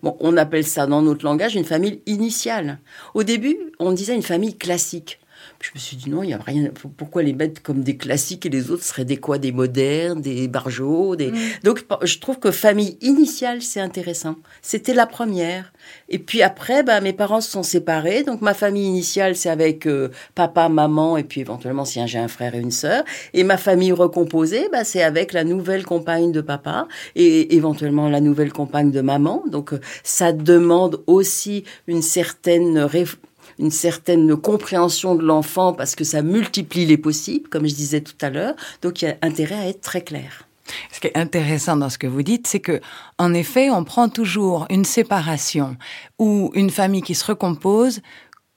Bon, 0.02 0.14
on 0.20 0.36
appelle 0.36 0.66
ça 0.66 0.86
dans 0.86 1.00
notre 1.00 1.24
langage 1.24 1.54
une 1.54 1.64
famille 1.64 2.02
initiale. 2.04 2.80
Au 3.14 3.22
début, 3.22 3.56
on 3.78 3.92
disait 3.92 4.14
une 4.14 4.22
famille 4.22 4.56
classique. 4.56 5.18
Je 5.60 5.70
me 5.74 5.78
suis 5.78 5.96
dit 5.96 6.10
non, 6.10 6.22
il 6.22 6.30
y 6.30 6.34
a 6.34 6.38
rien. 6.38 6.70
Pourquoi 6.96 7.22
les 7.22 7.32
mettre 7.32 7.62
comme 7.62 7.82
des 7.82 7.96
classiques 7.96 8.46
et 8.46 8.48
les 8.50 8.70
autres 8.70 8.84
seraient 8.84 9.04
des 9.04 9.16
quoi 9.16 9.38
Des 9.38 9.52
modernes, 9.52 10.20
des 10.20 10.48
barjots 10.48 11.16
des... 11.16 11.32
Donc 11.64 11.84
je 12.02 12.18
trouve 12.18 12.38
que 12.38 12.50
famille 12.50 12.98
initiale, 13.00 13.62
c'est 13.62 13.80
intéressant. 13.80 14.36
C'était 14.62 14.94
la 14.94 15.06
première. 15.06 15.72
Et 16.08 16.18
puis 16.18 16.42
après, 16.42 16.82
bah, 16.82 17.00
mes 17.00 17.12
parents 17.12 17.40
se 17.40 17.50
sont 17.50 17.62
séparés. 17.62 18.22
Donc 18.22 18.42
ma 18.42 18.54
famille 18.54 18.86
initiale, 18.86 19.34
c'est 19.34 19.48
avec 19.48 19.86
euh, 19.86 20.10
papa, 20.34 20.68
maman, 20.68 21.16
et 21.16 21.24
puis 21.24 21.40
éventuellement 21.40 21.84
si 21.84 22.00
j'ai 22.06 22.18
un 22.18 22.28
frère 22.28 22.54
et 22.54 22.60
une 22.60 22.70
sœur. 22.70 23.04
Et 23.32 23.42
ma 23.44 23.56
famille 23.56 23.92
recomposée, 23.92 24.68
bah, 24.70 24.84
c'est 24.84 25.02
avec 25.02 25.32
la 25.32 25.44
nouvelle 25.44 25.84
compagne 25.84 26.32
de 26.32 26.40
papa 26.40 26.86
et 27.14 27.54
éventuellement 27.56 28.08
la 28.08 28.20
nouvelle 28.20 28.52
compagne 28.52 28.90
de 28.90 29.00
maman. 29.00 29.42
Donc 29.50 29.72
euh, 29.72 29.80
ça 30.04 30.32
demande 30.32 31.02
aussi 31.06 31.64
une 31.86 32.02
certaine 32.02 32.78
réf- 32.80 33.16
une 33.58 33.70
certaine 33.70 34.36
compréhension 34.36 35.14
de 35.14 35.22
l'enfant 35.22 35.72
parce 35.72 35.94
que 35.94 36.04
ça 36.04 36.22
multiplie 36.22 36.86
les 36.86 36.98
possibles, 36.98 37.48
comme 37.48 37.66
je 37.66 37.74
disais 37.74 38.00
tout 38.00 38.14
à 38.20 38.30
l'heure. 38.30 38.54
Donc 38.82 39.02
il 39.02 39.06
y 39.06 39.08
a 39.08 39.16
intérêt 39.22 39.54
à 39.54 39.68
être 39.68 39.80
très 39.80 40.02
clair. 40.02 40.46
Ce 40.92 41.00
qui 41.00 41.06
est 41.06 41.16
intéressant 41.16 41.76
dans 41.76 41.90
ce 41.90 41.98
que 41.98 42.06
vous 42.06 42.22
dites, 42.22 42.46
c'est 42.46 42.60
que, 42.60 42.80
en 43.18 43.34
effet, 43.34 43.70
on 43.70 43.84
prend 43.84 44.08
toujours 44.08 44.66
une 44.68 44.84
séparation 44.84 45.76
ou 46.18 46.50
une 46.54 46.70
famille 46.70 47.02
qui 47.02 47.14
se 47.14 47.24
recompose 47.24 48.00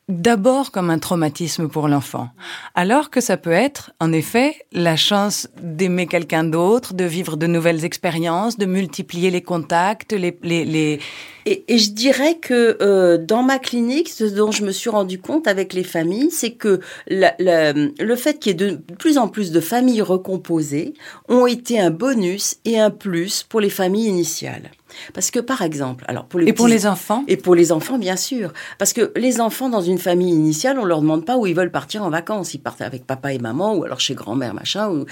d'abord 0.10 0.72
comme 0.72 0.90
un 0.90 0.98
traumatisme 0.98 1.70
pour 1.70 1.88
l'enfant, 1.88 2.30
alors 2.74 3.12
que 3.12 3.22
ça 3.22 3.38
peut 3.38 3.52
être, 3.52 3.92
en 4.00 4.12
effet, 4.12 4.56
la 4.74 4.96
chance 4.96 5.48
d'aimer 5.62 6.08
quelqu'un 6.08 6.44
d'autre, 6.44 6.96
de 6.96 7.06
vivre 7.06 7.38
de 7.38 7.46
nouvelles 7.46 7.86
expériences, 7.86 8.58
de 8.58 8.66
multiplier 8.66 9.30
les 9.30 9.42
contacts, 9.42 10.12
les... 10.12 10.38
les, 10.44 10.66
les... 10.66 11.00
Et, 11.46 11.78
je 11.78 11.92
dirais 11.92 12.38
que 12.38 12.78
euh, 12.82 13.18
dans 13.18 13.44
ma 13.44 13.60
clinique, 13.60 14.10
ce 14.10 14.24
dont 14.24 14.52
je 14.52 14.64
me 14.64 14.72
suis 14.72 14.90
rendu 14.90 15.20
compte 15.20 15.48
avec 15.48 15.74
les 15.74 15.84
familles, 15.84 16.32
c'est 16.32 16.52
que 16.52 16.80
le 17.08 18.16
fait 18.16 18.40
qu'il 18.40 18.52
y 18.52 18.54
ait 18.54 18.72
de 18.72 18.76
plus 18.98 19.18
en 19.18 19.28
plus 19.28 19.52
de 19.52 19.60
familles 19.60 20.02
recomposées 20.02 20.94
ont 21.28 21.48
été 21.48 21.80
un 21.80 21.92
bonus 21.92 22.58
et 22.66 22.80
un 22.80 22.92
plus 22.92 23.44
pour 23.44 23.62
les 23.62 23.70
familles 23.70 24.08
initiales. 24.08 24.70
Parce 25.14 25.32
que 25.32 25.40
par 25.40 25.62
exemple, 25.62 26.06
alors 26.08 26.26
pour 26.26 26.40
les 26.40 26.48
et 26.48 26.54
pour 26.54 26.68
les 26.68 26.88
enfants? 26.88 27.24
Et 27.28 27.38
pour 27.38 27.56
les 27.56 27.72
enfants 27.72 27.98
bien 27.98 28.16
sûr, 28.16 28.54
parce 28.78 28.94
que 28.94 29.12
les 29.16 29.42
enfants 29.42 29.70
dans 29.70 29.82
une 29.82 29.98
famille 29.98 30.34
initiale, 30.34 30.80
on 30.80 30.86
leur 30.86 31.02
demande 31.02 31.26
pas 31.26 31.38
où 31.38 31.46
ils 31.48 31.56
veulent 31.56 31.72
partir 31.72 32.04
en 32.04 32.10
vacances, 32.10 32.54
ils 32.54 32.60
partent 32.60 32.82
avec 32.82 33.06
papa 33.06 33.34
et 33.34 33.40
maman 33.40 33.76
ou 33.76 33.84
alors 33.84 34.00
chez 34.00 34.16
grand-mère 34.16 34.54
machin 34.54 34.90
ou 34.90 35.06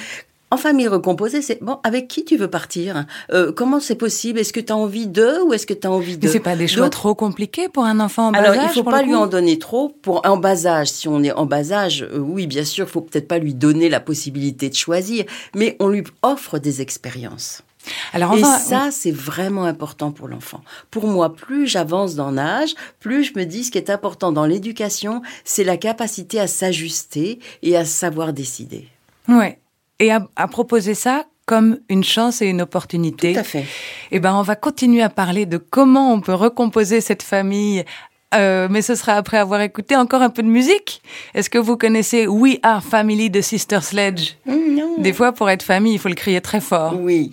en 0.50 0.56
famille 0.56 0.88
recomposée, 0.88 1.42
c'est 1.42 1.62
bon, 1.62 1.80
avec 1.84 2.08
qui 2.08 2.24
tu 2.24 2.38
veux 2.38 2.50
partir 2.50 3.06
euh, 3.34 3.52
Comment 3.52 3.82
c'est 3.82 3.96
possible? 3.96 4.40
Est-ce 4.40 4.54
que 4.54 4.62
tu 4.62 4.72
as 4.72 4.78
envie 4.78 5.08
d'eux 5.08 5.44
ou 5.44 5.54
est-ce 5.54 5.68
que 5.68 5.74
tu 5.74 5.86
as 5.86 5.92
envie 5.92 6.18
de 6.18 6.26
c'est 6.28 6.40
pas 6.40 6.56
des 6.56 6.70
choix 6.70 6.84
Donc, 6.84 6.94
trop 6.94 7.16
compliqués 7.16 7.68
pour 7.68 7.84
un 7.84 8.00
enfant 8.00 8.28
en 8.28 8.32
bas 8.32 8.40
alors, 8.40 8.54
âge 8.54 8.70
il 8.72 8.74
faut 8.74 8.84
pas 8.84 9.02
lui 9.02 9.14
en 9.14 9.28
donner 9.28 9.60
trop 9.60 9.90
pour 9.90 10.26
en 10.26 10.38
bas 10.38 10.66
âge. 10.66 10.88
Si 10.88 11.10
on 11.10 11.22
est 11.22 11.34
en 11.34 11.46
bas 11.46 11.74
âge, 11.74 12.08
euh, 12.14 12.20
oui, 12.20 12.48
bien 12.48 12.64
sûr, 12.64 12.88
faut 12.88 13.02
peut-être 13.02 13.28
pas 13.28 13.40
lui 13.40 13.54
donner 13.54 13.90
la 13.90 14.00
possibilité 14.00 14.70
de 14.70 14.76
choisir, 14.76 15.26
mais 15.54 15.76
on 15.82 15.90
lui 15.90 16.04
offre 16.22 16.60
des 16.60 16.82
expériences. 16.82 17.64
Alors 18.14 18.36
et 18.38 18.42
va... 18.42 18.58
ça, 18.60 18.90
c'est 18.92 19.12
vraiment 19.12 19.66
important 19.66 20.12
pour 20.12 20.28
l'enfant. 20.28 20.62
Pour 20.92 21.08
moi, 21.08 21.34
plus 21.34 21.68
j'avance 21.68 22.16
dans 22.16 22.32
l'âge, 22.32 22.76
plus 23.00 23.24
je 23.24 23.34
me 23.38 23.46
dis 23.46 23.64
ce 23.64 23.72
qui 23.72 23.78
est 23.78 23.90
important 23.90 24.32
dans 24.32 24.46
l'éducation, 24.46 25.22
c'est 25.44 25.64
la 25.64 25.78
capacité 25.78 26.40
à 26.40 26.48
s'ajuster 26.48 27.40
et 27.64 27.78
à 27.78 27.86
savoir 27.86 28.34
décider. 28.34 28.88
Ouais. 29.28 29.60
Et 30.00 30.12
à, 30.12 30.28
à, 30.36 30.48
proposer 30.48 30.94
ça 30.94 31.26
comme 31.46 31.80
une 31.90 32.04
chance 32.04 32.42
et 32.42 32.46
une 32.46 32.62
opportunité. 32.62 33.34
Tout 33.34 33.40
à 33.40 33.44
fait. 33.44 33.66
Eh 34.12 34.20
ben, 34.20 34.36
on 34.36 34.42
va 34.42 34.56
continuer 34.56 35.02
à 35.02 35.10
parler 35.10 35.46
de 35.46 35.58
comment 35.58 36.14
on 36.14 36.20
peut 36.20 36.34
recomposer 36.34 37.02
cette 37.02 37.24
famille 37.24 37.84
euh, 38.36 38.68
mais 38.70 38.82
ce 38.82 38.96
sera 38.96 39.14
après 39.14 39.38
avoir 39.38 39.62
écouté 39.62 39.96
encore 39.96 40.22
un 40.22 40.30
peu 40.30 40.44
de 40.44 40.50
musique. 40.50 41.02
Est-ce 41.34 41.50
que 41.50 41.58
vous 41.58 41.78
connaissez 41.78 42.28
We 42.28 42.58
Are 42.62 42.84
Family 42.84 43.30
de 43.30 43.40
Sister 43.40 43.80
Sledge? 43.82 44.34
Non. 44.46 44.96
Des 44.98 45.14
fois, 45.14 45.32
pour 45.32 45.50
être 45.50 45.64
famille, 45.64 45.94
il 45.94 46.00
faut 46.00 46.10
le 46.10 46.16
crier 46.16 46.42
très 46.42 46.60
fort. 46.60 46.94
Oui. 47.00 47.32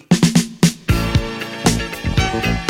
Thank 2.40 2.58
you. 2.58 2.63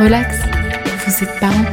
Relax, 0.00 0.38
vous 1.04 1.24
êtes 1.24 1.40
parents. 1.40 1.66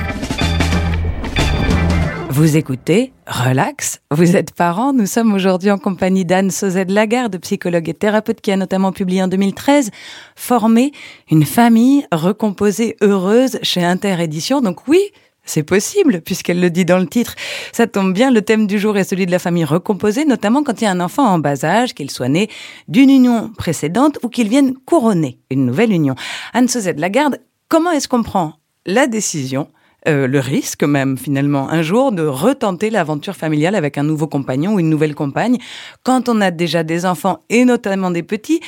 Vous 2.30 2.58
écoutez 2.58 3.14
Relax, 3.26 4.02
vous 4.12 4.36
êtes 4.36 4.54
parents. 4.54 4.92
Nous 4.92 5.06
sommes 5.06 5.34
aujourd'hui 5.34 5.72
en 5.72 5.78
compagnie 5.78 6.26
d'Anne 6.26 6.52
Sauzette 6.52 6.92
Lagarde, 6.92 7.38
psychologue 7.38 7.88
et 7.88 7.94
thérapeute 7.94 8.42
qui 8.42 8.52
a 8.52 8.58
notamment 8.58 8.92
publié 8.92 9.24
en 9.24 9.30
2013 9.30 9.92
Former 10.36 10.92
une 11.32 11.46
famille 11.46 12.06
recomposée 12.12 12.98
heureuse 13.02 13.60
chez 13.64 13.86
Interédition. 13.86 14.60
Donc 14.60 14.90
oui, 14.90 15.00
c'est 15.46 15.64
possible, 15.64 16.20
puisqu'elle 16.20 16.60
le 16.60 16.70
dit 16.70 16.84
dans 16.84 17.00
le 17.00 17.08
titre. 17.08 17.34
Ça 17.72 17.88
tombe 17.88 18.14
bien, 18.14 18.30
le 18.30 18.42
thème 18.42 18.68
du 18.68 18.78
jour 18.78 18.98
est 18.98 19.06
celui 19.06 19.26
de 19.26 19.32
la 19.32 19.40
famille 19.40 19.64
recomposée, 19.64 20.26
notamment 20.26 20.64
quand 20.64 20.82
il 20.82 20.84
y 20.84 20.88
a 20.88 20.92
un 20.92 21.00
enfant 21.00 21.26
en 21.26 21.40
bas 21.40 21.64
âge, 21.64 21.94
qu'il 21.94 22.12
soit 22.12 22.28
né 22.28 22.50
d'une 22.90 23.10
union 23.10 23.54
précédente 23.58 24.20
ou 24.22 24.28
qu'il 24.28 24.50
vienne 24.50 24.74
couronner 24.86 25.40
une 25.50 25.66
nouvelle 25.66 25.94
union. 25.94 26.16
Anne-Sosette 26.54 27.00
Lagarde, 27.00 27.40
comment 27.68 27.92
est-ce 27.92 28.08
qu'on 28.08 28.24
prend 28.24 28.54
la 28.86 29.08
décision 29.08 29.68
euh, 30.08 30.28
le 30.28 30.40
risque 30.40 30.84
même 30.84 31.18
finalement 31.18 31.70
un 31.70 31.82
jour 31.82 32.12
de 32.12 32.26
retenter 32.26 32.90
l'aventure 32.90 33.36
familiale 33.36 33.76
avec 33.76 33.98
un 33.98 34.04
nouveau 34.04 34.28
compagnon 34.28 34.76
ou 34.76 34.80
une 34.80 34.90
nouvelle 34.90 35.16
compagne 35.16 35.58
quand 36.04 36.30
on 36.30 36.40
a 36.40 36.52
déjà 36.52 36.84
des 36.84 37.06
enfants 37.06 37.40
et 37.50 37.66
notamment 37.66 38.12
des 38.12 38.24
petits? 38.24 38.62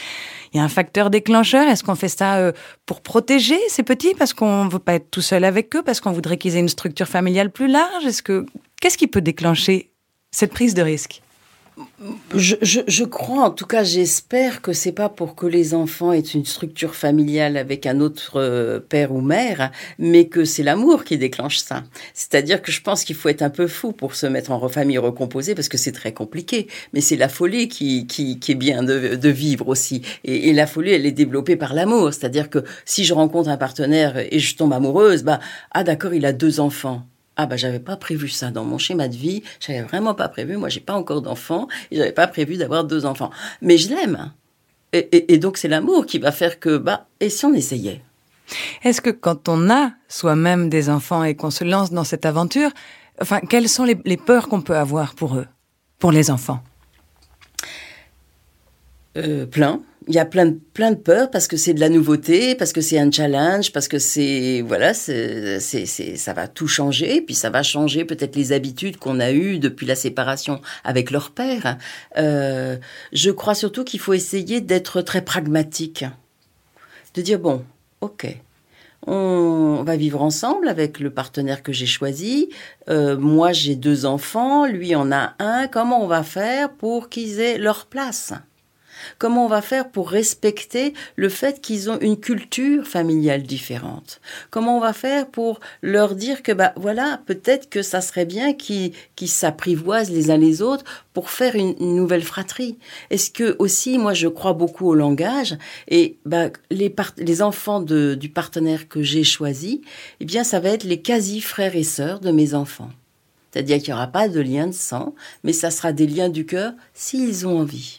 Il 0.51 0.57
y 0.57 0.59
a 0.59 0.63
un 0.63 0.69
facteur 0.69 1.11
déclencheur. 1.11 1.67
Est-ce 1.67 1.83
qu'on 1.83 1.95
fait 1.95 2.09
ça 2.09 2.37
euh, 2.37 2.51
pour 2.85 3.01
protéger 3.01 3.57
ces 3.67 3.83
petits? 3.83 4.15
Parce 4.15 4.33
qu'on 4.33 4.67
veut 4.67 4.79
pas 4.79 4.95
être 4.95 5.11
tout 5.11 5.21
seul 5.21 5.43
avec 5.43 5.75
eux, 5.75 5.83
parce 5.83 6.01
qu'on 6.01 6.11
voudrait 6.11 6.37
qu'ils 6.37 6.55
aient 6.55 6.61
une 6.61 6.69
structure 6.69 7.07
familiale 7.07 7.51
plus 7.51 7.67
large? 7.67 8.05
Est-ce 8.05 8.23
que 8.23 8.45
qu'est-ce 8.81 8.97
qui 8.97 9.07
peut 9.07 9.21
déclencher 9.21 9.91
cette 10.31 10.51
prise 10.51 10.73
de 10.73 10.81
risque? 10.81 11.21
Je, 12.35 12.55
je, 12.61 12.79
je, 12.87 13.03
crois, 13.03 13.43
en 13.43 13.51
tout 13.51 13.65
cas, 13.65 13.83
j'espère 13.83 14.61
que 14.61 14.73
c'est 14.73 14.91
pas 14.91 15.09
pour 15.09 15.35
que 15.35 15.45
les 15.45 15.73
enfants 15.73 16.11
aient 16.11 16.19
une 16.19 16.45
structure 16.45 16.95
familiale 16.95 17.57
avec 17.57 17.85
un 17.85 17.99
autre 17.99 18.39
euh, 18.39 18.79
père 18.79 19.11
ou 19.11 19.21
mère, 19.21 19.71
mais 19.97 20.27
que 20.27 20.45
c'est 20.45 20.63
l'amour 20.63 21.03
qui 21.03 21.17
déclenche 21.17 21.57
ça. 21.57 21.83
C'est-à-dire 22.13 22.61
que 22.61 22.71
je 22.71 22.81
pense 22.81 23.03
qu'il 23.03 23.15
faut 23.15 23.29
être 23.29 23.41
un 23.41 23.49
peu 23.49 23.67
fou 23.67 23.91
pour 23.91 24.15
se 24.15 24.25
mettre 24.25 24.51
en 24.51 24.69
famille 24.69 24.97
recomposée 24.97 25.55
parce 25.55 25.69
que 25.69 25.77
c'est 25.77 25.91
très 25.91 26.13
compliqué. 26.13 26.67
Mais 26.93 27.01
c'est 27.01 27.17
la 27.17 27.29
folie 27.29 27.67
qui, 27.67 28.07
qui, 28.07 28.39
qui, 28.39 28.51
est 28.51 28.55
bien 28.55 28.83
de, 28.83 29.15
de 29.15 29.29
vivre 29.29 29.67
aussi. 29.67 30.01
Et, 30.23 30.49
et, 30.49 30.53
la 30.53 30.67
folie, 30.67 30.91
elle 30.91 31.05
est 31.05 31.11
développée 31.11 31.55
par 31.55 31.73
l'amour. 31.73 32.13
C'est-à-dire 32.13 32.49
que 32.49 32.63
si 32.85 33.03
je 33.05 33.13
rencontre 33.13 33.49
un 33.49 33.57
partenaire 33.57 34.17
et 34.17 34.39
je 34.39 34.55
tombe 34.55 34.73
amoureuse, 34.73 35.23
bah, 35.23 35.39
ah 35.71 35.83
d'accord, 35.83 36.13
il 36.13 36.25
a 36.25 36.33
deux 36.33 36.59
enfants 36.59 37.03
ah 37.41 37.45
bah 37.45 37.55
j'avais 37.55 37.79
pas 37.79 37.95
prévu 37.95 38.27
ça 38.27 38.51
dans 38.51 38.65
mon 38.65 38.77
schéma 38.77 39.07
de 39.07 39.15
vie, 39.15 39.43
j'avais 39.61 39.81
vraiment 39.81 40.13
pas 40.13 40.27
prévu. 40.27 40.57
Moi 40.57 40.67
j'ai 40.67 40.81
pas 40.81 40.93
encore 40.93 41.21
d'enfants 41.21 41.69
et 41.89 41.95
j'avais 41.95 42.11
pas 42.11 42.27
prévu 42.27 42.57
d'avoir 42.57 42.83
deux 42.83 43.05
enfants. 43.05 43.31
Mais 43.61 43.77
je 43.77 43.87
l'aime. 43.87 44.33
Et, 44.91 45.33
et, 45.33 45.37
donc 45.37 45.57
c'est 45.57 45.69
l'amour 45.69 46.05
qui 46.05 46.19
va 46.19 46.33
faire 46.33 46.59
que 46.59 46.75
bah 46.77 47.05
et 47.21 47.29
si 47.29 47.45
on 47.45 47.53
essayait? 47.53 48.01
Est-ce 48.83 48.99
que 48.99 49.09
quand 49.09 49.47
on 49.47 49.69
a 49.69 49.93
soi-même 50.09 50.67
des 50.67 50.89
enfants 50.89 51.23
et 51.23 51.33
qu'on 51.33 51.49
se 51.49 51.63
lance 51.63 51.91
dans 51.91 52.03
cette 52.03 52.25
aventure, 52.25 52.71
enfin 53.21 53.39
quelles 53.39 53.69
sont 53.69 53.85
les, 53.85 53.97
les 54.03 54.17
peurs 54.17 54.49
qu'on 54.49 54.61
peut 54.61 54.75
avoir 54.75 55.15
pour 55.15 55.37
eux, 55.37 55.47
pour 55.97 56.11
les 56.11 56.31
enfants? 56.31 56.61
Euh, 59.15 59.45
Plein 59.45 59.79
il 60.09 60.15
y 60.15 60.19
a 60.19 60.25
plein 60.25 60.47
de, 60.47 60.59
plein 60.73 60.89
de 60.89 60.97
peurs 60.97 61.29
parce 61.29 61.47
que 61.47 61.55
c'est 61.55 61.75
de 61.75 61.79
la 61.79 61.87
nouveauté, 61.87 62.55
parce 62.55 62.73
que 62.73 62.81
c'est 62.81 62.97
un 62.97 63.11
challenge, 63.11 63.71
parce 63.71 63.87
que 63.87 63.99
c'est 63.99 64.63
voilà, 64.65 64.95
c'est, 64.95 65.59
c'est, 65.59 65.85
ça 65.85 66.33
va 66.33 66.47
tout 66.47 66.67
changer, 66.67 67.21
puis 67.21 67.35
ça 67.35 67.51
va 67.51 67.61
changer 67.61 68.05
peut-être 68.05 68.35
les 68.35 68.51
habitudes 68.51 68.97
qu'on 68.97 69.19
a 69.19 69.31
eues 69.31 69.59
depuis 69.59 69.85
la 69.85 69.95
séparation 69.95 70.61
avec 70.83 71.11
leur 71.11 71.29
père. 71.29 71.77
Euh, 72.17 72.77
je 73.13 73.29
crois 73.29 73.53
surtout 73.53 73.83
qu'il 73.83 73.99
faut 73.99 74.13
essayer 74.13 74.61
d'être 74.61 75.03
très 75.03 75.21
pragmatique, 75.21 76.05
de 77.13 77.21
dire 77.21 77.37
bon, 77.37 77.63
ok, 78.01 78.35
on 79.05 79.83
va 79.85 79.95
vivre 79.95 80.23
ensemble 80.23 80.69
avec 80.69 80.99
le 80.99 81.11
partenaire 81.11 81.61
que 81.61 81.71
j'ai 81.71 81.85
choisi. 81.85 82.49
Euh, 82.89 83.15
moi, 83.15 83.53
j'ai 83.53 83.75
deux 83.75 84.07
enfants, 84.07 84.65
lui 84.65 84.95
en 84.95 85.11
a 85.11 85.35
un. 85.37 85.67
Comment 85.67 86.03
on 86.03 86.07
va 86.07 86.23
faire 86.23 86.71
pour 86.71 87.09
qu'ils 87.09 87.39
aient 87.39 87.59
leur 87.59 87.85
place? 87.85 88.33
Comment 89.17 89.45
on 89.45 89.49
va 89.49 89.61
faire 89.61 89.89
pour 89.89 90.09
respecter 90.09 90.93
le 91.15 91.29
fait 91.29 91.61
qu'ils 91.61 91.89
ont 91.89 91.99
une 91.99 92.17
culture 92.17 92.85
familiale 92.85 93.43
différente? 93.43 94.21
Comment 94.49 94.77
on 94.77 94.81
va 94.81 94.93
faire 94.93 95.27
pour 95.27 95.59
leur 95.81 96.15
dire 96.15 96.43
que, 96.43 96.51
bah 96.51 96.73
voilà, 96.75 97.21
peut-être 97.25 97.69
que 97.69 97.81
ça 97.81 98.01
serait 98.01 98.25
bien 98.25 98.53
qu'ils 98.53 98.93
s'apprivoisent 99.25 100.11
les 100.11 100.31
uns 100.31 100.37
les 100.37 100.61
autres 100.61 100.85
pour 101.13 101.29
faire 101.29 101.55
une, 101.55 101.75
nouvelle 101.79 102.23
fratrie? 102.23 102.77
Est-ce 103.09 103.31
que 103.31 103.55
aussi, 103.59 103.97
moi, 103.97 104.13
je 104.13 104.27
crois 104.27 104.53
beaucoup 104.53 104.87
au 104.87 104.95
langage 104.95 105.57
et 105.87 106.17
bah, 106.25 106.49
les, 106.69 107.41
enfants 107.41 107.81
du 107.81 108.29
partenaire 108.29 108.87
que 108.87 109.01
j'ai 109.01 109.23
choisi, 109.23 109.81
eh 110.19 110.25
bien, 110.25 110.43
ça 110.43 110.59
va 110.59 110.69
être 110.69 110.83
les 110.83 111.01
quasi-frères 111.01 111.75
et 111.75 111.83
sœurs 111.83 112.19
de 112.19 112.31
mes 112.31 112.53
enfants. 112.53 112.89
C'est-à-dire 113.51 113.77
qu'il 113.77 113.87
n'y 113.87 113.93
aura 113.93 114.07
pas 114.07 114.29
de 114.29 114.39
lien 114.39 114.67
de 114.67 114.73
sang, 114.73 115.15
mais 115.43 115.53
ça 115.53 115.71
sera 115.71 115.91
des 115.91 116.07
liens 116.07 116.29
du 116.29 116.45
cœur 116.45 116.73
s'ils 116.93 117.47
ont 117.47 117.59
envie. 117.59 117.98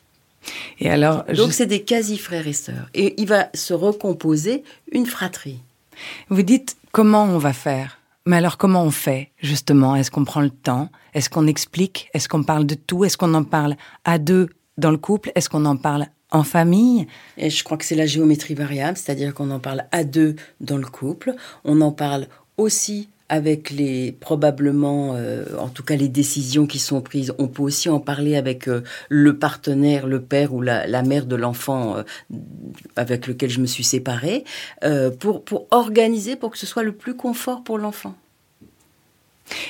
Et 0.78 0.90
alors, 0.90 1.24
Donc 1.34 1.52
c'est 1.52 1.66
des 1.66 1.82
quasi-frères 1.82 2.46
et 2.46 2.52
sœurs. 2.52 2.88
Et 2.94 3.20
il 3.20 3.26
va 3.26 3.48
se 3.54 3.74
recomposer 3.74 4.64
une 4.92 5.06
fratrie. 5.06 5.58
Vous 6.28 6.42
dites 6.42 6.76
comment 6.92 7.24
on 7.24 7.38
va 7.38 7.52
faire? 7.52 7.98
Mais 8.26 8.36
alors 8.36 8.58
comment 8.58 8.84
on 8.84 8.90
fait 8.90 9.30
justement? 9.42 9.96
Est-ce 9.96 10.10
qu'on 10.10 10.24
prend 10.24 10.40
le 10.40 10.50
temps? 10.50 10.90
Est-ce 11.14 11.28
qu'on 11.28 11.46
explique? 11.46 12.10
Est-ce 12.14 12.28
qu'on 12.28 12.42
parle 12.42 12.66
de 12.66 12.74
tout? 12.74 13.04
Est-ce 13.04 13.16
qu'on 13.16 13.34
en 13.34 13.44
parle 13.44 13.76
à 14.04 14.18
deux 14.18 14.48
dans 14.78 14.90
le 14.90 14.98
couple? 14.98 15.32
Est-ce 15.34 15.48
qu'on 15.48 15.64
en 15.64 15.76
parle 15.76 16.06
en 16.30 16.44
famille? 16.44 17.06
Et 17.36 17.50
je 17.50 17.64
crois 17.64 17.76
que 17.76 17.84
c'est 17.84 17.96
la 17.96 18.06
géométrie 18.06 18.54
variable, 18.54 18.96
c'est-à-dire 18.96 19.34
qu'on 19.34 19.50
en 19.50 19.58
parle 19.58 19.84
à 19.90 20.04
deux 20.04 20.36
dans 20.60 20.76
le 20.76 20.86
couple. 20.86 21.34
On 21.64 21.80
en 21.80 21.92
parle 21.92 22.28
aussi 22.56 23.08
avec 23.30 23.70
les 23.70 24.10
probablement, 24.10 25.14
euh, 25.14 25.44
en 25.56 25.68
tout 25.68 25.84
cas 25.84 25.94
les 25.94 26.08
décisions 26.08 26.66
qui 26.66 26.80
sont 26.80 27.00
prises. 27.00 27.32
On 27.38 27.46
peut 27.46 27.62
aussi 27.62 27.88
en 27.88 28.00
parler 28.00 28.36
avec 28.36 28.68
euh, 28.68 28.82
le 29.08 29.38
partenaire, 29.38 30.08
le 30.08 30.20
père 30.20 30.52
ou 30.52 30.60
la, 30.60 30.88
la 30.88 31.02
mère 31.02 31.26
de 31.26 31.36
l'enfant 31.36 31.96
euh, 31.96 32.02
avec 32.96 33.28
lequel 33.28 33.48
je 33.48 33.60
me 33.60 33.66
suis 33.66 33.84
séparée, 33.84 34.44
pour, 35.20 35.44
pour 35.44 35.66
organiser 35.70 36.34
pour 36.34 36.50
que 36.50 36.58
ce 36.58 36.66
soit 36.66 36.82
le 36.82 36.92
plus 36.92 37.14
confort 37.14 37.62
pour 37.62 37.78
l'enfant. 37.78 38.14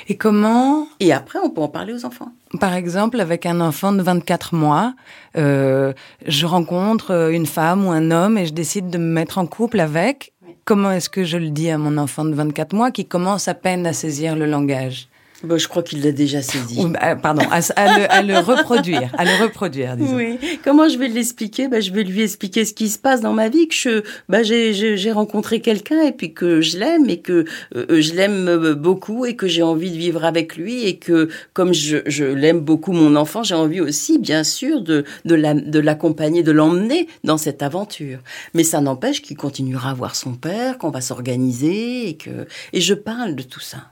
Et 0.07 0.17
comment 0.17 0.87
Et 0.99 1.13
après, 1.13 1.39
on 1.39 1.49
peut 1.49 1.61
en 1.61 1.67
parler 1.67 1.93
aux 1.93 2.05
enfants. 2.05 2.31
Par 2.59 2.73
exemple, 2.73 3.19
avec 3.19 3.45
un 3.45 3.61
enfant 3.61 3.91
de 3.91 4.01
24 4.01 4.55
mois, 4.55 4.93
euh, 5.37 5.93
je 6.25 6.45
rencontre 6.45 7.31
une 7.31 7.45
femme 7.45 7.85
ou 7.85 7.91
un 7.91 8.11
homme 8.11 8.37
et 8.37 8.45
je 8.45 8.53
décide 8.53 8.89
de 8.89 8.97
me 8.97 9.11
mettre 9.11 9.37
en 9.37 9.45
couple 9.45 9.79
avec. 9.79 10.33
Comment 10.65 10.91
est-ce 10.91 11.09
que 11.09 11.23
je 11.23 11.37
le 11.37 11.49
dis 11.49 11.69
à 11.69 11.77
mon 11.77 11.97
enfant 11.97 12.25
de 12.25 12.33
24 12.33 12.73
mois 12.73 12.91
qui 12.91 13.05
commence 13.05 13.47
à 13.47 13.53
peine 13.53 13.85
à 13.85 13.93
saisir 13.93 14.35
le 14.35 14.45
langage? 14.45 15.10
Bon, 15.43 15.57
je 15.57 15.67
crois 15.67 15.81
qu'il 15.81 16.03
l'a 16.03 16.11
déjà 16.11 16.41
saisi. 16.41 16.85
Bah, 16.85 17.15
pardon, 17.15 17.41
à, 17.49 17.59
le, 17.59 18.11
à, 18.11 18.21
le, 18.21 18.37
reproduire, 18.37 19.11
à 19.17 19.25
le 19.25 19.43
reproduire, 19.43 19.95
disons. 19.95 20.15
Oui. 20.15 20.37
Comment 20.63 20.87
je 20.87 20.97
vais 20.97 21.07
l'expliquer? 21.07 21.67
Bah, 21.67 21.79
Je 21.79 21.91
vais 21.91 22.03
lui 22.03 22.21
expliquer 22.21 22.63
ce 22.65 22.73
qui 22.73 22.89
se 22.89 22.99
passe 22.99 23.21
dans 23.21 23.33
ma 23.33 23.49
vie, 23.49 23.67
que 23.67 23.73
je, 23.73 24.03
bah, 24.29 24.43
j'ai 24.43 25.11
rencontré 25.11 25.61
quelqu'un 25.61 26.01
et 26.03 26.11
puis 26.11 26.33
que 26.33 26.61
je 26.61 26.77
l'aime 26.77 27.09
et 27.09 27.21
que 27.21 27.45
euh, 27.75 28.01
je 28.01 28.13
l'aime 28.13 28.47
euh, 28.47 28.75
beaucoup 28.75 29.25
et 29.25 29.35
que 29.35 29.47
j'ai 29.47 29.63
envie 29.63 29.89
de 29.91 29.97
vivre 29.97 30.25
avec 30.25 30.57
lui 30.57 30.85
et 30.85 30.97
que 30.97 31.29
comme 31.53 31.73
je, 31.73 31.97
je 32.05 32.25
l'aime 32.25 32.59
beaucoup 32.59 32.91
mon 32.91 33.15
enfant, 33.15 33.41
j'ai 33.43 33.55
envie 33.55 33.81
aussi, 33.81 34.19
bien 34.19 34.43
sûr, 34.43 34.81
de, 34.81 35.05
de 35.25 35.79
l'accompagner, 35.79 36.43
de 36.43 36.51
l'emmener 36.51 37.07
dans 37.23 37.37
cette 37.37 37.63
aventure. 37.63 38.19
Mais 38.53 38.63
ça 38.63 38.79
n'empêche 38.81 39.21
qu'il 39.21 39.37
continuera 39.37 39.91
à 39.91 39.93
voir 39.93 40.15
son 40.15 40.33
père, 40.33 40.77
qu'on 40.77 40.91
va 40.91 41.01
s'organiser 41.01 42.09
et 42.09 42.17
que 42.17 42.47
et 42.73 42.81
je 42.81 42.93
parle 42.93 43.35
de 43.35 43.43
tout 43.43 43.59
ça. 43.59 43.91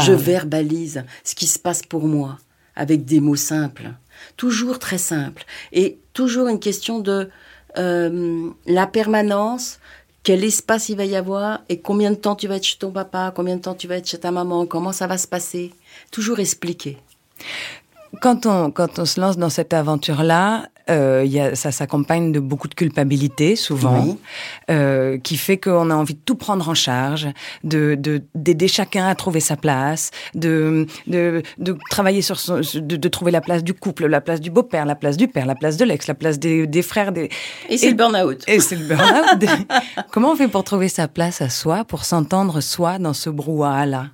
Je 0.00 0.12
verbalise 0.12 1.04
ce 1.24 1.34
qui 1.34 1.46
se 1.46 1.58
passe 1.58 1.82
pour 1.82 2.06
moi 2.06 2.38
avec 2.76 3.04
des 3.04 3.20
mots 3.20 3.36
simples, 3.36 3.92
toujours 4.36 4.78
très 4.78 4.98
simples, 4.98 5.44
et 5.72 5.98
toujours 6.12 6.48
une 6.48 6.58
question 6.58 6.98
de 6.98 7.28
euh, 7.78 8.50
la 8.66 8.86
permanence, 8.86 9.78
quel 10.22 10.42
espace 10.42 10.88
il 10.88 10.96
va 10.96 11.04
y 11.04 11.16
avoir, 11.16 11.60
et 11.68 11.80
combien 11.80 12.10
de 12.10 12.16
temps 12.16 12.34
tu 12.34 12.48
vas 12.48 12.56
être 12.56 12.64
chez 12.64 12.78
ton 12.78 12.90
papa, 12.90 13.32
combien 13.34 13.56
de 13.56 13.60
temps 13.60 13.74
tu 13.74 13.86
vas 13.86 13.96
être 13.96 14.08
chez 14.08 14.18
ta 14.18 14.30
maman, 14.30 14.66
comment 14.66 14.92
ça 14.92 15.06
va 15.06 15.18
se 15.18 15.28
passer. 15.28 15.72
Toujours 16.10 16.40
expliquer. 16.40 16.98
Quand 18.20 18.46
on, 18.46 18.70
quand 18.70 18.98
on 18.98 19.04
se 19.04 19.20
lance 19.20 19.36
dans 19.36 19.50
cette 19.50 19.72
aventure-là, 19.72 20.68
euh, 20.90 21.22
y 21.24 21.40
a, 21.40 21.54
ça 21.54 21.72
s'accompagne 21.72 22.30
de 22.30 22.40
beaucoup 22.40 22.68
de 22.68 22.74
culpabilité, 22.74 23.56
souvent, 23.56 24.18
euh, 24.70 25.18
qui 25.18 25.38
fait 25.38 25.56
qu'on 25.56 25.90
a 25.90 25.94
envie 25.94 26.14
de 26.14 26.20
tout 26.20 26.34
prendre 26.34 26.68
en 26.68 26.74
charge, 26.74 27.28
de 27.62 27.98
d'aider 28.34 28.68
chacun 28.68 29.06
à 29.06 29.14
trouver 29.14 29.40
sa 29.40 29.56
place, 29.56 30.10
de 30.34 30.86
de, 31.06 31.42
de 31.56 31.76
travailler 31.90 32.20
sur 32.20 32.38
son, 32.38 32.56
de, 32.56 32.96
de, 32.96 33.08
trouver 33.08 33.30
la 33.30 33.40
place 33.40 33.64
du 33.64 33.72
couple, 33.72 34.06
la 34.06 34.20
place 34.20 34.42
du 34.42 34.50
beau-père, 34.50 34.84
la 34.84 34.94
place 34.94 35.16
du 35.16 35.26
père, 35.26 35.46
la 35.46 35.54
place 35.54 35.78
de 35.78 35.84
l'ex, 35.86 36.06
la 36.06 36.14
place 36.14 36.38
des, 36.38 36.66
des 36.66 36.82
frères, 36.82 37.12
des 37.12 37.30
et 37.70 37.78
c'est 37.78 37.90
le 37.90 37.96
burn-out. 37.96 38.44
Et 38.46 38.60
c'est 38.60 38.76
le 38.76 38.84
burn-out. 38.84 39.48
Comment 40.10 40.32
on 40.32 40.36
fait 40.36 40.48
pour 40.48 40.64
trouver 40.64 40.88
sa 40.88 41.08
place 41.08 41.40
à 41.40 41.48
soi, 41.48 41.84
pour 41.84 42.04
s'entendre 42.04 42.60
soi 42.60 42.98
dans 42.98 43.14
ce 43.14 43.30
brouhaha-là? 43.30 44.08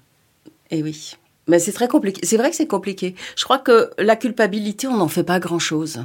Eh 0.71 0.85
oui. 0.85 1.17
Mais 1.51 1.59
c'est 1.59 1.73
très 1.73 1.89
compliqué. 1.89 2.21
C'est 2.25 2.37
vrai 2.37 2.51
que 2.51 2.57
c'est 2.57 2.69
compliqué. 2.69 3.17
Je 3.37 3.43
crois 3.45 3.59
que 3.59 3.91
la 3.99 4.15
culpabilité, 4.15 4.87
on 4.87 4.97
n'en 4.97 5.09
fait 5.09 5.25
pas 5.25 5.41
grand-chose. 5.41 6.05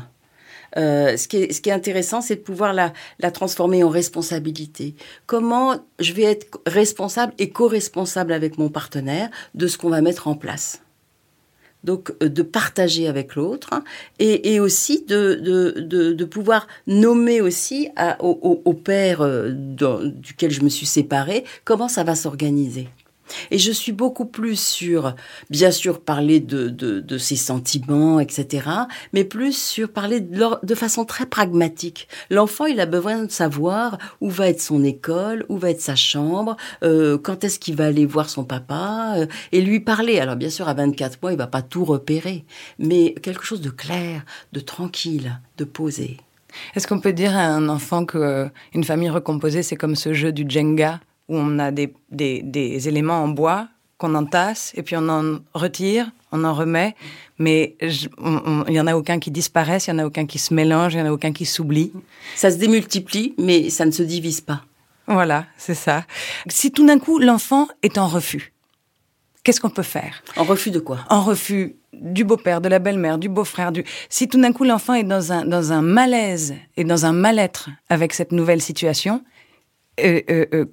Euh, 0.78 1.16
ce, 1.16 1.28
qui 1.28 1.38
est, 1.38 1.72
intéressant, 1.72 2.20
c'est 2.20 2.38
de 2.38 2.42
pouvoir 2.42 2.74
la, 2.74 2.92
transformer 3.32 3.84
en 3.84 3.90
responsabilité. 3.90 4.96
Comment 5.28 5.76
je 6.00 6.14
vais 6.14 6.24
être 6.24 6.60
responsable 6.66 7.34
et 7.38 7.50
co-responsable 7.50 8.34
avec 8.34 8.58
mon 8.58 8.70
partenaire 8.70 9.30
de 9.54 9.68
ce 9.68 9.78
qu'on 9.78 9.90
va 9.90 10.02
mettre 10.02 10.28
en 10.28 10.36
place? 10.36 10.82
Donc 11.84 12.12
euh, 12.24 12.30
de 12.30 12.42
partager 12.42 13.08
avec 13.08 13.36
l'autre 13.36 13.70
hein, 13.72 13.84
et, 14.18 14.60
aussi 14.60 15.06
de, 15.06 16.24
pouvoir 16.26 16.68
nommer 16.88 17.40
aussi 17.40 17.90
au, 18.20 18.74
père 18.74 19.22
euh, 19.22 19.52
duquel 19.52 20.50
je 20.50 20.62
me 20.62 20.70
suis 20.70 20.88
séparée 20.88 21.46
comment 21.64 21.88
ça 21.88 22.04
va 22.04 22.16
s'organiser. 22.16 22.90
Et 23.52 23.58
je 23.58 23.72
suis 23.72 23.92
beaucoup 23.92 24.26
plus 24.26 24.60
sur, 24.60 25.16
bien 25.50 25.72
sûr, 25.72 26.00
parler 26.00 26.40
de, 26.40 26.70
de, 26.70 27.18
ses 27.18 27.36
sentiments, 27.36 28.20
etc., 28.20 28.70
mais 29.14 29.24
plus 29.24 29.58
sur 29.58 29.90
parler 29.90 30.20
de 30.20 30.76
façon 30.76 31.06
très 31.06 31.26
pragmatique. 31.26 32.08
L'enfant, 32.30 32.66
il 32.66 32.80
a 32.80 32.86
besoin 32.86 33.24
de 33.24 33.32
savoir 33.32 33.98
où 34.22 34.30
va 34.30 34.50
être 34.50 34.62
son 34.62 34.84
école, 34.84 35.46
où 35.50 35.58
va 35.58 35.72
être 35.72 35.82
sa 35.82 35.96
chambre, 35.96 36.56
euh, 36.84 37.18
quand 37.18 37.44
est-ce 37.44 37.60
qu'il 37.60 37.76
va 37.76 37.86
aller 37.86 38.06
voir 38.06 38.30
son 38.30 38.44
papa, 38.44 39.16
euh, 39.18 39.26
et 39.52 39.62
lui 39.62 39.80
parler. 39.80 40.20
Alors, 40.20 40.36
bien 40.36 40.50
sûr, 40.50 40.68
à 40.68 40.74
24 40.74 41.22
mois, 41.22 41.32
il 41.32 41.38
va 41.38 41.48
pas 41.48 41.62
tout 41.62 41.86
repérer, 41.86 42.46
mais 42.80 43.14
quelque 43.22 43.44
chose 43.44 43.62
de 43.62 43.70
clair, 43.70 44.24
de 44.54 44.60
tranquille, 44.60 45.40
de 45.58 45.64
posé. 45.64 46.18
Est-ce 46.76 46.88
qu'on 46.88 47.00
peut 47.00 47.14
dire 47.14 47.36
à 47.36 47.46
un 47.46 47.70
enfant 47.70 48.06
que 48.06 48.18
euh, 48.18 48.48
une 48.74 48.84
famille 48.84 49.10
recomposée, 49.10 49.64
c'est 49.64 49.76
comme 49.76 49.96
ce 49.96 50.14
jeu 50.14 50.32
du 50.32 50.46
Jenga? 50.48 51.00
Où 51.28 51.38
on 51.38 51.60
a 51.60 51.72
des, 51.72 51.94
des, 52.12 52.42
des 52.42 52.88
éléments 52.88 53.24
en 53.24 53.28
bois 53.28 53.68
qu'on 53.98 54.14
entasse 54.16 54.74
et 54.76 54.84
puis 54.84 54.96
on 54.98 55.08
en 55.08 55.40
retire, 55.54 56.12
on 56.32 56.44
en 56.44 56.54
remet, 56.54 56.96
mais 57.40 57.78
il 57.80 58.74
y 58.74 58.80
en 58.80 58.88
a 58.88 58.96
aucun 58.96 59.20
qui 59.20 59.32
disparaisse, 59.32 59.88
il 59.88 59.92
y 59.92 59.94
en 59.94 60.00
a 60.00 60.06
aucun 60.06 60.26
qui 60.26 60.38
se 60.38 60.54
mélange, 60.54 60.94
il 60.94 61.00
y 61.00 61.02
en 61.02 61.06
a 61.06 61.12
aucun 61.12 61.32
qui 61.32 61.46
s'oublie. 61.46 61.92
Ça 62.36 62.52
se 62.52 62.58
démultiplie, 62.58 63.34
mais 63.38 63.70
ça 63.70 63.86
ne 63.86 63.92
se 63.92 64.04
divise 64.04 64.42
pas. 64.42 64.64
Voilà, 65.08 65.46
c'est 65.58 65.76
ça. 65.76 66.06
Si 66.48 66.72
tout 66.72 66.86
d'un 66.86 67.00
coup 67.00 67.20
l'enfant 67.20 67.68
est 67.84 67.98
en 67.98 68.08
refus, 68.08 68.54
qu'est-ce 69.44 69.62
qu'on 69.62 69.70
peut 69.70 69.84
faire? 69.84 70.24
En 70.36 70.44
refus 70.44 70.72
de 70.72 70.80
quoi? 70.80 71.00
En 71.10 71.22
refus 71.22 71.76
du 71.94 72.26
beau-père, 72.26 72.60
de 72.60 72.68
la 72.68 72.80
belle-mère, 72.80 73.18
du 73.18 73.30
beau-frère, 73.30 73.72
du... 73.72 73.86
Si 74.10 74.28
tout 74.28 74.42
d'un 74.42 74.52
coup 74.52 74.66
l'enfant 74.66 74.96
est 74.96 75.04
dans 75.04 75.32
un, 75.32 75.46
dans 75.46 75.72
un 75.72 75.82
malaise 75.82 76.56
et 76.76 76.84
dans 76.84 77.06
un 77.06 77.14
mal-être 77.14 77.70
avec 77.88 78.14
cette 78.14 78.34
nouvelle 78.34 78.62
situation, 78.62 79.24
euh, 80.02 80.20
euh, 80.30 80.46
euh, 80.54 80.66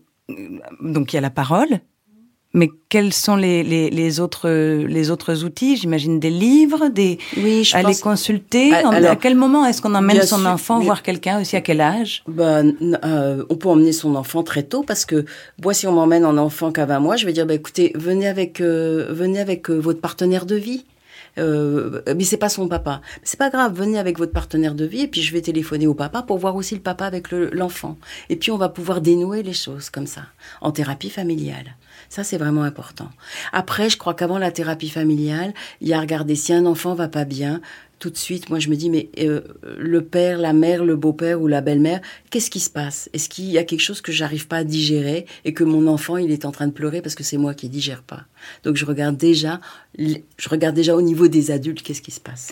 donc 0.82 1.12
il 1.12 1.16
y 1.16 1.18
a 1.18 1.22
la 1.22 1.30
parole, 1.30 1.80
mais 2.54 2.68
quels 2.90 3.14
sont 3.14 3.34
les, 3.36 3.62
les, 3.62 3.88
les 3.88 4.20
autres, 4.20 4.48
les 4.86 5.10
autres 5.10 5.42
outils? 5.44 5.76
J'imagine 5.78 6.20
des 6.20 6.28
livres, 6.28 6.88
des... 6.88 7.18
Oui, 7.38 7.64
je 7.64 7.74
aller 7.74 7.86
pense- 7.86 8.00
consulter. 8.00 8.72
Ah, 8.74 8.90
à 8.90 9.16
quel 9.16 9.36
moment 9.36 9.64
est-ce 9.64 9.80
qu'on 9.80 9.94
emmène 9.94 10.20
son 10.22 10.38
sûr, 10.38 10.46
enfant 10.48 10.78
mais- 10.78 10.84
voir 10.84 11.02
quelqu'un 11.02 11.40
aussi? 11.40 11.56
À 11.56 11.62
quel 11.62 11.80
âge? 11.80 12.22
Ben, 12.28 12.74
euh, 13.04 13.42
on 13.48 13.56
peut 13.56 13.68
emmener 13.70 13.92
son 13.92 14.14
enfant 14.16 14.42
très 14.42 14.64
tôt 14.64 14.82
parce 14.82 15.06
que 15.06 15.24
moi, 15.64 15.72
si 15.72 15.86
on 15.86 15.92
m'emmène 15.92 16.24
un 16.24 16.36
enfant 16.36 16.72
qu'à 16.72 16.84
20 16.84 17.00
mois, 17.00 17.16
je 17.16 17.24
vais 17.24 17.32
dire, 17.32 17.46
bah, 17.46 17.54
écoutez, 17.54 17.92
venez 17.94 18.26
avec, 18.28 18.60
euh, 18.60 19.06
venez 19.10 19.40
avec 19.40 19.70
euh, 19.70 19.78
votre 19.78 20.00
partenaire 20.02 20.44
de 20.44 20.56
vie. 20.56 20.84
Euh, 21.38 22.02
mais 22.14 22.24
c'est 22.24 22.36
pas 22.36 22.48
son 22.50 22.68
papa. 22.68 23.00
C'est 23.22 23.38
pas 23.38 23.48
grave, 23.50 23.74
venez 23.74 23.98
avec 23.98 24.18
votre 24.18 24.32
partenaire 24.32 24.74
de 24.74 24.84
vie 24.84 25.00
et 25.02 25.08
puis 25.08 25.22
je 25.22 25.32
vais 25.32 25.40
téléphoner 25.40 25.86
au 25.86 25.94
papa 25.94 26.22
pour 26.22 26.36
voir 26.38 26.56
aussi 26.56 26.74
le 26.74 26.80
papa 26.82 27.06
avec 27.06 27.30
le- 27.30 27.48
l'enfant. 27.52 27.96
et 28.28 28.36
puis 28.36 28.50
on 28.50 28.58
va 28.58 28.68
pouvoir 28.68 29.00
dénouer 29.00 29.42
les 29.42 29.52
choses 29.54 29.88
comme 29.90 30.06
ça, 30.06 30.22
en 30.60 30.72
thérapie 30.72 31.10
familiale. 31.10 31.76
Ça, 32.08 32.22
c'est 32.24 32.36
vraiment 32.36 32.62
important. 32.64 33.08
Après, 33.52 33.88
je 33.88 33.96
crois 33.96 34.12
qu'avant 34.12 34.36
la 34.38 34.50
thérapie 34.50 34.90
familiale, 34.90 35.54
il 35.80 35.88
y 35.88 35.94
a 35.94 35.98
à 35.98 36.00
regarder 36.00 36.34
si 36.36 36.52
un 36.52 36.66
enfant 36.66 36.94
va 36.94 37.08
pas 37.08 37.24
bien. 37.24 37.60
Tout 38.02 38.10
de 38.10 38.16
suite, 38.16 38.50
moi, 38.50 38.58
je 38.58 38.68
me 38.68 38.74
dis, 38.74 38.90
mais 38.90 39.10
euh, 39.20 39.42
le 39.78 40.04
père, 40.04 40.36
la 40.36 40.52
mère, 40.52 40.84
le 40.84 40.96
beau-père 40.96 41.40
ou 41.40 41.46
la 41.46 41.60
belle-mère, 41.60 42.00
qu'est-ce 42.30 42.50
qui 42.50 42.58
se 42.58 42.68
passe? 42.68 43.08
Est-ce 43.12 43.28
qu'il 43.28 43.44
y 43.44 43.58
a 43.58 43.62
quelque 43.62 43.78
chose 43.78 44.00
que 44.00 44.10
j'arrive 44.10 44.48
pas 44.48 44.56
à 44.56 44.64
digérer 44.64 45.24
et 45.44 45.54
que 45.54 45.62
mon 45.62 45.86
enfant, 45.86 46.16
il 46.16 46.32
est 46.32 46.44
en 46.44 46.50
train 46.50 46.66
de 46.66 46.72
pleurer 46.72 47.00
parce 47.00 47.14
que 47.14 47.22
c'est 47.22 47.36
moi 47.36 47.54
qui 47.54 47.68
digère 47.68 48.02
pas? 48.02 48.22
Donc, 48.64 48.74
je 48.74 48.84
regarde 48.84 49.16
déjà, 49.16 49.60
je 49.96 50.48
regarde 50.48 50.74
déjà 50.74 50.96
au 50.96 51.00
niveau 51.00 51.28
des 51.28 51.52
adultes, 51.52 51.80
qu'est-ce 51.82 52.02
qui 52.02 52.10
se 52.10 52.18
passe? 52.18 52.48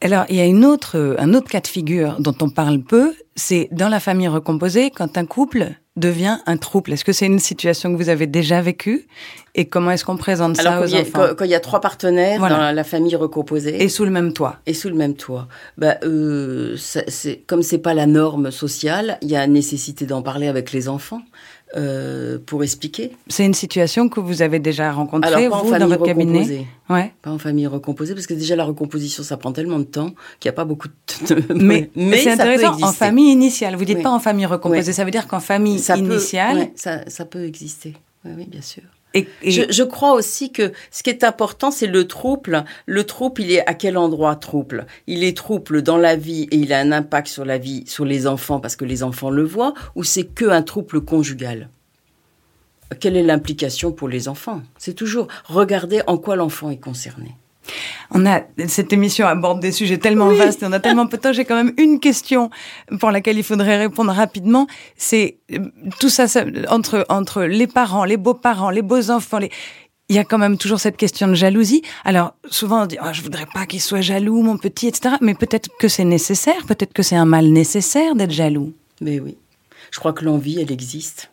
Alors, 0.00 0.24
il 0.30 0.36
y 0.36 0.40
a 0.40 0.46
une 0.46 0.64
autre, 0.64 1.16
un 1.18 1.34
autre 1.34 1.50
cas 1.50 1.60
de 1.60 1.66
figure 1.66 2.16
dont 2.18 2.34
on 2.40 2.48
parle 2.48 2.80
peu, 2.80 3.12
c'est 3.34 3.68
dans 3.72 3.90
la 3.90 4.00
famille 4.00 4.28
recomposée, 4.28 4.90
quand 4.90 5.18
un 5.18 5.26
couple 5.26 5.74
devient 5.96 6.38
un 6.46 6.56
trouble? 6.56 6.92
Est-ce 6.92 7.04
que 7.04 7.12
c'est 7.12 7.26
une 7.26 7.38
situation 7.38 7.92
que 7.92 7.96
vous 7.96 8.08
avez 8.08 8.26
déjà 8.26 8.60
vécue? 8.62 9.06
Et 9.54 9.64
comment 9.64 9.90
est-ce 9.90 10.04
qu'on 10.04 10.16
présente 10.18 10.58
Alors, 10.60 10.74
ça 10.74 10.80
aux 10.82 10.86
il, 10.86 10.92
y 10.92 10.96
a, 10.96 11.00
enfants? 11.00 11.10
quand- 11.14 11.34
quand 11.36 11.44
il 11.46 11.50
y 11.50 11.54
a 11.54 11.60
trois 11.60 11.80
partenaires 11.80 12.38
Voilà. 12.38 12.56
dans 12.56 12.72
la, 12.72 12.84
famille 12.84 13.16
recomposée. 13.16 13.82
Et 13.82 13.88
sous 13.88 14.04
le 14.04 14.10
même 14.10 14.32
toit. 14.34 14.56
Et 14.66 14.74
sous 14.74 14.88
le 14.90 14.94
même 14.94 15.14
toit, 15.14 15.48
bah, 15.78 15.96
euh, 16.04 16.76
ça- 16.76 17.04
c'est 17.08 17.38
comme 17.46 17.62
c'est 17.62 17.78
pas 17.78 17.94
la 17.94 18.04
norme 18.06 18.50
sociale, 18.50 19.16
il 19.22 19.30
y 19.30 19.36
a 19.36 19.46
nécessité 19.46 20.04
d'en 20.04 20.20
parler 20.22 20.46
avec 20.48 20.72
les 20.72 20.88
enfants 20.88 21.22
euh, 21.76 22.38
pour 22.44 22.62
expliquer. 22.62 23.10
C'est 23.28 23.44
une 23.44 23.54
situation 23.54 24.08
que 24.08 24.20
vous 24.20 24.42
avez 24.42 24.58
déjà 24.60 24.92
rencontrée, 24.92 25.28
Alors 25.32 25.50
pas 25.50 25.56
en 25.56 25.64
vous, 25.64 25.70
dans 25.72 25.78
famille 25.78 25.88
votre 25.94 26.04
cabinet. 26.04 26.66
Ouais. 26.88 27.12
Pas 27.22 27.30
en 27.32 27.38
famille 27.38 27.66
recomposée, 27.66 28.14
parce 28.14 28.26
que 28.26 28.34
déjà 28.34 28.54
la 28.54 28.64
recomposition, 28.64 29.22
ça 29.24 29.36
prend 29.36 29.52
tellement 29.52 29.78
de 29.80 29.84
temps 29.84 30.10
qu'il 30.38 30.48
n'y 30.48 30.50
a 30.50 30.52
pas 30.52 30.64
beaucoup 30.64 30.88
de... 30.88 30.94
Mais, 31.54 31.90
c'est 31.96 32.36
ça 32.36 32.44
peut 32.44 32.52
intéressant, 32.52 32.82
en 32.82 32.92
famille 32.92 33.32
initiale. 33.32 33.74
Vous 33.76 33.84
dites 33.84 33.96
Oui. 33.98 34.02
pas 34.04 34.10
en 34.12 34.20
famille 34.20 34.46
recomposée, 34.46 34.88
Oui. 34.90 34.94
ça 34.94 35.04
veut 35.04 35.10
dire 35.10 35.26
qu'en 35.26 35.40
famille 35.40 35.78
Ça 35.80 35.94
peut- 35.94 36.00
initiale. 36.00 36.56
ouais, 36.56 36.72
ça, 36.76 37.00
ça 37.08 37.24
peut 37.24 37.44
exister. 37.44 37.94
Oui, 38.24 38.32
oui, 38.36 38.46
bien 38.48 38.62
sûr. 38.62 38.82
Et, 39.16 39.50
Je, 39.50 39.62
je 39.70 39.82
crois 39.82 40.12
aussi 40.12 40.52
que 40.52 40.72
ce 40.90 41.02
qui 41.02 41.10
est 41.10 41.24
important, 41.24 41.70
c'est 41.70 41.86
le 41.86 42.06
trouble. 42.06 42.64
Le 42.86 43.04
trouble, 43.04 43.42
il 43.42 43.52
est 43.52 43.66
à 43.66 43.74
quel 43.74 43.96
endroit 43.96 44.36
trouble? 44.36 44.86
Il 45.06 45.24
est 45.24 45.36
trouble 45.36 45.82
dans 45.82 45.96
la 45.96 46.16
vie 46.16 46.46
et 46.50 46.56
il 46.56 46.72
a 46.72 46.78
un 46.78 46.92
impact 46.92 47.28
sur 47.28 47.44
la 47.44 47.58
vie, 47.58 47.84
sur 47.86 48.04
les 48.04 48.26
enfants 48.26 48.60
parce 48.60 48.76
que 48.76 48.84
les 48.84 49.02
enfants 49.02 49.30
le 49.30 49.42
voient, 49.44 49.74
ou 49.94 50.04
c'est 50.04 50.24
que 50.24 50.44
un 50.44 50.62
trouble 50.62 51.00
conjugal? 51.00 51.70
Quelle 53.00 53.16
est 53.16 53.22
l'implication 53.22 53.90
pour 53.90 54.08
les 54.08 54.28
enfants? 54.28 54.62
C'est 54.78 54.94
toujours 54.94 55.26
regarder 55.46 56.02
en 56.06 56.18
quoi 56.18 56.36
l'enfant 56.36 56.70
est 56.70 56.76
concerné. 56.76 57.34
On 58.10 58.26
a 58.26 58.42
cette 58.68 58.92
émission 58.92 59.26
aborde 59.26 59.60
des 59.60 59.72
sujets 59.72 59.98
tellement 59.98 60.28
vastes 60.28 60.62
et 60.62 60.66
on 60.66 60.72
a 60.72 60.80
tellement 60.80 61.06
peu 61.06 61.16
de 61.16 61.22
temps. 61.22 61.32
J'ai 61.32 61.44
quand 61.44 61.56
même 61.56 61.72
une 61.78 62.00
question 62.00 62.50
pour 63.00 63.10
laquelle 63.10 63.38
il 63.38 63.44
faudrait 63.44 63.78
répondre 63.78 64.12
rapidement. 64.12 64.66
C'est 64.96 65.38
euh, 65.52 65.58
tout 66.00 66.08
ça, 66.08 66.28
ça, 66.28 66.44
entre 66.68 67.04
entre 67.08 67.42
les 67.42 67.66
parents, 67.66 68.04
les 68.04 68.16
beaux-parents, 68.16 68.70
les 68.70 68.82
beaux-enfants, 68.82 69.38
les 69.38 69.50
il 70.08 70.14
y 70.14 70.18
a 70.20 70.24
quand 70.24 70.38
même 70.38 70.56
toujours 70.56 70.78
cette 70.78 70.96
question 70.96 71.26
de 71.28 71.34
jalousie. 71.34 71.82
Alors 72.04 72.34
souvent 72.48 72.82
on 72.84 72.86
dit 72.86 72.96
oh, 73.02 73.08
je 73.12 73.22
voudrais 73.22 73.46
pas 73.52 73.66
qu'il 73.66 73.80
soit 73.80 74.00
jaloux 74.00 74.42
mon 74.42 74.56
petit 74.56 74.86
etc. 74.86 75.16
Mais 75.20 75.34
peut-être 75.34 75.68
que 75.78 75.88
c'est 75.88 76.04
nécessaire, 76.04 76.64
peut-être 76.66 76.92
que 76.92 77.02
c'est 77.02 77.16
un 77.16 77.24
mal 77.24 77.46
nécessaire 77.46 78.14
d'être 78.14 78.30
jaloux. 78.30 78.72
Mais 79.00 79.20
oui, 79.20 79.36
je 79.90 79.98
crois 79.98 80.12
que 80.12 80.24
l'envie, 80.24 80.60
elle 80.60 80.72
existe. 80.72 81.30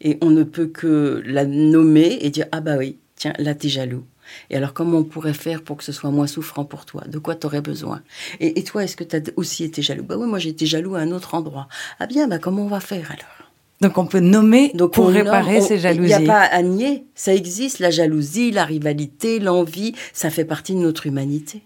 Et 0.00 0.18
on 0.20 0.30
ne 0.30 0.44
peut 0.44 0.66
que 0.66 1.22
la 1.26 1.44
nommer 1.44 2.18
et 2.20 2.30
dire 2.30 2.46
Ah 2.52 2.60
bah 2.60 2.76
oui, 2.78 2.98
tiens, 3.16 3.32
là 3.38 3.54
t'es 3.54 3.68
jaloux. 3.68 4.04
Et 4.50 4.56
alors, 4.56 4.72
comment 4.72 4.98
on 4.98 5.04
pourrait 5.04 5.34
faire 5.34 5.62
pour 5.62 5.76
que 5.76 5.84
ce 5.84 5.92
soit 5.92 6.10
moins 6.10 6.26
souffrant 6.26 6.64
pour 6.64 6.84
toi? 6.84 7.02
De 7.06 7.18
quoi 7.18 7.34
t'aurais 7.34 7.60
besoin? 7.60 8.02
Et, 8.40 8.58
et 8.58 8.64
toi, 8.64 8.84
est-ce 8.84 8.96
que 8.96 9.04
t'as 9.04 9.20
aussi 9.36 9.64
été 9.64 9.82
jaloux? 9.82 10.04
Bah 10.04 10.16
oui, 10.18 10.26
moi 10.26 10.38
j'ai 10.38 10.50
été 10.50 10.66
jaloux 10.66 10.94
à 10.94 11.00
un 11.00 11.10
autre 11.12 11.34
endroit. 11.34 11.68
Ah 11.98 12.06
bien, 12.06 12.28
bah 12.28 12.38
comment 12.38 12.62
on 12.64 12.68
va 12.68 12.80
faire 12.80 13.10
alors? 13.10 13.50
Donc 13.80 13.96
on 13.96 14.06
peut 14.06 14.18
nommer 14.18 14.72
Donc 14.74 14.94
pour 14.94 15.08
réparer 15.08 15.60
ces 15.60 15.74
Il 15.76 15.80
jalousies. 15.80 16.08
n'y 16.08 16.12
a 16.14 16.20
pas 16.20 16.40
à 16.42 16.62
nier, 16.62 17.04
ça 17.14 17.32
existe, 17.32 17.78
la 17.78 17.90
jalousie, 17.90 18.50
la 18.50 18.64
rivalité, 18.64 19.38
l'envie, 19.38 19.94
ça 20.12 20.30
fait 20.30 20.44
partie 20.44 20.74
de 20.74 20.80
notre 20.80 21.06
humanité. 21.06 21.62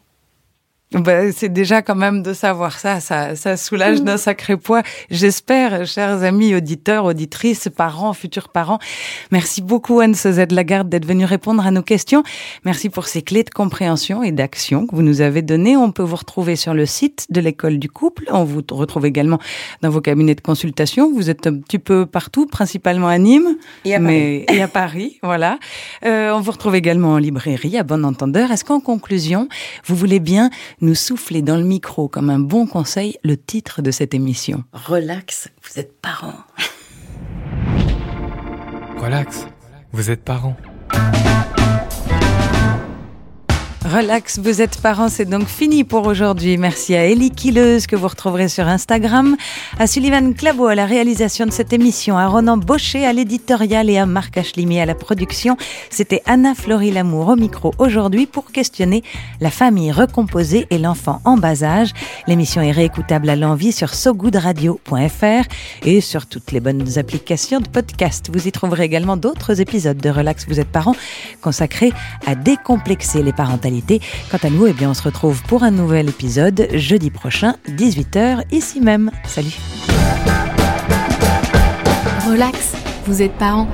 Ben, 0.93 1.33
c'est 1.35 1.49
déjà 1.49 1.83
quand 1.83 1.95
même 1.95 2.23
de 2.23 2.33
savoir 2.33 2.79
ça, 2.79 3.01
ça, 3.01 3.35
ça 3.37 3.57
soulage 3.57 4.03
d'un 4.03 4.17
sacré 4.17 4.57
poids. 4.57 4.83
J'espère, 5.11 5.87
chers 5.87 6.23
amis 6.23 6.55
auditeurs, 6.55 7.05
auditrices, 7.05 7.69
parents, 7.75 8.13
futurs 8.13 8.49
parents. 8.49 8.79
Merci 9.31 9.63
beaucoup 9.63 10.01
Anne 10.01 10.15
Sozette 10.15 10.53
Lagarde 10.53 10.89
d'être 10.89 11.07
venue 11.07 11.25
répondre 11.25 11.67
à 11.67 11.71
nos 11.71 11.83
questions. 11.83 12.23
Merci 12.65 12.91
pour 12.91 13.07
ces 13.07 13.23
clés 13.23 13.45
de 13.45 13.51
compréhension 13.51 14.23
et 14.23 14.33
d'action 14.33 14.87
que 14.87 14.95
vous 14.95 15.03
nous 15.03 15.21
avez 15.21 15.43
données. 15.43 15.77
On 15.77 15.93
peut 15.93 16.03
vous 16.03 16.17
retrouver 16.17 16.57
sur 16.57 16.75
le 16.75 16.87
site 16.87 17.27
de 17.31 17.41
l'école 17.41 17.79
du 17.79 17.89
couple. 17.89 18.25
On 18.31 18.45
vous 18.45 18.63
retrouve 18.71 19.07
également 19.07 19.39
dans 19.81 19.91
vos 19.91 20.01
cabinets 20.01 20.35
de 20.35 20.41
consultation. 20.41 21.13
Vous 21.13 21.31
êtes 21.31 21.47
un 21.47 21.57
petit 21.57 21.79
peu 21.79 22.07
partout, 22.07 22.47
principalement 22.47 23.09
à 23.09 23.19
Nîmes, 23.19 23.57
Et 23.85 23.95
à 23.95 23.99
mais 23.99 24.45
et 24.49 24.63
à 24.63 24.69
Paris, 24.69 25.19
voilà. 25.23 25.59
Euh, 26.05 26.33
on 26.33 26.41
vous 26.41 26.53
retrouve 26.53 26.75
également 26.75 27.13
en 27.13 27.19
librairie, 27.19 27.79
à 27.79 27.83
bon 27.83 28.05
entendeur. 28.05 28.51
Est-ce 28.51 28.65
qu'en 28.65 28.81
conclusion, 28.81 29.49
vous 29.87 29.97
voulez 29.97 30.21
bien 30.21 30.51
nous 30.83 30.97
souffler 30.97 31.43
dans 31.43 31.57
le 31.57 31.63
micro 31.63 32.09
comme 32.09 32.29
un 32.29 32.41
bon 32.41 32.67
conseil 32.67 33.17
le 33.23 33.37
titre 33.37 33.83
de 33.83 33.91
cette 33.93 34.15
émission 34.15 34.65
Relax, 34.73 35.49
vous 35.63 35.81
êtes 35.81 36.01
parents. 36.03 36.35
Relax, 38.99 39.47
vous 39.93 40.11
êtes 40.11 40.25
parents. 40.25 40.57
Relax, 43.85 44.39
vous 44.39 44.63
êtes 44.63 44.81
parents, 44.81 45.09
c'est 45.09 45.25
donc 45.25 45.49
fini 45.49 45.83
pour 45.83 46.07
aujourd'hui. 46.07 46.57
Merci 46.57 46.95
à 46.95 47.05
Ellie 47.05 47.33
Killeuse 47.33 47.89
que 47.89 47.97
vous 47.97 48.07
retrouverez 48.07 48.49
sur 48.49 48.69
Instagram, 48.69 49.37
à 49.77 49.89
Sullivan 49.89 50.35
Claveau 50.35 50.67
à 50.67 50.77
la 50.77 50.87
réalisation 50.87 51.47
de 51.47 51.51
cette 51.51 51.73
émission, 51.73 52.17
à 52.17 52.29
Ronan 52.29 52.57
Baucher 52.57 53.05
à 53.05 53.13
l'éditorial 53.13 53.91
et 53.91 53.99
à 53.99 54.07
Marc 54.07 54.39
Achlimi 54.39 54.79
à 54.79 54.87
la 54.87 54.95
production. 54.95 55.57
C'était 55.91 56.23
Anna 56.27 56.55
Florie 56.55 56.93
Lamour 56.93 57.31
au 57.31 57.37
micro 57.37 57.75
aujourd'hui 57.79 58.27
pour 58.27 58.53
questionner 58.53 59.03
la 59.41 59.51
famille 59.51 59.91
recomposée 59.91 60.69
et 60.71 60.79
l'enfant 60.79 61.21
en 61.25 61.37
bas 61.37 61.65
âge. 61.65 61.91
L'émission 62.29 62.63
est 62.63 62.71
réécoutable 62.71 63.29
à 63.29 63.37
l'envie 63.37 63.73
sur 63.73 63.95
sogoodradio.fr 63.95 65.49
et 65.85 66.01
sur 66.01 66.27
toutes 66.27 66.53
les 66.53 66.61
bonnes 66.61 66.99
applications 66.99 67.59
de 67.59 67.69
podcast. 67.69 68.31
Vous 68.33 68.47
y 68.47 68.53
trouverez 68.53 68.85
également 68.85 69.17
d'autres 69.17 69.61
épisodes 69.61 69.99
de 69.99 70.09
Relax, 70.09 70.47
vous 70.47 70.61
êtes 70.61 70.71
parents 70.71 70.97
consacrés 71.41 71.93
à 72.27 72.37
décomplexer 72.37 73.25
les 73.25 73.33
parentalités. 73.33 73.72
Quant 74.31 74.39
à 74.43 74.51
nous, 74.51 74.67
eh 74.67 74.73
bien, 74.73 74.91
on 74.91 74.95
se 74.95 75.03
retrouve 75.03 75.43
pour 75.45 75.63
un 75.63 75.71
nouvel 75.71 76.09
épisode 76.09 76.69
jeudi 76.75 77.11
prochain, 77.11 77.55
18h, 77.69 78.43
ici 78.51 78.81
même. 78.81 79.11
Salut. 79.25 79.57
Relax, 82.29 82.75
vous 83.07 83.23
êtes 83.23 83.33
parents. 83.33 83.69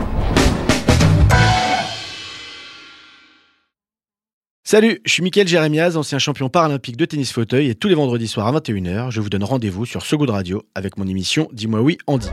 Salut, 4.71 5.01
je 5.07 5.13
suis 5.13 5.23
Mickaël 5.23 5.49
Jérémiaz, 5.49 5.97
ancien 5.97 6.19
champion 6.19 6.51
paralympique 6.51 6.99
de 6.99 7.07
tennis 7.07 7.33
fauteuil 7.33 7.71
et 7.71 7.75
tous 7.75 7.89
les 7.89 7.95
vendredis 7.95 8.29
soirs 8.29 8.47
à 8.49 8.61
21h, 8.61 9.11
je 9.11 9.23
vous 9.23 9.31
donne 9.31 9.45
rendez-vous 9.45 9.87
sur 9.87 10.05
So 10.05 10.19
Good 10.19 10.29
Radio 10.29 10.63
avec 10.75 10.99
mon 10.99 11.07
émission 11.07 11.49
Dis-moi 11.55 11.81
oui, 11.81 11.97
Andy. 12.07 12.29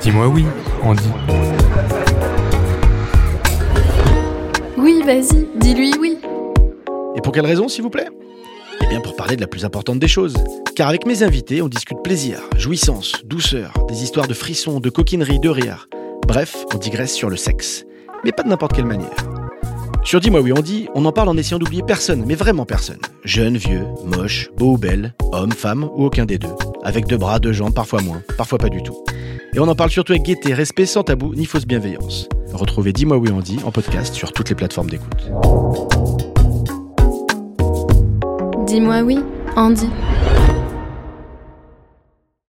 Dis-moi 0.00 0.28
oui, 0.28 0.46
Andy. 0.82 1.02
Oui, 4.78 5.02
vas-y, 5.04 5.46
dis-lui 5.60 5.92
oui. 6.00 6.16
Et 7.14 7.20
pour 7.20 7.32
quelle 7.32 7.46
raison, 7.46 7.68
s'il 7.68 7.82
vous 7.82 7.90
plaît? 7.90 8.08
Eh 8.80 8.86
bien, 8.86 9.00
pour 9.00 9.16
parler 9.16 9.36
de 9.36 9.40
la 9.40 9.46
plus 9.46 9.64
importante 9.64 9.98
des 9.98 10.08
choses. 10.08 10.34
Car 10.74 10.88
avec 10.88 11.06
mes 11.06 11.22
invités, 11.22 11.60
on 11.60 11.68
discute 11.68 12.02
plaisir, 12.02 12.40
jouissance, 12.56 13.12
douceur, 13.24 13.72
des 13.88 14.02
histoires 14.02 14.28
de 14.28 14.34
frissons, 14.34 14.80
de 14.80 14.90
coquinerie, 14.90 15.38
de 15.38 15.48
rire. 15.48 15.88
Bref, 16.26 16.64
on 16.74 16.78
digresse 16.78 17.12
sur 17.12 17.28
le 17.28 17.36
sexe. 17.36 17.84
Mais 18.24 18.32
pas 18.32 18.42
de 18.42 18.48
n'importe 18.48 18.72
quelle 18.72 18.86
manière. 18.86 19.10
Sur 20.04 20.20
Dis-moi 20.20 20.40
oui, 20.40 20.52
on 20.56 20.62
dit, 20.62 20.88
on 20.94 21.04
en 21.04 21.12
parle 21.12 21.28
en 21.28 21.36
essayant 21.36 21.58
d'oublier 21.58 21.82
personne, 21.82 22.24
mais 22.26 22.34
vraiment 22.34 22.64
personne. 22.64 22.98
Jeune, 23.24 23.56
vieux, 23.56 23.84
moche, 24.04 24.50
beau 24.56 24.72
ou 24.72 24.78
belle, 24.78 25.14
homme, 25.32 25.52
femme 25.52 25.84
ou 25.84 26.06
aucun 26.06 26.24
des 26.24 26.38
deux. 26.38 26.48
Avec 26.82 27.06
deux 27.06 27.18
bras, 27.18 27.38
deux 27.38 27.52
jambes, 27.52 27.74
parfois 27.74 28.00
moins, 28.00 28.22
parfois 28.36 28.58
pas 28.58 28.68
du 28.68 28.82
tout. 28.82 28.96
Et 29.54 29.60
on 29.60 29.68
en 29.68 29.74
parle 29.74 29.90
surtout 29.90 30.12
avec 30.12 30.24
gaieté, 30.24 30.54
respect, 30.54 30.86
sans 30.86 31.04
tabou, 31.04 31.34
ni 31.34 31.44
fausse 31.44 31.66
bienveillance. 31.66 32.28
Retrouvez 32.52 32.92
Dis-moi 32.92 33.18
oui, 33.18 33.28
on 33.32 33.40
dit 33.40 33.58
en 33.64 33.70
podcast 33.70 34.14
sur 34.14 34.32
toutes 34.32 34.48
les 34.48 34.54
plateformes 34.54 34.90
d'écoute. 34.90 35.30
Dis-moi 38.72 39.02
oui, 39.02 39.18
Andy. 39.54 39.86